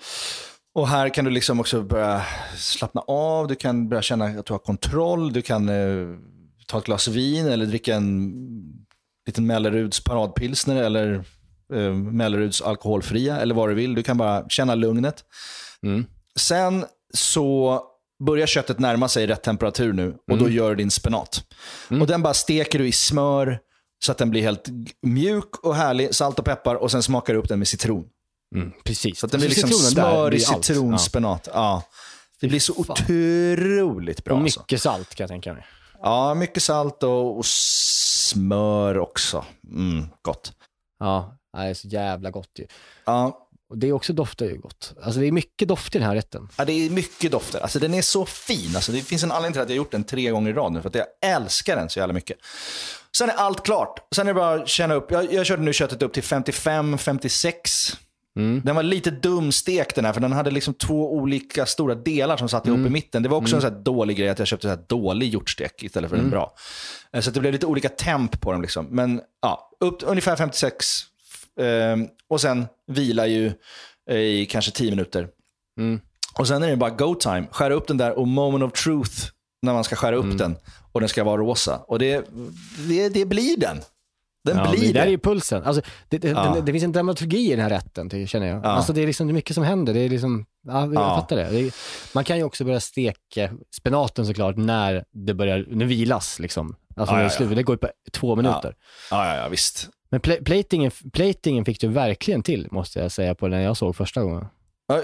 Och 0.77 0.87
här 0.87 1.09
kan 1.09 1.25
du 1.25 1.31
liksom 1.31 1.59
också 1.59 1.81
börja 1.81 2.21
slappna 2.57 3.01
av, 3.01 3.47
du 3.47 3.55
kan 3.55 3.89
börja 3.89 4.01
känna 4.01 4.25
att 4.25 4.45
du 4.45 4.53
har 4.53 4.59
kontroll, 4.59 5.33
du 5.33 5.41
kan 5.41 5.69
eh, 5.69 6.07
ta 6.67 6.77
ett 6.77 6.83
glas 6.85 7.07
vin 7.07 7.47
eller 7.47 7.65
dricka 7.65 7.95
en 7.95 8.33
liten 9.27 9.47
Melleruds 9.47 10.03
paradpilsner 10.03 10.83
eller 10.83 11.13
eh, 11.73 11.93
Melleruds 11.93 12.61
alkoholfria 12.61 13.39
eller 13.39 13.55
vad 13.55 13.69
du 13.69 13.75
vill. 13.75 13.95
Du 13.95 14.03
kan 14.03 14.17
bara 14.17 14.49
känna 14.49 14.75
lugnet. 14.75 15.23
Mm. 15.83 16.05
Sen 16.39 16.85
så 17.13 17.81
börjar 18.25 18.47
köttet 18.47 18.79
närma 18.79 19.07
sig 19.07 19.27
rätt 19.27 19.43
temperatur 19.43 19.93
nu 19.93 20.09
och 20.09 20.33
Mm. 20.33 20.43
då 20.43 20.49
gör 20.49 20.69
du 20.69 20.75
din 20.75 20.91
spenat. 20.91 21.43
Och 22.01 22.07
den 22.07 22.23
bara 22.23 22.33
steker 22.33 22.79
du 22.79 22.87
i 22.87 22.91
smör 22.91 23.59
så 24.05 24.11
att 24.11 24.17
den 24.17 24.29
blir 24.29 24.41
helt 24.41 24.67
mjuk 25.01 25.57
och 25.63 25.75
härlig, 25.75 26.15
salt 26.15 26.39
och 26.39 26.45
peppar 26.45 26.75
och 26.75 26.91
sen 26.91 27.03
smakar 27.03 27.33
du 27.33 27.39
upp 27.39 27.49
den 27.49 27.59
med 27.59 27.67
citron. 27.67 28.05
Mm, 28.55 28.71
precis. 28.83 29.19
Så 29.19 29.25
att 29.25 29.31
den 29.31 29.39
blir 29.41 29.49
liksom 29.49 29.69
citronen 29.69 29.93
där 29.93 30.01
smör 30.11 30.27
i 30.27 30.37
blir 30.37 30.53
allt. 30.53 30.65
citronspenat. 30.65 31.47
Ja. 31.53 31.83
Det 32.39 32.47
blir 32.47 32.59
så 32.59 32.73
Fan. 32.73 32.85
otroligt 32.89 34.17
Ja. 34.19 34.23
bra. 34.25 34.35
Och 34.35 34.41
Alltså. 34.41 34.59
mycket 34.59 34.81
salt 34.81 35.15
kan 35.15 35.23
jag 35.23 35.29
tänka 35.29 35.53
mig. 35.53 35.65
Ja, 36.01 36.33
mycket 36.33 36.63
salt 36.63 37.03
och, 37.03 37.37
och 37.37 37.45
smör 37.45 38.97
också. 38.97 39.45
Mm, 39.71 40.05
gott. 40.21 40.53
Ja, 40.99 41.37
det 41.57 41.59
är 41.63 41.73
så 41.73 41.87
jävla 41.87 42.31
gott 42.31 42.51
ju. 42.59 42.67
Ja, 43.05 43.43
Och 43.69 43.77
det 43.77 43.87
är 43.87 43.91
också 43.93 44.13
doftar 44.13 44.45
ju 44.45 44.57
gott. 44.57 44.93
Alltså 45.03 45.19
det 45.19 45.27
är 45.27 45.31
mycket 45.31 45.67
doft 45.67 45.95
i 45.95 45.99
den 45.99 46.07
här 46.07 46.15
rätten. 46.15 46.49
Ja, 46.57 46.65
det 46.65 46.73
är 46.73 46.89
mycket 46.89 47.31
dofter. 47.31 47.59
Alltså, 47.59 47.79
den 47.79 47.93
är 47.93 48.01
så 48.01 48.25
fin. 48.25 48.75
Alltså, 48.75 48.91
det 48.91 49.01
finns 49.01 49.23
en 49.23 49.31
anledning 49.31 49.53
till 49.53 49.61
att 49.61 49.69
jag 49.69 49.73
har 49.73 49.77
gjort 49.77 49.91
den 49.91 50.03
tre 50.03 50.29
gånger 50.31 50.49
i 50.49 50.53
rad 50.53 50.71
nu, 50.71 50.81
för 50.81 50.89
att 50.89 50.95
jag 50.95 51.05
älskar 51.21 51.75
den 51.75 51.89
så 51.89 51.99
jävla 51.99 52.13
mycket. 52.13 52.37
Sen 53.17 53.29
är 53.29 53.33
allt 53.33 53.65
klart. 53.65 53.99
Sen 54.15 54.27
är 54.27 54.33
det 54.33 54.39
bara 54.39 54.61
att 54.61 54.67
känna 54.67 54.93
upp. 54.93 55.11
Jag, 55.11 55.33
jag 55.33 55.45
körde 55.45 55.61
nu 55.63 55.73
köttet 55.73 56.01
upp 56.01 56.13
till 56.13 56.23
55-56. 58.37 58.61
Den 58.65 58.75
var 58.75 58.83
lite 58.83 59.11
dumstekt 59.11 59.95
den 59.95 60.05
här, 60.05 60.13
för 60.13 60.21
den 60.21 60.31
hade 60.31 60.51
liksom 60.51 60.73
två 60.73 61.13
olika 61.13 61.65
stora 61.65 61.95
delar 61.95 62.37
som 62.37 62.49
satt 62.49 62.67
ihop 62.67 62.79
i 62.87 62.89
mitten. 62.89 63.23
Det 63.23 63.29
var 63.29 63.37
också 63.37 63.55
en 63.55 63.61
sån 63.61 63.73
här 63.73 63.79
dålig 63.83 64.17
grej 64.17 64.29
att 64.29 64.39
jag 64.39 64.47
köpte 64.47 64.69
så 64.75 64.81
dålig 64.95 65.29
hjortstek 65.33 65.83
istället 65.83 66.09
för 66.09 66.17
en 66.17 66.29
bra. 66.29 66.53
Eh, 67.13 67.21
Så 67.21 67.31
det 67.31 67.39
blev 67.39 67.53
lite 67.53 67.65
olika 67.65 67.89
temp 67.89 68.41
på 68.41 68.51
dem. 68.51 68.61
Liksom. 68.61 68.85
Men 68.89 69.21
ja, 69.41 69.69
upp 69.79 69.97
ungefär 70.05 70.35
56. 70.35 70.85
Ehm, 71.59 72.07
och 72.29 72.41
sen 72.41 72.65
vila 72.87 73.27
ju 73.27 73.51
eh, 74.09 74.17
i 74.17 74.45
kanske 74.45 74.71
10 74.71 74.89
minuter. 74.89 75.27
Och 76.39 76.47
sen 76.47 76.63
är 76.63 76.67
det 76.69 76.75
bara 76.75 76.89
go 76.89 77.15
time. 77.15 77.47
Skära 77.51 77.73
upp 77.73 77.87
den 77.87 77.97
där 77.97 78.19
och 78.19 78.27
moment 78.27 78.63
of 78.63 78.71
truth 78.83 79.11
när 79.61 79.73
man 79.73 79.83
ska 79.83 79.95
skära 79.95 80.15
upp 80.15 80.25
den. 80.37 80.55
Och 80.91 80.99
den 80.99 81.09
ska 81.09 81.23
vara 81.23 81.37
rosa. 81.37 81.77
Och 81.87 81.99
det, 81.99 82.25
det, 82.87 83.09
det 83.09 83.25
blir 83.25 83.57
den. 83.57 83.77
Den 84.47 84.57
Ja, 84.57 84.71
blir 84.71 84.81
det 84.93 84.93
där 84.99 85.05
är 85.05 85.09
ju 85.09 85.17
pulsen. 85.17 85.63
Alltså, 85.63 85.81
det, 86.09 86.17
det, 86.17 86.27
Ja. 86.27 86.53
det, 86.55 86.61
det 86.61 86.71
finns 86.71 86.83
en 86.83 86.91
dramaturgi 86.91 87.47
i 87.47 87.49
den 87.55 87.59
här 87.59 87.69
rätten, 87.69 88.27
känner 88.27 88.47
jag. 88.47 88.57
Ja. 88.57 88.69
Alltså, 88.69 88.93
det 88.93 89.01
är 89.01 89.07
liksom 89.07 89.27
mycket 89.27 89.55
som 89.55 89.63
händer. 89.63 89.93
Det 89.93 89.99
är 89.99 90.09
liksom, 90.09 90.45
ja, 90.67 90.81
jag 90.81 90.93
Ja. 90.95 91.15
fattar 91.21 91.35
det. 91.35 91.71
man 92.13 92.23
kan 92.23 92.37
ju 92.37 92.43
också 92.43 92.63
börja 92.65 92.79
steka 92.79 93.49
spenaten 93.75 94.25
såklart 94.25 94.57
när 94.57 95.03
det 95.11 95.33
börjar, 95.33 95.65
när 95.69 95.85
vilas. 95.85 96.39
Liksom. 96.39 96.75
Alltså, 96.95 97.15
Ja, 97.15 97.21
när 97.21 97.31
ja, 97.49 97.55
det, 97.55 97.63
går 97.63 97.73
ju 97.73 97.77
på 97.77 97.87
två 98.11 98.35
minuter. 98.35 98.75
Ja, 99.11 99.27
ja, 99.35 99.41
ja, 99.43 99.47
visst. 99.49 99.89
Men 100.09 100.21
pla- 100.21 100.43
platingen, 100.43 100.91
platingen 101.13 101.65
fick 101.65 101.81
du 101.81 101.87
verkligen 101.87 102.43
till, 102.43 102.67
måste 102.71 102.99
jag 102.99 103.11
säga, 103.11 103.35
på 103.35 103.47
när 103.47 103.61
jag 103.61 103.77
såg 103.77 103.95
första 103.95 104.21
gången. 104.21 104.45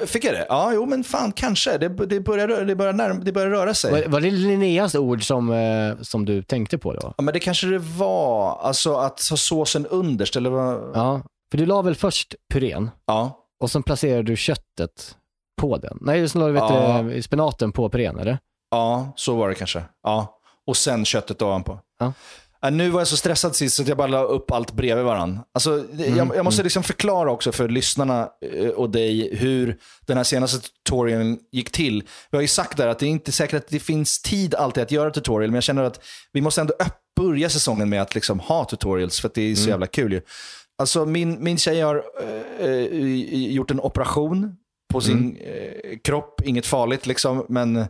Fick 0.06 0.24
jag 0.24 0.34
det? 0.34 0.46
Ja, 0.50 0.72
jo, 0.74 0.86
men 0.86 1.04
fan 1.04 1.32
kanske. 1.32 1.78
Det, 1.78 1.88
det, 1.90 2.20
börjar, 2.20 2.48
det, 2.66 2.76
börjar, 2.76 2.94
närm- 2.94 3.24
det 3.24 3.32
börjar 3.32 3.50
röra 3.50 3.74
sig. 3.74 3.92
Var, 3.92 4.10
var 4.10 4.22
det 4.22 4.32
Linneas 4.32 4.96
ord 4.96 5.24
som, 5.28 5.52
eh, 5.52 6.02
som 6.02 6.26
du 6.26 6.44
tänkte 6.44 6.78
på 6.78 6.94
då? 6.94 7.14
Ja, 7.18 7.24
men 7.24 7.34
det 7.34 7.40
kanske 7.40 7.68
det 7.68 7.78
var. 7.80 8.58
Alltså 8.62 8.96
att 8.96 9.28
ha 9.30 9.38
såsen 9.38 9.86
underst, 9.86 10.36
eller 10.36 10.50
vad? 10.50 10.92
Ja, 10.96 11.22
för 11.52 11.58
du 11.58 11.66
la 11.66 11.82
väl 11.82 11.96
först 11.96 12.36
purén 12.54 12.90
Ja. 13.08 13.40
och 13.60 13.72
sen 13.72 13.84
placerade 13.84 14.24
du 14.24 14.36
köttet 14.38 15.16
på 15.62 15.78
den? 15.78 15.98
Nej, 16.02 16.30
sen 16.30 16.42
la 16.42 16.48
du 16.48 16.54
Ja. 17.16 17.22
spenaten 17.22 17.72
på 17.72 17.90
purén, 17.90 18.20
eller? 18.20 18.38
Ja, 18.72 19.14
så 19.16 19.36
var 19.36 19.50
det 19.50 19.56
kanske. 19.56 19.84
Ja. 20.04 20.40
Och 20.68 20.78
sen 20.78 21.06
köttet 21.06 21.42
ovanpå. 21.42 21.80
Ja. 22.00 22.14
Nu 22.72 22.89
var 22.89 22.99
jag 22.99 23.07
så 23.07 23.18
stressad 23.18 23.55
sist 23.55 23.76
så 23.76 23.82
att 23.82 23.88
jag 23.88 23.97
bara 23.97 24.07
la 24.07 24.24
upp 24.24 24.51
allt 24.51 24.72
bredvid 24.74 25.05
varandra. 25.05 25.43
Alltså, 25.53 25.72
Mm, 25.74 26.18
jag, 26.18 26.36
jag 26.36 26.45
måste 26.45 26.64
liksom 26.64 26.84
förklara 26.84 27.32
också 27.32 27.51
för 27.51 27.70
lyssnarna 27.70 28.30
eh, 28.53 28.68
och 28.70 28.89
dig 28.89 29.36
hur 29.36 29.78
den 30.05 30.18
här 30.18 30.24
senaste 30.24 30.59
tutorialen 30.86 31.39
gick 31.51 31.72
till. 31.72 32.03
Vi 32.32 32.38
har 32.38 32.41
ju 32.41 32.47
sagt 32.47 32.78
där 32.78 32.88
att 32.88 32.99
det 32.99 33.05
är 33.05 33.09
inte 33.09 33.32
säkert 33.32 33.57
att 33.64 33.68
det 33.70 33.80
finns 33.80 34.22
tid 34.22 34.55
alltid 34.55 34.84
att 34.84 34.91
göra 34.91 35.11
tutorial, 35.11 35.49
men 35.51 35.55
jag 35.55 35.64
känner 35.64 35.84
att 35.84 35.99
vi 36.34 36.41
måste 36.41 36.61
ändå 36.61 36.74
börja 37.16 37.49
säsongen 37.49 37.89
med 37.89 38.01
att 38.01 38.16
liksom 38.16 38.39
ha 38.39 38.66
tutorials, 38.66 39.20
för 39.22 39.32
det 39.34 39.41
är 39.41 39.45
Mm. 39.45 39.55
så 39.55 39.70
jävla 39.70 39.88
kul 39.88 40.14
ju. 40.14 40.22
Alltså 40.78 41.05
min, 41.05 41.43
min 41.43 41.57
tjej 41.57 41.82
har 41.82 42.03
eh, 42.59 42.70
gjort 43.53 43.72
en 43.72 43.80
operation 43.80 44.55
på 44.93 45.01
sin 45.01 45.18
Mm. 45.18 45.38
eh, 45.38 45.97
kropp, 46.03 46.41
inget 46.45 46.66
farligt 46.66 47.05
liksom, 47.07 47.45
men 47.49 47.86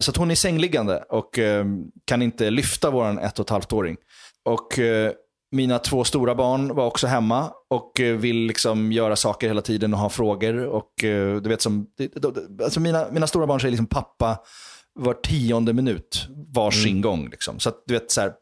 så 0.00 0.12
hon 0.16 0.30
är 0.30 0.34
sängliggande 0.34 1.04
och 1.08 1.38
eh, 1.38 1.64
kan 2.04 2.22
inte 2.22 2.50
lyfta 2.50 2.90
vår 2.90 3.20
ett 3.20 3.38
och 3.38 3.46
ett 3.46 3.50
halvt-åring. 3.50 3.96
Och 4.44 4.78
eh, 4.78 5.12
mina 5.52 5.78
två 5.78 6.04
stora 6.04 6.34
barn 6.34 6.74
var 6.74 6.86
också 6.86 7.06
hemma 7.06 7.52
och 7.70 8.00
eh, 8.00 8.16
vill 8.16 8.36
liksom 8.36 8.92
göra 8.92 9.16
saker 9.16 9.48
hela 9.48 9.62
tiden 9.62 9.94
och 9.94 10.00
ha 10.00 10.08
frågor. 10.08 10.64
Och, 10.64 11.04
eh, 11.04 11.36
du 11.36 11.48
vet, 11.48 11.62
som, 11.62 11.86
alltså 12.62 12.80
mina, 12.80 13.06
mina 13.10 13.26
stora 13.26 13.46
barn 13.46 13.60
säger 13.60 13.70
liksom 13.70 13.86
pappa 13.86 14.38
var 14.94 15.14
tionde 15.14 15.72
minut 15.72 16.28
varsin 16.54 16.90
mm. 16.90 17.02
gång. 17.02 17.28
Liksom. 17.30 17.60
Så 17.60 17.68
att 17.68 17.82
du 17.86 17.94
vet, 17.94 18.10
så 18.10 18.20
här, 18.20 18.34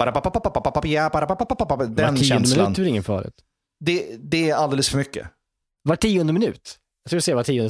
den 1.86 2.16
känslan. 2.16 2.38
Var 2.38 2.46
tionde 2.46 2.60
minut 2.60 2.78
är 2.78 2.84
ingen 2.84 3.04
farligt. 3.04 3.34
Det, 3.84 4.16
det 4.18 4.50
är 4.50 4.54
alldeles 4.54 4.88
för 4.88 4.98
mycket. 4.98 5.28
Var 5.82 5.96
tionde 5.96 6.32
minut? 6.32 6.78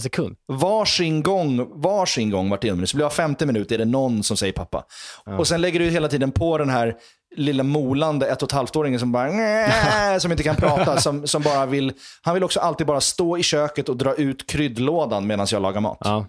Sekund. 0.01 0.37
Varsin 0.49 1.23
gång, 1.23 1.81
varsin 1.81 2.31
gång 2.31 2.51
var 2.51 2.57
tionde 2.57 2.77
minut. 2.77 2.91
Så 2.91 2.97
blir 2.97 3.05
det 3.05 3.11
50 3.11 3.47
minuter 3.47 3.75
är 3.75 3.79
det 3.79 3.85
någon 3.85 4.23
som 4.23 4.37
säger 4.37 4.53
pappa. 4.53 4.85
Och 5.39 5.49
sen 5.49 5.61
lägger 5.61 5.81
du 5.81 5.91
hela 5.91 6.09
tiden 6.09 6.33
på 6.33 6.59
den 6.59 6.71
här 6.71 6.97
lilla 7.39 7.63
molande 7.63 8.27
ett 8.27 8.43
och 8.43 8.49
ett 8.49 8.53
halvt-åringen 8.53 9.01
som 9.01 9.13
bara 9.13 10.21
som 10.21 10.31
inte 10.31 10.43
kan 10.43 10.57
prata. 10.57 11.01
Som, 11.01 11.27
som 11.27 11.43
bara 11.43 11.67
vill, 11.67 11.93
han 12.23 12.35
vill 12.35 12.45
också 12.45 12.61
alltid 12.61 12.87
bara 12.87 13.01
stå 13.01 13.39
i 13.39 13.43
köket 13.43 13.89
och 13.89 13.97
dra 13.97 14.15
ut 14.15 14.47
kryddlådan 14.47 15.27
medan 15.27 15.47
jag 15.51 15.63
lagar 15.63 15.81
mat. 15.81 15.99
Ja. 16.01 16.27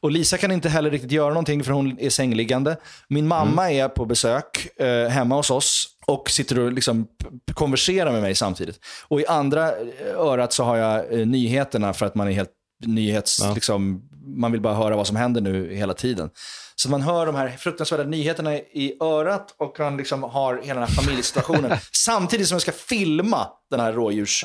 Och 0.00 0.10
Lisa 0.10 0.38
kan 0.38 0.52
inte 0.52 0.68
heller 0.68 0.90
riktigt 0.90 1.12
göra 1.12 1.28
någonting 1.28 1.64
för 1.64 1.72
hon 1.72 1.98
är 2.00 2.10
sängliggande. 2.10 2.76
Min 3.08 3.28
mamma 3.28 3.72
är 3.72 3.88
på 3.88 4.04
besök 4.04 4.80
eh, 4.80 5.08
hemma 5.08 5.36
hos 5.36 5.50
oss 5.50 5.88
och 6.06 6.30
sitter 6.30 6.58
och 6.58 6.72
liksom 6.72 7.06
konverserar 7.54 8.12
med 8.12 8.22
mig 8.22 8.34
samtidigt. 8.34 8.78
Och 9.08 9.20
i 9.20 9.26
andra 9.26 9.68
eh, 9.68 10.16
örat 10.16 10.52
så 10.52 10.64
har 10.64 10.76
jag 10.76 11.20
eh, 11.20 11.26
nyheterna 11.26 11.92
för 11.92 12.06
att 12.06 12.14
man 12.14 12.28
är 12.28 12.32
helt 12.32 12.50
nyhets... 12.86 13.40
Ja. 13.42 13.54
Liksom, 13.54 14.02
man 14.36 14.52
vill 14.52 14.60
bara 14.60 14.74
höra 14.74 14.96
vad 14.96 15.06
som 15.06 15.16
händer 15.16 15.40
nu 15.40 15.74
hela 15.74 15.94
tiden. 15.94 16.30
Så 16.82 16.90
man 16.90 17.02
hör 17.02 17.26
de 17.26 17.34
här 17.34 17.48
fruktansvärda 17.48 18.04
nyheterna 18.04 18.54
i 18.56 18.96
örat 19.00 19.54
och 19.58 19.80
man 19.80 19.96
liksom 19.96 20.22
har 20.22 20.60
hela 20.62 20.80
den 20.80 20.88
här 20.88 21.02
familjesituationen. 21.02 21.78
samtidigt 21.92 22.48
som 22.48 22.54
jag 22.54 22.62
ska 22.62 22.72
filma 22.72 23.48
den 23.70 23.80
här 23.80 23.92
rådjurs... 23.92 24.44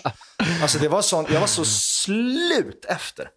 Alltså 0.62 0.80
det 0.80 0.88
var 0.88 1.02
sån, 1.02 1.26
jag 1.30 1.40
var 1.40 1.48
så 1.48 1.66
slut 1.66 2.86
efter. 2.86 3.30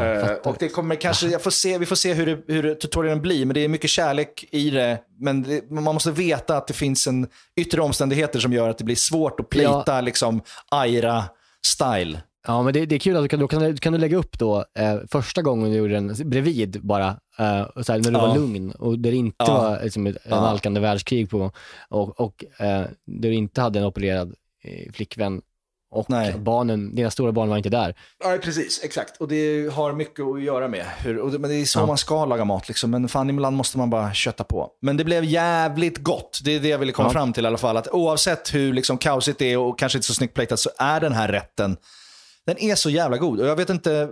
Eh, 0.00 0.32
och 0.32 0.56
det 0.58 0.68
kommer 0.68 0.94
kanske, 0.94 1.28
jag 1.28 1.42
får 1.42 1.50
se, 1.50 1.78
vi 1.78 1.86
får 1.86 1.96
se 1.96 2.14
hur, 2.14 2.26
det, 2.26 2.52
hur 2.52 2.74
tutorialen 2.74 3.22
blir, 3.22 3.46
men 3.46 3.54
det 3.54 3.60
är 3.60 3.68
mycket 3.68 3.90
kärlek 3.90 4.44
i 4.50 4.70
det. 4.70 4.98
Men 5.20 5.42
det, 5.42 5.70
man 5.70 5.84
måste 5.84 6.10
veta 6.10 6.56
att 6.56 6.66
det 6.66 6.74
finns 6.74 7.06
en 7.06 7.28
yttre 7.56 7.80
omständigheter 7.80 8.40
som 8.40 8.52
gör 8.52 8.68
att 8.68 8.78
det 8.78 8.84
blir 8.84 8.96
svårt 8.96 9.40
att 9.40 9.48
plita 9.48 10.00
liksom 10.00 10.42
Aira-style. 10.70 12.18
Ja, 12.46 12.62
men 12.62 12.72
det, 12.72 12.86
det 12.86 12.94
är 12.94 12.98
kul 12.98 13.16
att 13.16 13.22
du 13.22 13.28
kan, 13.28 13.40
då 13.40 13.48
kan, 13.48 13.62
du, 13.62 13.76
kan 13.76 13.92
du 13.92 13.98
lägga 13.98 14.16
upp 14.16 14.38
då 14.38 14.64
eh, 14.78 14.96
första 15.10 15.42
gången 15.42 15.70
du 15.70 15.76
gjorde 15.76 15.94
den 15.94 16.14
bredvid 16.24 16.78
bara, 16.82 17.08
eh, 17.38 17.60
och 17.62 17.86
så 17.86 17.92
här, 17.92 17.98
när 18.00 18.10
du 18.10 18.16
Ja. 18.18 18.26
var 18.26 18.34
lugn 18.34 18.70
och 18.72 18.98
där 18.98 19.10
det 19.10 19.16
inte 19.16 19.34
Ja. 19.38 19.54
var 19.62 19.80
liksom, 19.84 20.06
ett 20.06 20.16
Ja. 20.28 20.36
alkande 20.36 20.80
världskrig 20.80 21.30
på 21.30 21.52
och, 21.88 22.20
och 22.20 22.44
eh, 22.60 22.82
du 23.06 23.34
inte 23.34 23.60
hade 23.60 23.78
en 23.78 23.84
opererad 23.84 24.34
eh, 24.64 24.92
flickvän 24.92 25.42
och 25.92 26.10
Nej. 26.10 26.34
barnen, 26.38 26.94
dina 26.94 27.10
stora 27.10 27.32
barn 27.32 27.48
var 27.48 27.56
inte 27.56 27.68
där. 27.68 27.94
Ja, 28.24 28.38
precis. 28.42 28.80
Exakt. 28.84 29.20
Och 29.20 29.28
det 29.28 29.72
har 29.72 29.92
mycket 29.92 30.24
att 30.24 30.42
göra 30.42 30.68
med. 30.68 30.84
Hur, 30.98 31.18
och 31.18 31.30
det, 31.30 31.38
men 31.38 31.50
det 31.50 31.56
är 31.56 31.64
så 31.64 31.78
Ja. 31.80 31.86
man 31.86 31.98
ska 31.98 32.24
laga 32.24 32.44
mat. 32.44 32.68
Liksom. 32.68 32.90
Men 32.90 33.08
fan, 33.08 33.30
ibland 33.30 33.56
måste 33.56 33.78
man 33.78 33.90
bara 33.90 34.14
kötta 34.14 34.44
på. 34.44 34.70
Men 34.82 34.96
det 34.96 35.04
blev 35.04 35.24
jävligt 35.24 35.98
gott. 35.98 36.40
Det 36.44 36.54
är 36.56 36.60
det 36.60 36.68
jag 36.68 36.78
ville 36.78 36.92
komma 36.92 37.08
Ja. 37.08 37.12
fram 37.12 37.32
till 37.32 37.44
i 37.44 37.46
alla 37.46 37.58
fall. 37.58 37.76
Att 37.76 37.88
oavsett 37.88 38.54
hur 38.54 38.72
liksom, 38.72 38.98
kaosigt 38.98 39.38
det 39.38 39.52
är 39.52 39.58
och 39.58 39.78
kanske 39.78 39.98
inte 39.98 40.06
så 40.06 40.14
snyggt 40.14 40.34
platat 40.34 40.60
så 40.60 40.70
är 40.78 41.00
den 41.00 41.12
här 41.12 41.28
rätten, 41.28 41.76
den 42.46 42.58
är 42.58 42.74
så 42.74 42.90
jävla 42.90 43.16
god. 43.18 43.40
Och 43.40 43.46
jag 43.46 43.56
vet 43.56 43.70
inte 43.70 44.08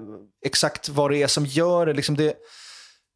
exakt 0.46 0.88
vad 0.88 1.10
det 1.10 1.22
är 1.22 1.26
som 1.26 1.46
gör 1.46 1.86
det. 1.86 1.92
Liksom 1.92 2.16
det 2.16 2.34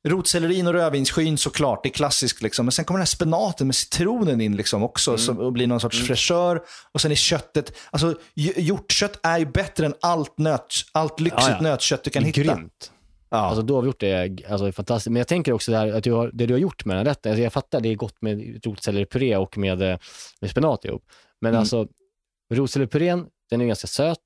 Rotsellerin 0.08 0.66
och 0.66 0.72
rödvinsskyn 0.72 1.38
såklart, 1.38 1.82
det 1.82 1.88
är 1.88 1.90
klassiskt. 1.90 2.42
Liksom. 2.42 2.66
Men 2.66 2.72
sen 2.72 2.84
kommer 2.84 2.98
den 2.98 3.02
här 3.02 3.06
spenaten 3.06 3.66
med 3.66 3.74
citronen 3.76 4.40
in 4.40 4.56
liksom 4.56 4.82
också 4.82 5.18
som, 5.18 5.38
och 5.38 5.52
blir 5.52 5.66
någon 5.66 5.80
sorts 5.80 6.06
fräschör. 6.06 6.60
Och 6.92 7.00
sen 7.00 7.10
är 7.10 7.14
köttet, 7.14 7.72
alltså 7.90 8.06
hj- 8.36 8.60
hjortkött 8.60 9.20
är 9.22 9.38
ju 9.38 9.46
bättre 9.46 9.86
än 9.86 9.94
allt, 10.00 10.38
nöt, 10.38 10.66
allt 10.92 11.20
lyxigt 11.20 11.42
Ja, 11.48 11.54
ja. 11.56 11.60
nötkött 11.62 12.04
du 12.04 12.10
kan 12.10 12.22
Det 12.22 12.28
är 12.28 12.42
hitta. 12.42 12.54
Grymt. 12.54 12.90
Ja. 13.30 13.36
Alltså 13.38 13.62
då 13.62 13.74
har 13.74 13.82
vi 13.82 13.86
gjort 13.86 14.00
det 14.00 14.44
alltså, 14.48 14.72
fantastiskt. 14.72 15.10
Men 15.10 15.20
jag 15.20 15.28
tänker 15.28 15.52
också 15.52 15.70
det 15.70 15.76
här, 15.78 15.92
att 15.92 16.04
du 16.04 16.12
har, 16.12 16.30
det 16.34 16.46
du 16.46 16.54
har 16.54 16.58
gjort 16.58 16.84
med 16.84 16.96
den 16.96 17.06
här 17.06 17.10
rätten, 17.14 17.32
alltså, 17.32 17.42
jag 17.42 17.52
fattar 17.52 17.80
det 17.80 17.88
är 17.88 17.94
gott 17.94 18.22
med 18.22 18.64
rotselleripuré 18.66 19.36
och 19.36 19.58
med, 19.58 19.82
eh, 19.82 19.98
med 20.40 20.50
spenat 20.50 20.84
ihop. 20.84 21.04
Men 21.40 21.48
Mm. 21.48 21.60
alltså 21.60 21.86
rotselleripurén, 22.54 23.26
den 23.50 23.60
är 23.60 23.64
ganska 23.66 23.86
söt 23.86 24.18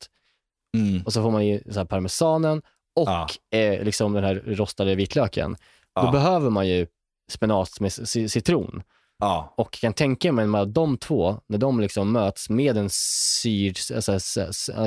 mm. 0.77 1.03
och 1.03 1.13
så 1.13 1.23
får 1.23 1.31
man 1.31 1.47
ju 1.47 1.61
så 1.71 1.79
här 1.79 1.85
parmesanen 1.87 2.63
och 2.97 3.09
Ja. 3.09 3.29
eh, 3.59 3.83
liksom 3.85 4.13
den 4.13 4.25
här 4.25 4.35
rostade 4.47 4.95
vitlöken. 4.95 5.53
Då 6.01 6.03
Ja. 6.07 6.11
behöver 6.11 6.51
man 6.51 6.69
ju 6.69 6.87
spenat 7.33 7.81
med 7.81 7.89
ci- 7.91 8.29
citron. 8.29 8.83
ja. 9.19 9.55
Och 9.57 9.73
kan 9.73 9.93
tänka 9.93 10.33
mig 10.33 10.61
att 10.61 10.75
de 10.75 10.99
två, 10.99 11.41
när 11.49 11.59
de 11.59 11.81
liksom 11.81 12.13
möts 12.13 12.51
med 12.51 12.77
en 12.77 12.89
syr, 12.91 13.75
alltså, 13.95 14.19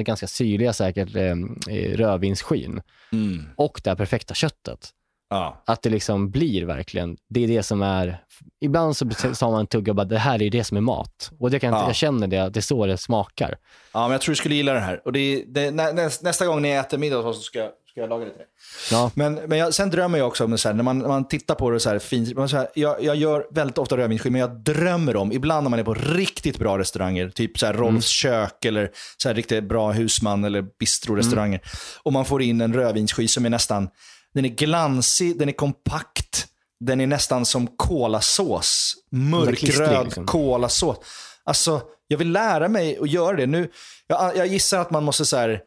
ganska 0.01 0.27
syrliga 0.27 0.73
säkert 0.73 1.15
eh, 1.15 1.35
eh, 1.75 1.97
rödvinsskyn 1.97 2.81
Mm. 3.11 3.45
och 3.57 3.81
det 3.83 3.89
här 3.89 3.97
perfekta 3.97 4.33
köttet. 4.33 4.89
Ja. 5.30 5.63
Att 5.65 5.82
det 5.82 5.89
liksom 5.89 6.32
blir 6.32 6.65
verkligen, 6.65 7.17
det 7.30 7.43
är 7.43 7.47
det 7.47 7.63
som 7.63 7.82
är, 7.82 8.23
ibland 8.61 8.97
så 8.97 9.05
sa 9.34 9.51
man 9.51 9.59
en 9.59 9.67
tugga 9.67 9.91
och 9.91 9.95
bara, 9.95 10.05
det 10.05 10.17
här 10.17 10.41
är 10.41 10.49
det 10.49 10.63
som 10.63 10.77
är 10.77 10.82
mat. 10.82 11.32
Och 11.39 11.51
det 11.51 11.59
kan, 11.59 11.73
Ja. 11.73 11.86
jag 11.88 11.95
känner 11.95 12.27
det, 12.27 12.49
det 12.49 12.59
är 12.59 12.61
så 12.61 12.86
det 12.86 12.97
smakar. 12.97 13.55
Ja, 13.93 14.01
men 14.01 14.11
jag 14.11 14.21
tror 14.21 14.32
du 14.32 14.36
skulle 14.36 14.55
gilla 14.55 14.73
det 14.73 14.80
här. 14.80 15.01
Och 15.05 15.13
det, 15.13 15.43
det, 15.47 15.71
nä, 15.71 15.91
nä, 15.93 16.09
nästa 16.21 16.45
gång 16.45 16.61
ni 16.61 16.69
äter 16.69 16.97
middag 16.97 17.21
så 17.21 17.34
ska, 17.34 17.69
ska 17.91 17.99
jag 18.01 18.09
laga 18.09 18.25
det 18.25 18.32
till 18.32 18.38
dig? 18.38 18.47
Ja. 18.91 19.11
Men, 19.13 19.34
men 19.36 19.57
jag, 19.57 19.73
sen 19.73 19.89
drömmer 19.89 20.17
jag 20.17 20.27
också 20.27 20.43
om, 20.43 20.51
det 20.51 20.57
så 20.57 20.69
här, 20.69 20.75
när, 20.75 20.84
man, 20.84 20.99
när 20.99 21.07
man 21.07 21.27
tittar 21.27 21.55
på 21.55 21.69
det 21.69 21.80
så 21.80 21.89
här 21.89 21.99
fint, 21.99 22.36
man 22.38 22.49
så 22.49 22.57
här, 22.57 22.67
jag, 22.75 23.03
jag 23.03 23.15
gör 23.15 23.47
väldigt 23.51 23.77
ofta 23.77 23.97
rödvinsskivor, 23.97 24.32
men 24.32 24.41
jag 24.41 24.55
drömmer 24.59 25.15
om, 25.15 25.32
ibland 25.32 25.63
när 25.63 25.69
man 25.69 25.80
är 25.80 25.84
på 25.84 25.93
riktigt 25.93 26.57
bra 26.59 26.77
restauranger, 26.77 27.30
typ 27.30 27.59
så 27.59 27.65
här 27.65 27.73
Rolfs 27.73 28.07
kök 28.07 28.65
eller 28.65 28.91
så 29.17 29.27
här 29.30 29.36
riktigt 29.36 29.63
bra 29.63 29.91
husman 29.91 30.43
eller 30.43 30.65
bistrorestauranger, 30.80 31.61
och 32.03 32.13
man 32.13 32.25
får 32.25 32.41
in 32.41 32.61
en 32.61 32.73
rödvinsskiva 32.73 33.27
som 33.27 33.45
är 33.45 33.49
nästan, 33.49 33.89
den 34.34 34.45
är 34.45 34.49
glansig, 34.49 35.39
den 35.39 35.49
är 35.49 35.53
kompakt, 35.53 36.47
den 36.80 37.01
är 37.01 37.07
nästan 37.07 37.45
som 37.45 37.67
kolasås. 37.67 38.95
Mörkröd 39.11 40.05
liksom. 40.05 40.25
kolasås. 40.25 40.97
Alltså, 41.43 41.82
jag 42.07 42.17
vill 42.17 42.32
lära 42.32 42.67
mig 42.67 42.97
att 43.01 43.09
göra 43.09 43.38
det. 43.38 43.45
Nu, 43.45 43.71
jag, 44.07 44.38
jag 44.38 44.47
gissar 44.47 44.80
att 44.80 44.91
man 44.91 45.03
måste 45.03 45.25
så 45.25 45.38
här, 45.38 45.61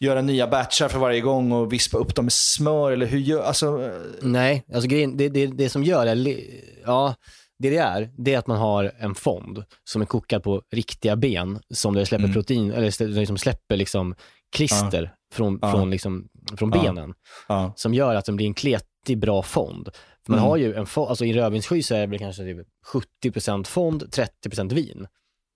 göra 0.00 0.22
nya 0.22 0.46
batchar 0.46 0.88
för 0.88 0.98
varje 0.98 1.20
gång 1.20 1.52
och 1.52 1.72
vispa 1.72 1.98
upp 1.98 2.14
dem 2.14 2.24
med 2.24 2.32
smör 2.32 2.92
eller 2.92 3.06
hur 3.06 3.18
gör, 3.18 3.42
alltså, 3.42 3.82
eh, 3.82 3.92
Nej, 4.22 4.64
alltså 4.74 4.88
grejen, 4.88 5.16
det, 5.16 5.28
det, 5.28 5.46
det 5.46 5.68
som 5.68 5.84
gör 5.84 6.14
det, 6.14 6.40
ja, 6.84 7.14
det 7.58 7.70
det 7.70 7.76
är, 7.76 8.10
det 8.18 8.34
är 8.34 8.38
att 8.38 8.46
man 8.46 8.58
har 8.58 8.92
en 8.98 9.14
fond 9.14 9.64
som 9.84 10.02
är 10.02 10.06
kokad 10.06 10.42
på 10.42 10.62
riktiga 10.72 11.16
ben 11.16 11.60
som 11.74 11.94
det 11.94 12.06
släpper 12.06 12.24
Mm. 12.24 12.34
protein, 12.34 12.72
eller 12.72 13.06
liksom 13.08 13.38
släpper 13.38 13.76
liksom 13.76 14.14
klister 14.56 15.14
från, 15.32 15.58
Ja. 15.62 15.70
från, 15.72 15.90
liksom, 15.90 16.28
från 16.56 16.70
benen. 16.70 17.14
ja. 17.48 17.72
Som 17.76 17.94
gör 17.94 18.14
att 18.14 18.24
den 18.24 18.36
blir 18.36 18.46
en 18.46 18.54
kletig 18.54 19.18
bra 19.18 19.42
fond. 19.42 19.88
För 20.24 20.32
man 20.32 20.38
Mm. 20.38 20.48
har 20.50 20.56
ju 20.56 20.74
en 20.74 20.86
fond, 20.86 21.08
alltså 21.08 21.24
i 21.24 21.32
rödvinssky 21.32 21.82
så 21.82 21.94
är 21.94 22.00
det 22.00 22.06
väl 22.06 22.18
kanske 22.18 22.42
typ 22.42 22.66
70% 22.86 23.66
fond, 23.68 24.04
30% 24.12 24.72
vin. 24.72 25.06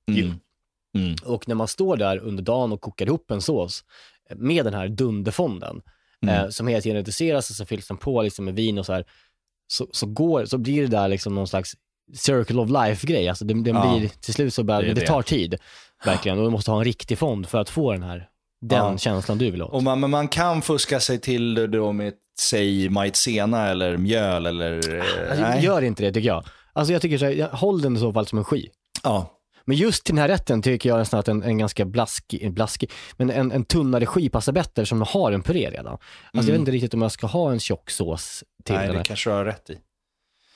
Mm. 0.09 0.35
Mm. 0.99 1.15
Och 1.25 1.49
när 1.49 1.55
man 1.55 1.69
står 1.69 1.97
där 1.97 2.19
under 2.19 2.43
dagen 2.43 2.73
och 2.73 2.81
kokar 2.81 3.07
ihop 3.07 3.31
en 3.31 3.41
sås 3.43 3.85
med 4.37 4.65
den 4.65 4.75
här 4.75 4.89
dunderfonden, 4.89 5.83
Mm. 6.23 6.35
eh, 6.35 6.49
som 6.49 6.67
hela 6.67 6.81
tiden 6.81 6.97
reduceras 6.97 7.51
och 7.51 7.57
så 7.57 7.67
fylls 7.67 7.89
den 7.89 7.97
på 7.97 8.23
liksom 8.23 8.45
med 8.45 8.55
vin 8.55 8.79
och 8.79 8.87
så 8.87 8.93
här, 8.93 9.05
så, 9.67 9.87
så, 9.93 10.07
går, 10.07 10.45
så 10.45 10.59
blir 10.59 10.83
det 10.83 10.89
där 10.89 11.09
liksom 11.09 11.35
någon 11.35 11.49
slags 11.49 11.73
circle 12.15 12.61
of 12.61 12.69
life-grej. 12.71 13.29
Alltså 13.29 13.45
det, 13.45 13.55
den 13.55 13.75
Ja. 13.77 13.97
blir, 13.99 14.09
till 14.09 14.35
slut 14.35 14.55
så 14.55 14.65
bara, 14.65 14.81
Det 14.81 14.87
det, 14.95 15.01
det. 15.01 15.07
tar 15.07 15.23
tid, 15.23 15.57
verkligen. 16.05 16.39
Och 16.39 16.45
du 16.45 16.51
måste 16.51 16.71
ha 16.71 16.79
en 16.79 16.85
riktig 16.85 17.19
fond 17.19 17.49
för 17.49 17.59
att 17.61 17.71
få 17.71 17.93
den 17.93 18.03
här, 18.03 18.29
den 18.63 18.79
Ja. 18.93 18.99
känslan 18.99 19.39
du 19.39 19.51
vill 19.51 19.63
åt. 19.63 19.73
Och 19.73 19.83
man, 19.83 20.01
men 20.01 20.11
man 20.11 20.29
kan 20.29 20.63
fuska 20.63 21.01
sig 21.01 21.19
till 21.21 21.55
det 21.55 21.67
då 21.67 21.93
med, 21.93 22.13
säg, 22.41 22.89
maizena 22.89 23.69
eller 23.69 23.97
mjöl 23.97 24.47
eller... 24.47 24.95
eh, 24.95 25.31
Alltså, 25.31 25.45
nej. 25.45 25.65
gör 25.65 25.83
inte 25.83 26.03
det 26.03 26.13
tycker 26.13 26.29
jag. 26.29 26.45
Alltså 26.73 26.93
jag 26.93 27.03
tycker 27.03 27.19
så 27.19 27.25
här, 27.25 27.49
håll 27.53 27.81
den 27.83 27.97
i 27.97 28.01
så 28.01 28.13
fall 28.13 28.27
som 28.27 28.39
en 28.39 28.45
ski. 28.45 28.69
Ja. 29.03 29.39
Men 29.65 29.77
just 29.77 30.05
till 30.05 30.15
den 30.15 30.23
här 30.23 30.29
rätten 30.29 30.63
tycker 30.63 30.89
jag 30.89 30.99
nästan 30.99 31.21
att 31.21 31.29
en, 31.29 31.43
en 31.43 31.59
ganska 31.59 31.85
blaskig, 31.85 32.53
blaskig, 32.53 32.91
men 33.17 33.31
en, 33.31 33.53
en 33.53 33.65
tunnare 33.65 34.07
ski 34.07 34.29
passar 34.29 34.53
bättre 34.53 34.87
som 34.87 35.03
har 35.03 35.33
en 35.33 35.43
puré 35.43 35.71
redan. 35.71 35.87
Alltså 35.87 36.01
jag 36.33 36.43
vet 36.45 36.59
inte 36.59 36.71
riktigt 36.73 36.95
om 36.95 37.03
jag 37.03 37.13
ska 37.13 37.27
ha 37.27 37.53
en 37.53 37.61
tjock 37.61 37.91
sås 37.91 38.45
till 38.65 38.75
Mm. 38.75 38.81
Nej, 38.81 38.87
den 38.87 38.93
det 38.95 38.99
här. 38.99 39.05
kanske 39.05 39.31
du 39.31 39.35
har 39.35 39.45
rätt 39.45 39.71
i. 39.71 39.79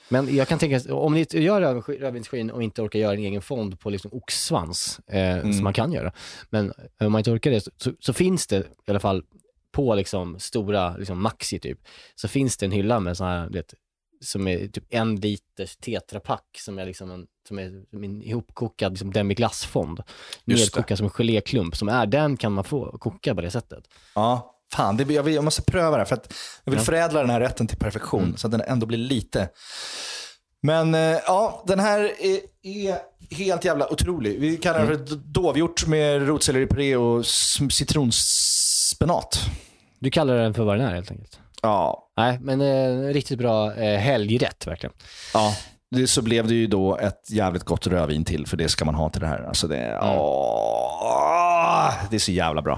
Men 0.09 0.35
jag 0.35 0.47
kan 0.47 0.59
tänka, 0.59 0.93
om 0.95 1.13
ni 1.13 1.25
gör 1.31 1.61
rödvins- 1.61 1.99
rödvinsskinn 1.99 2.51
och 2.51 2.63
inte 2.63 2.81
orkar 2.81 2.99
göra 2.99 3.13
en 3.13 3.19
egen 3.19 3.41
fond 3.41 3.79
på 3.79 3.89
liksom 3.89 4.11
oxsvans, 4.13 4.99
eh, 5.07 5.37
Mm. 5.37 5.53
som 5.53 5.63
man 5.63 5.73
kan 5.73 5.91
göra, 5.93 6.11
men 6.49 6.73
om 6.99 7.11
man 7.11 7.19
inte 7.19 7.31
orkar 7.31 7.51
det 7.51 7.61
så, 7.77 7.91
så, 7.99 8.13
finns 8.13 8.47
det 8.47 8.57
i 8.57 8.63
alla 8.91 8.99
fall 8.99 9.23
på 9.71 9.95
liksom 9.95 10.39
stora, 10.39 10.97
liksom 10.97 11.21
Maxi 11.21 11.59
typ, 11.59 11.79
så 12.15 12.27
finns 12.27 12.57
det 12.57 12.65
en 12.65 12.71
hylla 12.71 12.99
med 12.99 13.17
sådana 13.17 13.39
här, 13.41 13.49
vet, 13.49 13.73
som 14.21 14.47
är 14.47 14.67
typ 14.67 14.83
en 14.89 15.15
liters 15.15 15.75
tetrapack 15.77 16.45
som 16.59 16.79
är 16.79 16.85
liksom 16.85 17.11
en, 17.11 17.27
som 17.47 17.59
är 17.59 17.83
en 17.91 18.21
ihopkokad 18.21 18.91
liksom 18.91 19.13
demiglassfond. 19.13 20.03
Nedkokad 20.45 20.97
som 20.97 21.05
en 21.05 21.09
geléklump 21.11 21.75
som 21.75 21.89
är, 21.89 22.05
den 22.05 22.37
kan 22.37 22.51
man 22.51 22.63
få 22.63 22.97
koka 22.97 23.35
på 23.35 23.41
det 23.41 23.51
sättet. 23.51 23.83
Ja, 24.15 24.56
fan, 24.75 24.97
det, 24.97 25.13
jag, 25.13 25.23
vill, 25.23 25.33
jag 25.35 25.43
måste 25.43 25.61
pröva 25.61 25.91
det 25.91 25.97
här 25.97 26.05
för 26.05 26.15
att 26.15 26.33
jag 26.63 26.71
vill 26.71 26.79
Ja. 26.79 26.85
förädla 26.85 27.19
den 27.21 27.29
här 27.29 27.39
rätten 27.39 27.67
till 27.67 27.77
perfektion 27.77 28.23
Mm. 28.23 28.37
så 28.37 28.47
att 28.47 28.51
den 28.51 28.61
ändå 28.61 28.85
blir 28.85 28.97
lite. 28.97 29.49
Men 30.63 30.95
eh, 30.95 31.01
ja, 31.27 31.63
den 31.67 31.79
här 31.79 31.99
är, 31.99 32.39
är 32.63 32.97
helt 33.35 33.65
jävla 33.65 33.91
otrolig. 33.93 34.39
Vi 34.39 34.57
kallar 34.57 34.79
den 34.79 34.87
Mm. 34.91 35.07
för 35.07 35.15
dovhjort 35.15 35.87
med 35.87 36.27
rotselleripuré 36.27 36.95
och 36.95 37.25
citronspenat. 37.71 39.39
Du 39.99 40.11
kallar 40.11 40.35
den 40.37 40.53
för 40.53 40.63
vad 40.63 40.77
den 40.79 40.87
är 40.87 40.95
helt 40.95 41.11
enkelt. 41.11 41.39
Ja, 41.61 42.09
Nej, 42.17 42.39
men 42.41 42.61
eh, 42.61 43.13
riktigt 43.13 43.39
bra 43.39 43.73
eh, 43.75 43.99
helgrätt 43.99 44.67
verkligen. 44.67 44.93
ja. 45.33 45.55
Det, 45.91 46.07
så 46.07 46.21
blev 46.21 46.47
det 46.47 46.53
ju 46.53 46.67
då 46.67 46.97
ett 46.97 47.31
jävligt 47.31 47.63
gott 47.63 47.87
rödvin 47.87 48.25
till, 48.25 48.47
för 48.47 48.57
det 48.57 48.69
ska 48.69 48.85
man 48.85 48.95
ha 48.95 49.09
till 49.09 49.21
det 49.21 49.27
här. 49.27 49.43
Alltså 49.47 49.67
det, 49.67 49.77
Mm. 49.77 50.17
åh, 50.19 51.93
det 52.09 52.15
är 52.15 52.19
så 52.19 52.31
jävla 52.31 52.61
bra. 52.61 52.77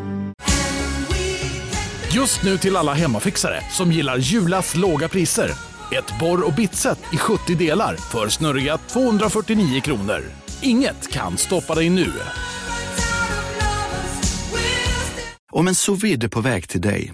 Just 2.15 2.43
nu 2.43 2.57
till 2.57 2.75
alla 2.75 2.93
hemmafixare 2.93 3.61
som 3.69 3.91
gillar 3.91 4.17
Julas 4.17 4.75
låga 4.75 5.09
priser. 5.09 5.51
Ett 5.91 6.19
borr 6.19 6.47
och 6.47 6.53
bitset 6.53 6.99
i 7.13 7.17
70 7.17 7.55
delar 7.55 7.95
för 7.95 8.29
snurriga 8.29 8.77
249 8.77 9.81
kronor. 9.81 10.21
Inget 10.61 11.11
kan 11.11 11.37
stoppa 11.37 11.75
dig 11.75 11.89
nu. 11.89 12.11
Om 15.51 15.67
en 15.67 15.75
sous 15.75 16.29
på 16.31 16.41
väg 16.41 16.69
till 16.69 16.81
dig 16.81 17.13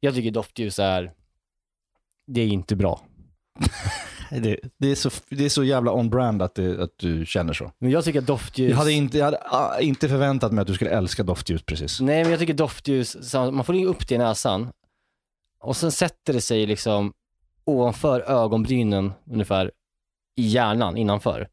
Jag 0.00 0.14
tycker 0.14 0.30
doftljus 0.30 0.78
är, 0.78 1.12
det 2.26 2.40
är 2.40 2.46
inte 2.46 2.76
bra. 2.76 3.00
Det, 4.30 4.60
det, 4.78 4.90
är 4.90 4.94
så, 4.94 5.10
det 5.30 5.44
är 5.44 5.48
så 5.48 5.64
jävla 5.64 5.92
on-brand 5.92 6.42
att, 6.42 6.54
det, 6.54 6.82
att 6.82 6.90
du 6.96 7.26
känner 7.26 7.52
så. 7.52 7.72
Men 7.78 7.90
jag 7.90 8.04
tycker 8.04 8.18
att 8.18 8.26
doftljus... 8.26 8.70
Jag 8.70 8.76
hade, 8.76 8.92
inte, 8.92 9.18
jag 9.18 9.24
hade 9.24 9.42
ah, 9.44 9.78
inte 9.80 10.08
förväntat 10.08 10.52
mig 10.52 10.62
att 10.62 10.68
du 10.68 10.74
skulle 10.74 10.90
älska 10.90 11.22
doftljus 11.22 11.62
precis. 11.62 12.00
Nej, 12.00 12.22
men 12.22 12.30
jag 12.30 12.40
tycker 12.40 12.54
doftljus, 12.54 13.34
man 13.34 13.64
får 13.64 13.74
in 13.74 13.86
upp 13.86 14.08
det 14.08 14.14
i 14.14 14.18
näsan 14.18 14.72
och 15.60 15.76
sen 15.76 15.92
sätter 15.92 16.32
det 16.32 16.40
sig 16.40 16.66
liksom 16.66 17.12
ovanför 17.64 18.20
ögonbrynen 18.20 19.12
ungefär 19.30 19.70
i 20.36 20.42
hjärnan 20.42 20.96
innanför. 20.96 21.48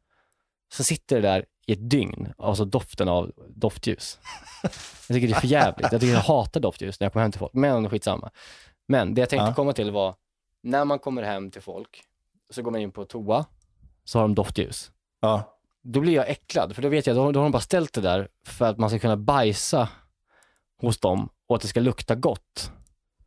Så 0.74 0.84
sitter 0.84 1.16
det 1.16 1.22
där 1.22 1.46
i 1.66 1.74
ett 1.74 1.90
dygn, 1.90 2.34
alltså 2.38 2.66
doften 2.66 3.10
av 3.10 3.32
doftljus. 3.48 4.20
Jag 4.64 4.72
tycker 5.08 5.28
det 5.28 5.34
är 5.34 5.40
för 5.40 5.48
jävligt. 5.48 5.92
Jag 5.92 6.02
tycker 6.02 6.14
jag 6.14 6.22
hatar 6.22 6.60
doftljus 6.60 7.00
när 7.00 7.06
jag 7.06 7.14
kommer 7.14 7.22
hem 7.24 7.32
till 7.32 7.40
folk, 7.40 7.54
men 7.54 7.90
skitsamma. 7.90 8.32
Men 8.88 9.14
det 9.14 9.22
jag 9.22 9.30
tänkte 9.30 9.46
Ja. 9.48 9.54
komma 9.54 9.74
till 9.74 9.92
var, 9.92 10.16
när 10.64 10.86
man 10.86 11.00
kommer 11.00 11.24
hem 11.24 11.52
till 11.52 11.62
folk, 11.62 12.04
så 12.50 12.62
går 12.62 12.72
man 12.72 12.82
in 12.82 12.92
på 12.92 13.06
toa, 13.06 13.46
så 14.04 14.18
har 14.20 14.24
de 14.24 14.36
doftljus. 14.36 14.92
Ja. 15.22 15.58
Då 15.84 16.00
blir 16.00 16.14
jag 16.14 16.30
äcklad, 16.30 16.76
för 16.76 16.82
då 16.82 16.90
vet 16.90 17.08
jag, 17.08 17.16
då, 17.16 17.32
då 17.32 17.40
har 17.40 17.46
de 17.46 17.52
bara 17.52 17.62
ställt 17.62 17.94
det 17.94 18.02
där 18.02 18.28
för 18.48 18.66
att 18.66 18.78
man 18.78 18.90
ska 18.90 19.00
kunna 19.00 19.18
bajsa 19.18 19.90
hos 20.82 20.98
dem 21.00 21.30
och 21.48 21.56
att 21.56 21.62
det 21.62 21.68
ska 21.68 21.80
lukta 21.80 22.16
gott. 22.16 22.72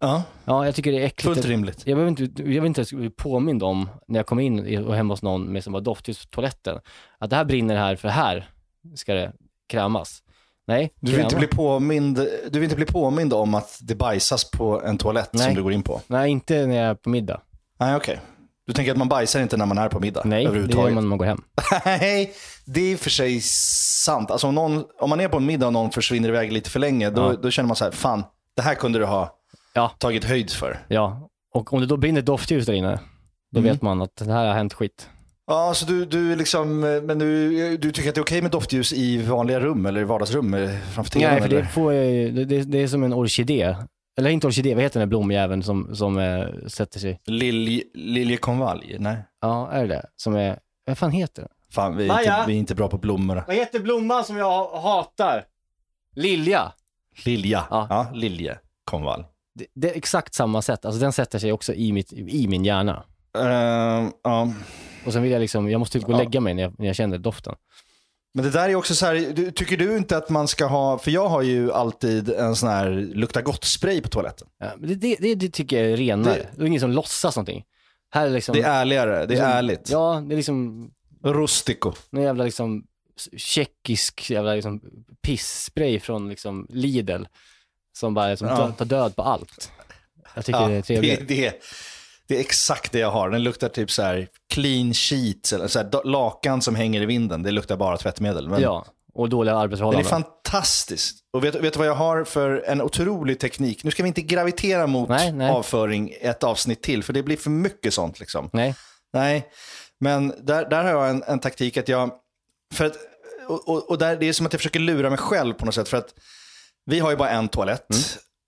Ja, 0.01 0.22
Ja, 0.44 0.64
jag 0.66 0.74
tycker 0.74 0.92
det 0.92 0.99
är 1.03 1.07
äckligt. 1.07 1.22
fullt 1.34 1.46
rimligt. 1.46 1.82
Jag 1.86 1.96
behöver 1.96 2.09
inte, 2.20 2.42
jag 2.42 2.49
vill 2.62 2.64
inte 2.66 2.84
bli 2.96 3.11
påmind 3.11 3.62
om 3.62 3.88
när 4.09 4.18
jag 4.18 4.26
kommer 4.26 4.42
in 4.42 4.84
och 4.86 4.94
hemma 4.94 5.12
hos 5.12 5.22
någon 5.22 5.53
med 5.53 5.64
som 5.64 5.72
var 5.72 5.80
doftljus 5.80 6.26
på 6.26 6.30
toaletten, 6.34 6.78
att 7.18 7.30
det 7.30 7.36
här 7.36 7.44
brinner 7.44 7.76
här 7.76 7.96
för 7.96 8.09
här 8.09 8.51
ska 8.96 9.14
det 9.14 9.32
krämas. 9.68 10.22
Nej, 10.66 10.92
Du 11.01 11.12
vill, 11.12 11.20
inte 11.20 11.36
bli 11.36 11.46
påmind, 11.46 12.16
du 12.51 12.51
vill 12.51 12.62
inte 12.62 12.76
bli 12.76 12.84
påmind 12.84 13.32
om 13.32 13.55
att 13.55 13.78
det 13.82 13.94
bajsas 13.94 14.51
på 14.51 14.82
en 14.82 14.99
toalett 14.99 15.30
Nej. 15.32 15.44
som 15.46 15.55
du 15.55 15.62
går 15.62 15.72
in 15.72 15.82
på? 15.82 16.01
Nej, 16.07 16.30
inte 16.30 16.66
när 16.66 16.76
jag 16.76 16.84
är 16.86 16.94
på 16.94 17.11
middag. 17.11 17.40
Nej, 17.80 17.96
okej. 17.96 18.20
Du 18.66 18.72
tänker 18.72 18.92
att 18.92 18.99
man 18.99 19.09
bajsar 19.09 19.40
inte 19.40 19.57
när 19.57 19.66
man 19.66 19.78
är 19.78 19.88
på 19.88 20.01
middag? 20.01 20.22
Nej, 20.24 20.44
det 20.46 20.74
gör 20.74 20.82
man 20.84 20.94
när 20.94 21.03
man 21.03 21.18
går 21.18 21.24
hem. 21.26 21.42
Nej, 21.84 22.32
det 22.64 22.80
är 22.80 22.92
i 22.92 22.94
och 22.94 22.99
för 23.01 23.11
sig 23.11 23.34
ledsamt. 23.34 24.30
Alltså 24.30 24.46
om, 24.46 24.55
någon, 24.55 24.84
om 24.99 25.11
man 25.11 25.20
är 25.20 25.28
på 25.28 25.36
en 25.36 25.46
middag 25.46 25.66
och 25.66 25.72
någon 25.72 25.90
försvinner 25.90 26.28
iväg 26.28 26.53
lite 26.53 26.70
för 26.70 26.80
länge, 26.80 27.11
då, 27.11 27.22
Ja. 27.22 27.32
då 27.42 27.51
känner 27.51 27.66
man 27.66 27.76
så 27.76 27.84
här, 27.84 27.90
fan, 27.92 28.24
det 28.57 28.62
här 28.62 28.74
kunde 28.74 28.99
du 28.99 29.05
ha 29.05 29.38
Ja. 29.78 29.88
tagit 29.98 30.24
höjd 30.24 30.50
för. 30.50 30.78
Ja, 30.88 31.28
och 31.54 31.72
om 31.72 31.80
det 31.80 31.86
då 31.86 31.96
brinner 31.96 32.20
ett 32.20 32.26
doftljus 32.26 32.66
där 32.66 32.72
inne, 32.72 33.00
då 33.52 33.60
Mm. 33.60 33.72
vet 33.72 33.82
man 33.82 34.02
att 34.02 34.16
det 34.16 34.32
här 34.32 34.46
har 34.46 34.54
hänt 34.54 34.72
skit. 34.74 35.10
Ja, 35.46 35.74
så 35.74 35.86
du, 35.86 36.04
du, 36.04 36.36
liksom, 36.36 36.80
men 36.80 37.18
du, 37.18 37.76
du 37.76 37.92
tycker 37.92 38.08
att 38.08 38.14
det 38.14 38.18
är 38.18 38.22
okej 38.22 38.42
med 38.42 38.50
doftljus 38.50 38.92
i 38.92 39.22
vanliga 39.22 39.60
rum 39.60 39.86
eller 39.86 40.00
i 40.00 40.04
vardagsrum 40.04 40.54
eh, 40.54 40.70
framför 40.94 41.10
tvn? 41.12 41.30
Nej, 41.30 41.40
för 41.40 41.48
eller? 41.48 41.62
det, 41.62 41.68
får, 41.68 41.92
ju- 41.92 42.30
det, 42.30 42.44
det, 42.44 42.62
det 42.62 42.78
är 42.82 42.88
som 42.88 43.02
en 43.02 43.14
orkidé. 43.14 43.76
Eller 44.18 44.30
inte 44.30 44.46
orkidé, 44.46 44.74
vad 44.74 44.82
heter 44.82 45.00
den 45.00 45.08
där 45.08 45.10
blomjäveln 45.10 45.62
som, 45.62 45.96
som 45.96 46.18
eh, 46.18 46.46
sätter 46.66 47.00
sig? 47.00 47.20
Lilj, 47.26 47.82
liljekonvalj? 47.94 48.96
Nej. 48.98 49.16
Ja, 49.40 49.70
är 49.70 49.82
det 49.82 49.88
det? 49.88 50.06
Som 50.16 50.34
är, 50.36 50.58
vad 50.86 50.98
fan 50.98 51.10
heter 51.10 51.42
den? 51.42 51.50
Fan, 51.70 51.96
vi 51.96 52.04
är, 52.04 52.08
Maja! 52.08 52.36
inte, 52.36 52.46
vi 52.48 52.54
är 52.54 52.58
inte 52.58 52.74
bra 52.74 52.88
på 52.88 52.98
blommor. 52.98 53.44
Vad 53.46 53.56
heter 53.56 53.80
blomman 53.80 54.24
som 54.24 54.36
jag 54.36 54.68
hatar? 54.68 55.44
Lilja. 56.16 56.72
Lilja. 57.24 57.64
Ja. 57.70 57.86
Ja, 57.90 58.06
liljekonvalj. 58.14 59.24
Det, 59.59 59.66
det 59.74 59.90
är 59.90 59.96
exakt 59.96 60.34
samma 60.34 60.62
sätt, 60.62 60.84
alltså 60.84 61.00
den 61.00 61.12
sätter 61.12 61.38
sig 61.38 61.52
också 61.52 61.74
i, 61.74 61.92
mitt, 61.92 62.12
i 62.12 62.48
min 62.48 62.64
hjärna. 62.64 63.04
Ehm, 63.38 64.12
ja. 64.24 64.52
Och 65.06 65.12
sen 65.12 65.22
vill 65.22 65.32
jag 65.32 65.40
liksom, 65.40 65.70
jag 65.70 65.78
måste 65.78 65.98
gå 65.98 66.12
och 66.12 66.18
lägga 66.18 66.40
mig 66.40 66.54
när 66.54 66.62
jag, 66.62 66.74
när 66.78 66.86
jag 66.86 66.96
känner 66.96 67.18
doften. 67.18 67.54
Men 68.34 68.44
det 68.44 68.50
där 68.50 68.68
är 68.68 68.74
också 68.74 68.94
så 68.94 69.06
här, 69.06 69.50
tycker 69.50 69.76
du 69.76 69.96
inte 69.96 70.16
att 70.16 70.30
man 70.30 70.48
ska 70.48 70.66
ha, 70.66 70.98
för 70.98 71.11
jag 71.11 71.28
har 71.28 71.42
ju 71.42 71.72
alltid 71.72 72.30
en 72.30 72.56
sån 72.56 72.68
här 72.68 72.90
lukta 73.14 73.42
gott-spray 73.42 74.00
på 74.02 74.09
toaletten. 74.09 74.48
Ja, 74.59 74.66
det, 74.78 74.94
det, 74.94 75.34
det, 75.34 75.48
tycker 75.48 75.82
jag 75.82 75.92
är 75.92 75.96
renare. 75.96 76.34
Det- 76.34 76.48
Det, 76.56 76.62
är 76.62 76.66
ingen 76.66 76.80
som 76.80 76.90
låtsas 76.92 77.36
någonting. 77.36 77.64
Här 78.11 78.26
är 78.26 78.30
liksom... 78.30 78.54
Det 78.54 78.62
är 78.62 78.80
ärligare, 78.80 79.16
det 79.16 79.22
är 79.22 79.26
liksom- 79.28 79.46
ärligt. 79.50 79.90
Ja, 79.90 80.22
det 80.28 80.34
är 80.34 80.36
liksom 80.36 80.90
Rustico. 81.24 81.92
någon 82.11 82.24
jävla 82.24 82.44
liksom 82.44 82.84
tjeckisk 83.36 84.30
jävla 84.30 84.54
liksom 84.54 84.80
pissspray 85.22 86.00
från 86.00 86.28
liksom 86.28 86.66
Lidl. 86.70 87.22
Som 87.99 88.14
bara 88.14 88.36
som 88.36 88.49
Ja. 88.49 88.72
tar- 88.72 88.84
död 88.84 89.16
på 89.16 89.22
allt. 89.22 89.70
Jag 90.34 90.44
tycker 90.44 90.61
Ja, 90.61 90.68
det 90.68 90.74
är 90.74 90.82
trevligt. 90.82 91.28
det, 91.28 91.34
det, 91.34 91.61
det 92.28 92.36
är 92.36 92.40
exakt 92.40 92.92
det 92.92 92.99
jag 92.99 93.11
har. 93.11 93.30
Den 93.30 93.42
luktar 93.42 93.68
typ 93.68 93.90
så 93.90 94.03
här 94.03 94.28
clean 94.51 94.94
sheets, 94.94 95.53
eller 95.53 95.68
så 95.68 95.78
här 95.78 96.05
lakan 96.07 96.62
som 96.62 96.74
hänger 96.74 97.03
i 97.03 97.07
vinden. 97.07 97.42
Det 97.42 97.51
luktar 97.51 97.76
bara 97.76 97.96
tvättmedel. 97.96 98.49
Men 98.49 98.62
Ja, 98.62 98.86
och 99.14 99.28
dåliga 99.28 99.53
Den 99.53 99.59
är 99.61 99.64
arbetsförhållanden. 99.64 100.11
fantastisk. 100.11 101.16
Och 101.32 101.44
vet, 101.44 101.55
vet 101.55 101.72
du 101.72 101.78
vad 101.78 101.88
jag 101.88 101.94
har 101.94 102.24
för 102.24 102.64
en 102.66 102.82
otrolig 102.82 103.40
teknik? 103.40 103.84
Nu 103.84 103.90
ska 103.90 104.03
vi 104.03 104.07
inte 104.09 104.22
gravitera 104.22 104.86
mot 104.86 105.09
Nej, 105.09 105.32
nej. 105.32 105.51
avföring 105.51 106.14
ett 106.20 106.44
avsnitt 106.44 106.82
till, 106.82 107.03
för 107.03 107.12
det 107.12 107.22
blir 107.22 107.36
för 107.36 107.51
mycket 107.51 107.94
sånt. 107.94 108.20
Liksom. 108.20 108.51
Nej, 108.53 108.74
Nej, 109.12 109.46
men 110.01 110.32
där, 110.42 110.68
där 110.70 110.84
har 110.84 110.90
jag 110.90 111.11
en, 111.11 111.22
en 111.26 111.38
taktik 111.38 111.76
att 111.76 111.88
jag... 111.88 112.11
För 112.74 112.84
att, 112.84 112.96
och, 113.49 113.68
och, 113.68 113.90
och 113.90 113.99
där, 113.99 114.16
det 114.16 114.28
är 114.28 114.32
som 114.32 114.46
att 114.46 114.53
jag 114.53 114.61
försöker 114.61 114.80
lura 114.80 115.09
mig 115.11 115.18
själv 115.18 115.55
på 115.55 115.64
något 115.64 115.74
sätt. 115.74 115.88
För 115.88 115.96
att 115.96 116.14
vi 116.89 116.99
har 117.01 117.11
ju 117.11 117.16
bara 117.16 117.30
en 117.30 117.49
toalett. 117.49 117.91
Mm. 117.91 118.03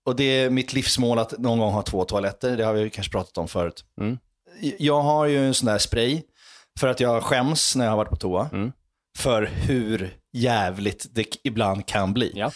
Och 0.05 0.15
det 0.15 0.23
är 0.23 0.49
mitt 0.49 0.73
livsmål 0.73 1.19
att 1.19 1.31
någon 1.39 1.59
gång 1.59 1.73
ha 1.73 1.81
två 1.81 2.03
toaletter. 2.05 2.57
Det 2.57 2.63
har 2.65 2.73
vi 2.73 2.89
kanske 2.89 3.11
pratat 3.11 3.37
om 3.37 3.47
förut. 3.47 3.83
Mm. 4.01 4.17
Jag 4.79 5.01
har 5.01 5.25
ju 5.25 5.47
en 5.47 5.53
sån 5.53 5.65
där 5.65 5.77
spray 5.77 6.21
för 6.79 6.87
att 6.87 6.99
jag 6.99 7.23
skäms 7.23 7.75
när 7.75 7.85
jag 7.85 7.91
har 7.91 7.97
varit 7.97 8.09
på 8.09 8.15
toa. 8.15 8.49
Mm. 8.53 8.71
För 9.17 9.43
hur 9.43 10.13
jävligt 10.33 11.05
det 11.11 11.25
ibland 11.43 11.85
kan 11.85 12.13
bli. 12.13 12.31
Ja. 12.35 12.51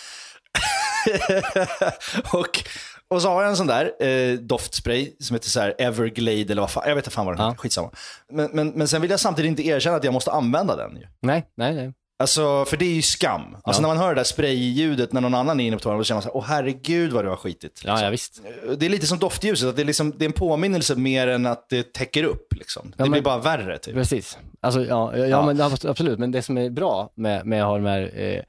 och, 2.34 2.64
och 3.08 3.22
så 3.22 3.30
har 3.30 3.42
jag 3.42 3.50
en 3.50 3.58
sån 3.58 3.68
där 3.68 4.04
eh, 4.06 4.34
doftspray 4.40 5.12
som 5.20 5.34
heter 5.34 5.50
så 5.50 5.60
här 5.60 5.76
Everglade 5.78 6.42
eller 6.52 6.62
vad 6.62 6.72
fan, 6.72 6.84
jag 6.88 6.96
vet 6.96 7.06
inte 7.06 7.16
fan 7.16 7.26
vad 7.26 7.36
den 7.38 7.44
Ja. 7.44 7.50
heter, 7.50 7.62
skitsamma. 7.62 7.92
Men, 8.32 8.50
men, 8.54 8.70
men 8.70 8.88
sen 8.88 9.02
vill 9.02 9.12
jag 9.12 9.20
samtidigt 9.20 9.50
inte 9.50 9.68
erkänna 9.68 9.96
att 9.96 10.04
jag 10.04 10.14
måste 10.14 10.32
använda 10.32 10.76
den. 10.76 10.96
Ju. 10.98 11.08
nej, 11.22 11.46
nej, 11.58 11.74
nej. 11.76 11.94
Alltså, 12.18 12.66
för 12.66 12.78
det 12.78 12.86
är 12.86 12.94
ju 12.94 13.02
skam. 13.02 13.58
Alltså 13.64 13.82
när 13.82 13.90
man 13.90 13.98
hör 13.98 14.10
det 14.10 14.16
där 14.20 14.24
sprayljudet 14.24 15.14
när 15.14 15.22
någon 15.22 15.34
annan 15.34 15.60
är 15.60 15.68
inne 15.68 15.76
på 15.78 15.82
toan, 15.84 15.98
då 15.98 16.04
känner 16.04 16.16
man 16.16 16.22
så 16.22 16.28
här, 16.30 16.38
åh 16.38 16.44
herregud 16.48 17.12
vad 17.14 17.26
du 17.26 17.30
har 17.30 17.36
skitit. 17.36 17.82
Ja, 17.86 18.02
ja 18.04 18.10
visst. 18.10 18.42
Det 18.78 18.86
är 18.86 18.90
lite 18.90 19.08
som 19.08 19.18
doftljuset, 19.20 19.70
att 19.70 19.76
det 19.76 19.82
är, 19.82 19.86
liksom, 19.86 20.14
det 20.18 20.26
är 20.26 20.28
en 20.28 20.34
påminnelse 20.34 20.96
mer 20.96 21.28
än 21.28 21.46
att 21.46 21.70
det 21.70 21.94
täcker 21.94 22.24
upp. 22.24 22.54
Liksom. 22.54 22.90
Det 22.98 23.04
men- 23.04 23.12
blir 23.12 23.22
bara 23.22 23.38
värre. 23.38 23.78
Typ. 23.78 23.94
Precis. 23.94 24.38
Alltså, 24.62 24.86
ja, 24.86 25.18
ja, 25.18 25.26
Ja. 25.26 25.46
Men, 25.46 25.62
abs- 25.62 25.90
absolut. 25.90 26.20
Men 26.20 26.32
det 26.32 26.42
som 26.42 26.58
är 26.58 26.70
bra 26.70 27.12
med, 27.16 27.46
med 27.46 27.62
att 27.62 27.68
ha 27.68 27.76
de 27.78 27.86
här 27.86 28.20
eh, 28.22 28.42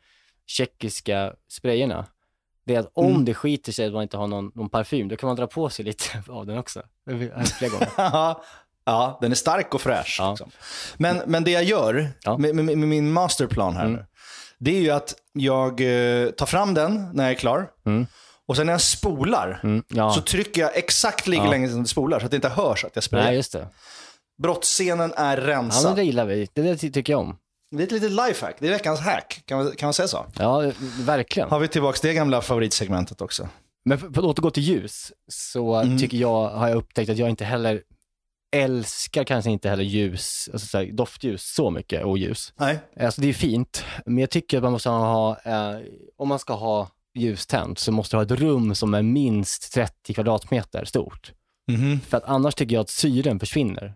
tjeckiska 0.47 1.33
sprayerna, 1.49 2.07
det 2.67 2.75
är 2.75 2.81
att 2.81 2.91
om 2.95 3.07
Mm. 3.11 3.25
det 3.25 3.35
skiter 3.35 3.73
sig 3.73 3.87
att 3.87 3.93
man 3.93 4.03
inte 4.03 4.17
har 4.17 4.27
någon, 4.27 4.53
någon 4.55 4.69
parfym, 4.69 5.09
då 5.09 5.17
kan 5.17 5.27
man 5.27 5.37
dra 5.37 5.47
på 5.47 5.69
sig 5.71 5.85
lite 5.85 6.23
av 6.29 6.47
den 6.47 6.59
också. 6.59 6.83
Det 7.07 7.13
har 7.13 7.21
jag 7.23 7.49
flera 7.49 7.71
gånger. 7.73 7.89
ja, 7.97 8.43
den 9.21 9.31
är 9.31 9.35
stark 9.35 9.75
och 9.75 9.81
fräsch. 9.81 10.17
Ja. 10.21 10.31
Liksom. 10.31 10.51
Men, 10.97 11.23
men 11.27 11.45
det 11.45 11.51
jag 11.51 11.65
gör 11.65 12.09
Ja. 12.23 12.39
med, 12.39 12.55
med, 12.55 12.65
med 12.65 12.89
min 12.89 13.13
masterplan 13.13 13.77
här 13.77 13.85
Mm. 13.85 13.97
nu, 13.97 14.07
det 14.59 14.77
är 14.77 14.81
ju 14.81 14.91
att 14.91 15.15
jag 15.33 15.81
eh, 15.81 16.31
tar 16.31 16.47
fram 16.47 16.75
den 16.75 17.11
när 17.13 17.25
jag 17.25 17.31
är 17.31 17.37
klar. 17.37 17.69
Mm. 17.87 18.07
Och 18.49 18.57
sen 18.57 18.67
när 18.67 18.73
jag 18.73 18.81
spolar 18.81 19.61
Mm, 19.63 19.83
ja. 19.89 20.13
så 20.13 20.21
trycker 20.21 20.61
jag 20.63 20.77
exakt 20.77 21.27
lika 21.27 21.45
Ja. 21.45 21.51
länge 21.51 21.69
som 21.69 21.83
det 21.83 21.89
spolar 21.89 22.19
så 22.21 22.25
att 22.25 22.31
det 22.31 22.35
inte 22.37 22.49
hörs 22.49 22.85
att 22.85 22.91
jag 22.95 23.05
sprayar. 23.05 23.25
Nej, 23.27 23.35
just 23.37 23.53
det. 23.53 23.69
Brottsscenen 24.43 25.13
är 25.17 25.37
Ja, 25.39 25.47
rensad. 25.47 25.85
men 25.85 25.97
det 25.97 26.03
gillar 26.05 26.25
vi. 26.27 26.49
Det 26.55 26.77
ty- 26.77 26.91
tycker 26.93 27.13
jag 27.13 27.21
om. 27.21 27.37
Det 27.71 27.83
är 27.83 27.87
ett 27.87 27.93
litet 27.93 28.11
lifehack. 28.11 28.57
Det 28.59 28.67
är 28.67 28.71
veckans 28.71 29.01
hack. 29.01 29.43
Kan 29.47 29.59
man, 29.59 29.73
kan 29.77 29.87
man 29.87 29.95
säga 29.95 30.09
så? 30.09 30.27
Ja, 30.39 30.73
verkligen. 31.01 31.49
Har 31.51 31.59
vi 31.59 31.69
tillbaka 31.69 31.99
det 32.03 32.15
gamla 32.15 32.41
favoritsegmentet 32.41 33.21
också? 33.21 33.49
Men 33.85 33.99
för, 33.99 34.07
för 34.09 34.21
att 34.21 34.25
återgå 34.25 34.51
till 34.51 34.63
ljus, 34.63 35.13
så 35.33 35.75
Mm. 35.75 35.99
tycker 35.99 36.17
jag, 36.19 36.49
har 36.49 36.69
jag 36.69 36.77
upptäckt 36.79 37.11
att 37.11 37.17
jag 37.19 37.29
inte 37.31 37.45
heller 37.45 37.83
älskar 38.51 39.25
kanske 39.25 39.51
inte 39.51 39.69
heller 39.69 39.85
ljus, 39.85 40.49
alltså 40.53 40.67
så 40.67 40.79
här, 40.79 40.93
doftljus 40.93 41.55
så 41.55 41.71
mycket 41.71 42.05
och 42.05 42.19
ljus. 42.19 42.53
Nej. 42.57 42.79
Alltså 43.01 43.21
det 43.21 43.29
är 43.29 43.33
fint, 43.33 43.85
men 44.07 44.19
jag 44.19 44.31
tycker 44.31 44.57
att 44.57 44.63
man 44.63 44.73
måste 44.73 44.89
ha, 44.89 45.39
eh, 45.45 45.79
om 46.17 46.29
man 46.29 46.39
ska 46.39 46.55
ha 46.55 46.89
ljus 47.15 47.47
tänt 47.47 47.79
så 47.79 47.93
måste 47.93 48.17
du 48.17 48.19
ha 48.19 48.25
ett 48.25 48.41
rum 48.41 48.75
som 48.75 48.95
är 48.95 49.03
minst 49.03 49.73
30 49.73 50.15
kvadratmeter 50.15 50.85
stort. 50.85 51.33
Mhm. 51.69 52.01
För 52.01 52.17
att 52.17 52.25
annars 52.25 52.55
tycker 52.55 52.75
jag 52.75 52.81
att 52.81 52.91
syren 52.91 53.41
försvinner 53.41 53.95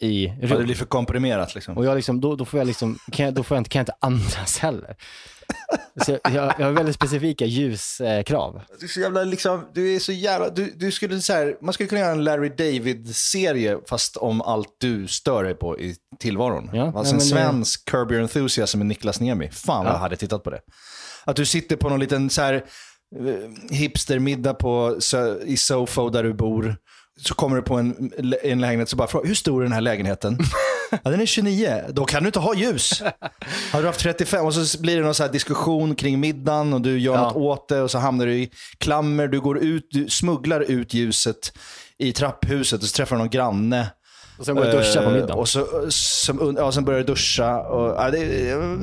i 0.00 0.26
Ja, 0.26 0.34
det 0.48 0.54
rum. 0.54 0.64
blir 0.64 0.74
för 0.74 0.84
komprimerat 0.86 1.54
liksom. 1.54 1.76
Och 1.76 1.84
jag 1.84 1.96
liksom, 1.96 2.20
då, 2.20 2.36
då 2.36 2.44
får 2.44 2.60
jag 2.60 2.66
liksom, 2.66 2.98
kan 3.12 3.24
jag, 3.26 3.34
då 3.34 3.42
får 3.42 3.54
jag 3.54 3.60
inte, 3.60 3.70
kan 3.70 3.78
jag 3.78 3.82
inte 3.82 3.96
andas 4.00 4.58
heller. 4.58 4.96
Så 6.04 6.10
jag, 6.12 6.22
jag, 6.34 6.64
har 6.66 6.70
väldigt 6.70 6.94
specifika 6.94 7.44
ljuskrav. 7.44 8.60
Du 8.80 8.86
är 8.86 8.88
så 8.88 9.00
jävla 9.00 9.24
liksom, 9.24 9.66
du 9.74 9.94
är 9.94 9.98
så 9.98 10.12
jävla, 10.12 10.48
du, 10.50 10.72
du 10.76 10.90
skulle 10.92 11.20
så 11.20 11.32
här, 11.32 11.56
man 11.62 11.74
skulle 11.74 11.88
kunna 11.88 12.00
göra 12.00 12.12
en 12.12 12.24
Larry 12.24 12.48
David-serie 12.48 13.78
fast 13.88 14.16
om 14.16 14.42
allt 14.42 14.68
du 14.78 15.06
stör 15.08 15.44
dig 15.44 15.54
på 15.54 15.78
i 15.80 15.96
tillvaron. 16.18 16.70
Ja, 16.72 16.92
alltså 16.96 17.14
en 17.14 17.20
svensk 17.20 17.84
Curb 17.90 18.12
Your 18.12 18.22
Enthusiasm 18.22 18.78
med 18.78 18.86
Niklas 18.86 19.20
Niemi. 19.20 19.50
Fan 19.50 19.84
vad 19.84 19.92
Ja. 19.92 19.96
jag 19.96 20.00
hade 20.00 20.16
tittat 20.16 20.44
på 20.44 20.50
det. 20.50 20.60
Att 21.24 21.36
du 21.36 21.46
sitter 21.46 21.76
på 21.76 21.88
någon 21.88 22.00
liten 22.00 22.30
så 22.30 22.42
här 22.42 22.54
eh, 22.54 23.74
hipstermiddag 23.76 24.54
på, 24.54 24.98
i 25.44 25.56
Sofo 25.56 26.08
där 26.10 26.22
du 26.22 26.34
bor. 26.34 26.76
Så 27.22 27.34
kommer 27.34 27.56
du 27.56 27.62
på 27.62 27.74
en, 27.76 28.12
en 28.42 28.60
lägenhet 28.60 28.88
så 28.88 28.96
bara 28.96 29.08
frågar 29.08 29.26
hur 29.28 29.34
stor 29.34 29.60
är 29.60 29.64
den 29.64 29.72
här 29.72 29.80
lägenheten? 29.80 30.38
ja, 31.02 31.10
den 31.10 31.20
är 31.20 31.26
29. 31.26 31.82
Då 31.88 32.04
kan 32.04 32.22
du 32.22 32.26
inte 32.26 32.38
ha 32.38 32.54
ljus. 32.54 33.02
Hade 33.72 33.82
du 33.84 33.86
haft 33.86 34.00
35 34.00 34.44
och 34.46 34.54
så 34.54 34.80
blir 34.80 34.96
det 34.96 35.02
någon 35.02 35.14
så 35.14 35.22
här 35.22 35.32
diskussion 35.32 35.94
kring 35.94 36.20
middagen 36.20 36.72
och 36.72 36.80
du 36.80 36.98
gör 36.98 37.14
Ja. 37.14 37.22
något 37.22 37.36
åt 37.36 37.68
det 37.68 37.80
och 37.82 37.90
så 37.90 37.98
hamnar 37.98 38.26
du 38.26 38.32
i 38.34 38.50
klammer. 38.78 39.28
Du 39.28 39.40
går 39.40 39.58
ut, 39.58 39.88
du 39.90 40.08
smugglar 40.08 40.60
ut 40.60 40.94
ljuset 40.94 41.52
i 41.98 42.12
trapphuset 42.12 42.82
och 42.82 42.88
så 42.88 42.96
träffar 42.96 43.16
du 43.16 43.18
någon 43.22 43.30
granne. 43.30 43.86
Och 44.38 44.46
sen 44.46 44.54
går 44.56 44.64
jag 44.66 44.74
och 44.74 44.80
duschar 44.80 45.02
på 45.02 45.08
Eh, 45.10 45.14
middagen. 45.14 45.38
Och 45.38 45.48
så, 45.48 45.66
som, 45.88 46.56
ja, 46.58 46.72
sen 46.72 46.84
börjar 46.84 47.00
du 47.00 47.06
duscha. 47.06 47.60
Och, 47.60 47.94
ja, 48.04 48.10
det, 48.10 48.24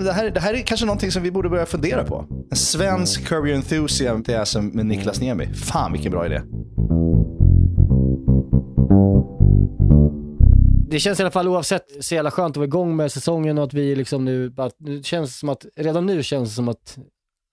det, 0.03 0.13
här, 0.13 0.29
det 0.29 0.39
här 0.39 0.53
är 0.53 0.61
kanske 0.61 0.85
någonting 0.85 1.11
som 1.11 1.23
vi 1.23 1.31
borde 1.31 1.49
börja 1.49 1.65
fundera 1.65 2.03
på. 2.03 2.25
En 2.51 2.57
svensk 2.57 3.25
Curb 3.27 3.45
Your 3.45 3.55
Enthusiasm 3.55 4.65
med 4.67 4.85
Niklas 4.85 5.19
Niemi. 5.21 5.53
Fan 5.53 5.91
vilken 5.91 6.11
bra 6.11 6.25
idé. 6.25 6.41
Det 10.89 10.99
känns 10.99 11.19
i 11.19 11.23
alla 11.23 11.31
fall 11.31 11.47
oavsett 11.47 12.05
så 12.05 12.15
jävla 12.15 12.31
skönt 12.31 12.51
att 12.53 12.57
vara 12.57 12.65
igång 12.67 12.95
med 12.95 13.11
säsongen 13.11 13.57
och 13.57 13.63
att 13.63 13.73
vi 13.73 13.95
liksom 13.95 14.25
nu, 14.25 14.49
bara, 14.49 14.69
det 14.77 15.05
känns 15.05 15.39
som 15.39 15.49
att, 15.49 15.65
redan 15.75 16.05
nu 16.05 16.23
känns 16.23 16.49
det 16.49 16.55
som 16.55 16.67
att, 16.69 16.97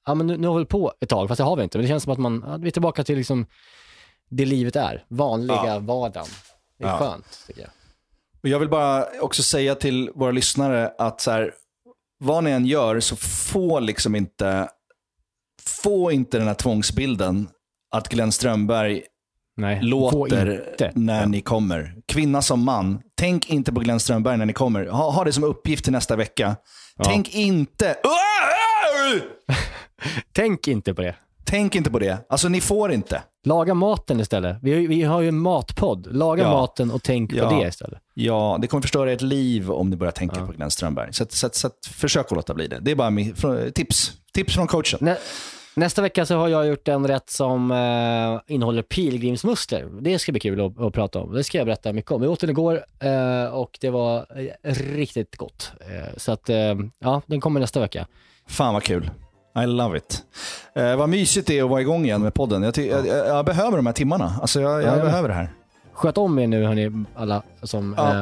ja 0.06 0.14
men 0.14 0.26
nu, 0.26 0.36
nu 0.36 0.48
har 0.48 0.58
vi 0.58 0.64
på 0.64 0.92
ett 1.00 1.08
tag, 1.08 1.28
fast 1.28 1.38
det 1.38 1.44
har 1.44 1.56
vi 1.56 1.62
inte, 1.62 1.78
men 1.78 1.82
det 1.82 1.88
känns 1.88 2.02
som 2.02 2.12
att 2.12 2.18
man, 2.18 2.44
ja, 2.46 2.56
vi 2.56 2.66
är 2.66 2.70
tillbaka 2.70 3.04
till 3.04 3.16
liksom 3.16 3.46
det 4.30 4.44
livet 4.44 4.76
är, 4.76 5.04
vanliga 5.08 5.66
Ja. 5.66 5.78
vardagen. 5.78 6.26
Det 6.78 6.84
är 6.84 6.88
Ja. 6.88 6.98
skönt 6.98 7.44
tycker 7.46 7.60
jag. 7.60 7.70
Och 8.42 8.48
jag 8.48 8.58
vill 8.58 8.68
bara 8.68 9.06
också 9.20 9.42
säga 9.42 9.74
till 9.74 10.10
våra 10.14 10.30
lyssnare 10.30 10.92
att 10.98 11.20
så 11.20 11.30
här, 11.30 11.54
vad 12.18 12.44
ni 12.44 12.50
än 12.50 12.66
gör 12.66 13.00
så 13.00 13.16
få 13.16 13.80
liksom 13.80 14.14
inte, 14.14 14.68
få 15.62 16.12
inte 16.12 16.38
den 16.38 16.46
här 16.46 16.54
tvångsbilden 16.54 17.48
att 17.90 18.08
Glenn 18.08 18.32
Strömberg 18.32 19.02
Nej, 19.56 19.82
låter 19.82 20.64
när 20.94 21.20
Ja. 21.20 21.26
ni 21.26 21.40
kommer. 21.40 21.94
Kvinna 22.08 22.42
som 22.42 22.64
man, 22.64 23.00
tänk 23.18 23.50
inte 23.50 23.72
på 23.72 23.80
Glenn 23.80 24.00
Strömberg 24.00 24.36
när 24.36 24.46
ni 24.46 24.52
kommer. 24.52 24.86
Ha, 24.86 25.10
ha 25.10 25.24
det 25.24 25.32
som 25.32 25.44
uppgift 25.44 25.84
till 25.84 25.92
nästa 25.92 26.16
vecka. 26.16 26.56
Ja. 26.96 27.04
Tänk 27.04 27.34
inte... 27.34 27.96
Tänk 30.32 30.68
inte 30.68 30.94
på 30.94 31.02
det. 31.02 31.14
Tänk 31.46 31.74
inte 31.74 31.90
på 31.90 31.98
det. 31.98 32.18
Alltså 32.28 32.48
ni 32.48 32.60
får 32.60 32.92
inte. 32.92 33.22
Laga 33.46 33.74
maten 33.74 34.20
istället. 34.20 34.56
Vi 34.62 34.72
har, 34.72 34.80
ju- 34.80 34.86
vi 34.88 35.02
har 35.02 35.20
ju 35.20 35.28
en 35.28 35.38
matpodd. 35.38 36.06
Laga 36.16 36.42
Ja. 36.42 36.50
maten 36.52 36.90
och 36.90 37.02
tänk 37.02 37.32
Ja. 37.32 37.50
på 37.50 37.60
det 37.60 37.68
istället. 37.68 37.98
Ja, 38.14 38.58
det 38.60 38.66
kommer 38.66 38.82
förstöra 38.82 39.12
ert 39.12 39.20
liv 39.20 39.70
om 39.70 39.90
ni 39.90 39.96
börjar 39.96 40.10
tänka 40.12 40.46
på 40.46 40.52
Glenn 40.52 40.70
Strömberg. 40.70 41.12
Så, 41.12 41.24
så, 41.28 41.48
så 41.52 41.66
att, 41.66 41.72
försök 41.90 42.26
att 42.26 42.32
låta 42.32 42.54
bli 42.54 42.66
det. 42.66 42.78
Det 42.80 42.90
är 42.90 42.94
bara 42.94 43.10
mi- 43.10 43.34
från, 43.34 43.72
tips. 43.72 44.12
Tips 44.34 44.54
från 44.54 44.66
coachen. 44.66 44.98
Nä, 45.02 45.16
nästa 45.76 46.02
vecka 46.02 46.26
så 46.26 46.36
har 46.36 46.48
jag 46.48 46.66
gjort 46.66 46.88
en 46.88 47.06
rätt 47.06 47.30
som 47.30 47.70
eh, 47.70 48.54
innehåller 48.54 48.82
pilgrimsmusslor. 48.82 50.00
Det 50.00 50.18
ska 50.18 50.32
bli 50.32 50.40
kul 50.40 50.60
att, 50.66 50.80
att 50.80 50.92
prata 50.94 51.18
om. 51.18 51.32
Det 51.34 51.44
ska 51.44 51.58
jag 51.58 51.66
berätta 51.66 51.92
mycket 51.92 52.10
om. 52.10 52.22
Jag 52.22 52.32
åt 52.32 52.40
den 52.40 52.50
igår 52.50 52.84
eh, 53.00 53.54
och 53.54 53.78
det 53.80 53.90
var 53.90 54.26
eh, 54.62 54.74
riktigt 54.74 55.36
gott. 55.36 55.72
Eh, 55.80 56.16
så 56.16 56.32
att, 56.32 56.48
eh, 56.48 56.56
ja, 56.98 57.22
den 57.26 57.40
kommer 57.40 57.60
nästa 57.60 57.80
vecka. 57.80 58.06
Fan 58.48 58.74
vad 58.74 58.82
kul. 58.82 59.10
I 59.64 59.66
love 59.66 59.98
it. 59.98 60.22
Eh, 60.74 60.96
vad 60.96 61.08
mysigt 61.08 61.46
det 61.46 61.58
är 61.58 61.64
att 61.64 61.70
vara 61.70 61.80
igång 61.80 62.04
igen 62.04 62.22
med 62.22 62.34
podden. 62.34 62.62
Jag, 62.62 62.78
jag, 62.78 63.06
jag, 63.06 63.44
behöver 63.44 63.76
de 63.76 63.86
här 63.86 63.92
timmarna. 63.92 64.32
Alltså 64.40 64.60
jag, 64.60 64.82
jag 64.82 64.98
Ja, 64.98 65.04
behöver 65.04 65.28
det 65.28 65.34
här. 65.34 65.52
Sköt 65.92 66.18
om 66.18 66.38
er 66.38 66.46
nu 66.46 66.64
hörni, 66.64 67.04
alla 67.16 67.42
som 67.62 67.94
Ja. 67.96 68.10
eh, 68.12 68.20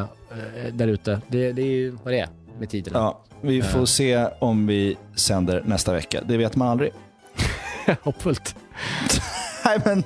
eh, 0.67 0.73
där 0.73 0.89
ute. 0.89 1.21
Det, 1.29 1.53
det 1.53 1.63
är 1.63 1.67
ju 1.67 1.91
vad 1.91 2.13
det 2.13 2.19
är 2.21 2.29
med 2.59 2.71
tiderna. 2.71 2.99
Ja, 2.99 3.21
vi 3.41 3.63
får 3.63 3.85
se 3.87 4.27
om 4.39 4.67
vi 4.67 4.97
sänder 5.15 5.63
nästa 5.67 5.93
vecka. 5.93 6.21
Det 6.25 6.37
vet 6.37 6.57
man 6.57 6.69
aldrig. 6.69 6.93
Hoppfullt. 8.03 8.57
Nej, 9.65 9.81
men 9.85 10.05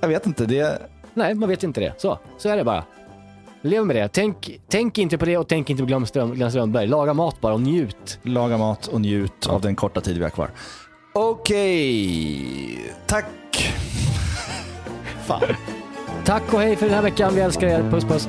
jag 0.00 0.08
vet 0.08 0.26
inte. 0.26 0.46
Det... 0.46 0.82
Nej, 1.14 1.34
man 1.34 1.48
vet 1.48 1.62
inte 1.62 1.80
det. 1.80 2.00
Så, 2.00 2.18
så 2.38 2.48
är 2.48 2.56
det 2.56 2.64
bara. 2.64 2.84
Lev 3.62 3.86
med 3.86 3.96
det. 3.96 4.08
Tänk, 4.08 4.60
tänk 4.68 4.98
inte 4.98 5.18
på 5.18 5.24
det 5.24 5.38
och 5.38 5.48
tänk 5.48 5.70
inte 5.70 5.82
på 5.82 5.86
Glenn, 5.86 6.06
Ström, 6.06 6.34
Glenn 6.34 6.50
Strömberg. 6.50 6.86
Laga 6.86 7.14
mat 7.14 7.40
bara 7.40 7.54
och 7.54 7.60
njut. 7.60 8.18
Laga 8.22 8.58
mat 8.58 8.86
och 8.86 9.00
njut 9.00 9.46
av 9.46 9.60
den 9.60 9.76
korta 9.76 10.00
tid 10.00 10.16
vi 10.16 10.22
har 10.22 10.30
kvar. 10.30 10.50
Okej, 11.14 12.92
tack. 13.06 13.26
Fan. 15.26 15.42
Tack 16.24 16.54
och 16.54 16.60
hej 16.60 16.76
för 16.76 16.86
den 16.86 16.94
här 16.94 17.02
veckan. 17.02 17.34
Vi 17.34 17.40
älskar 17.40 17.66
er. 17.66 17.90
Puss 17.90 18.04
puss. 18.04 18.28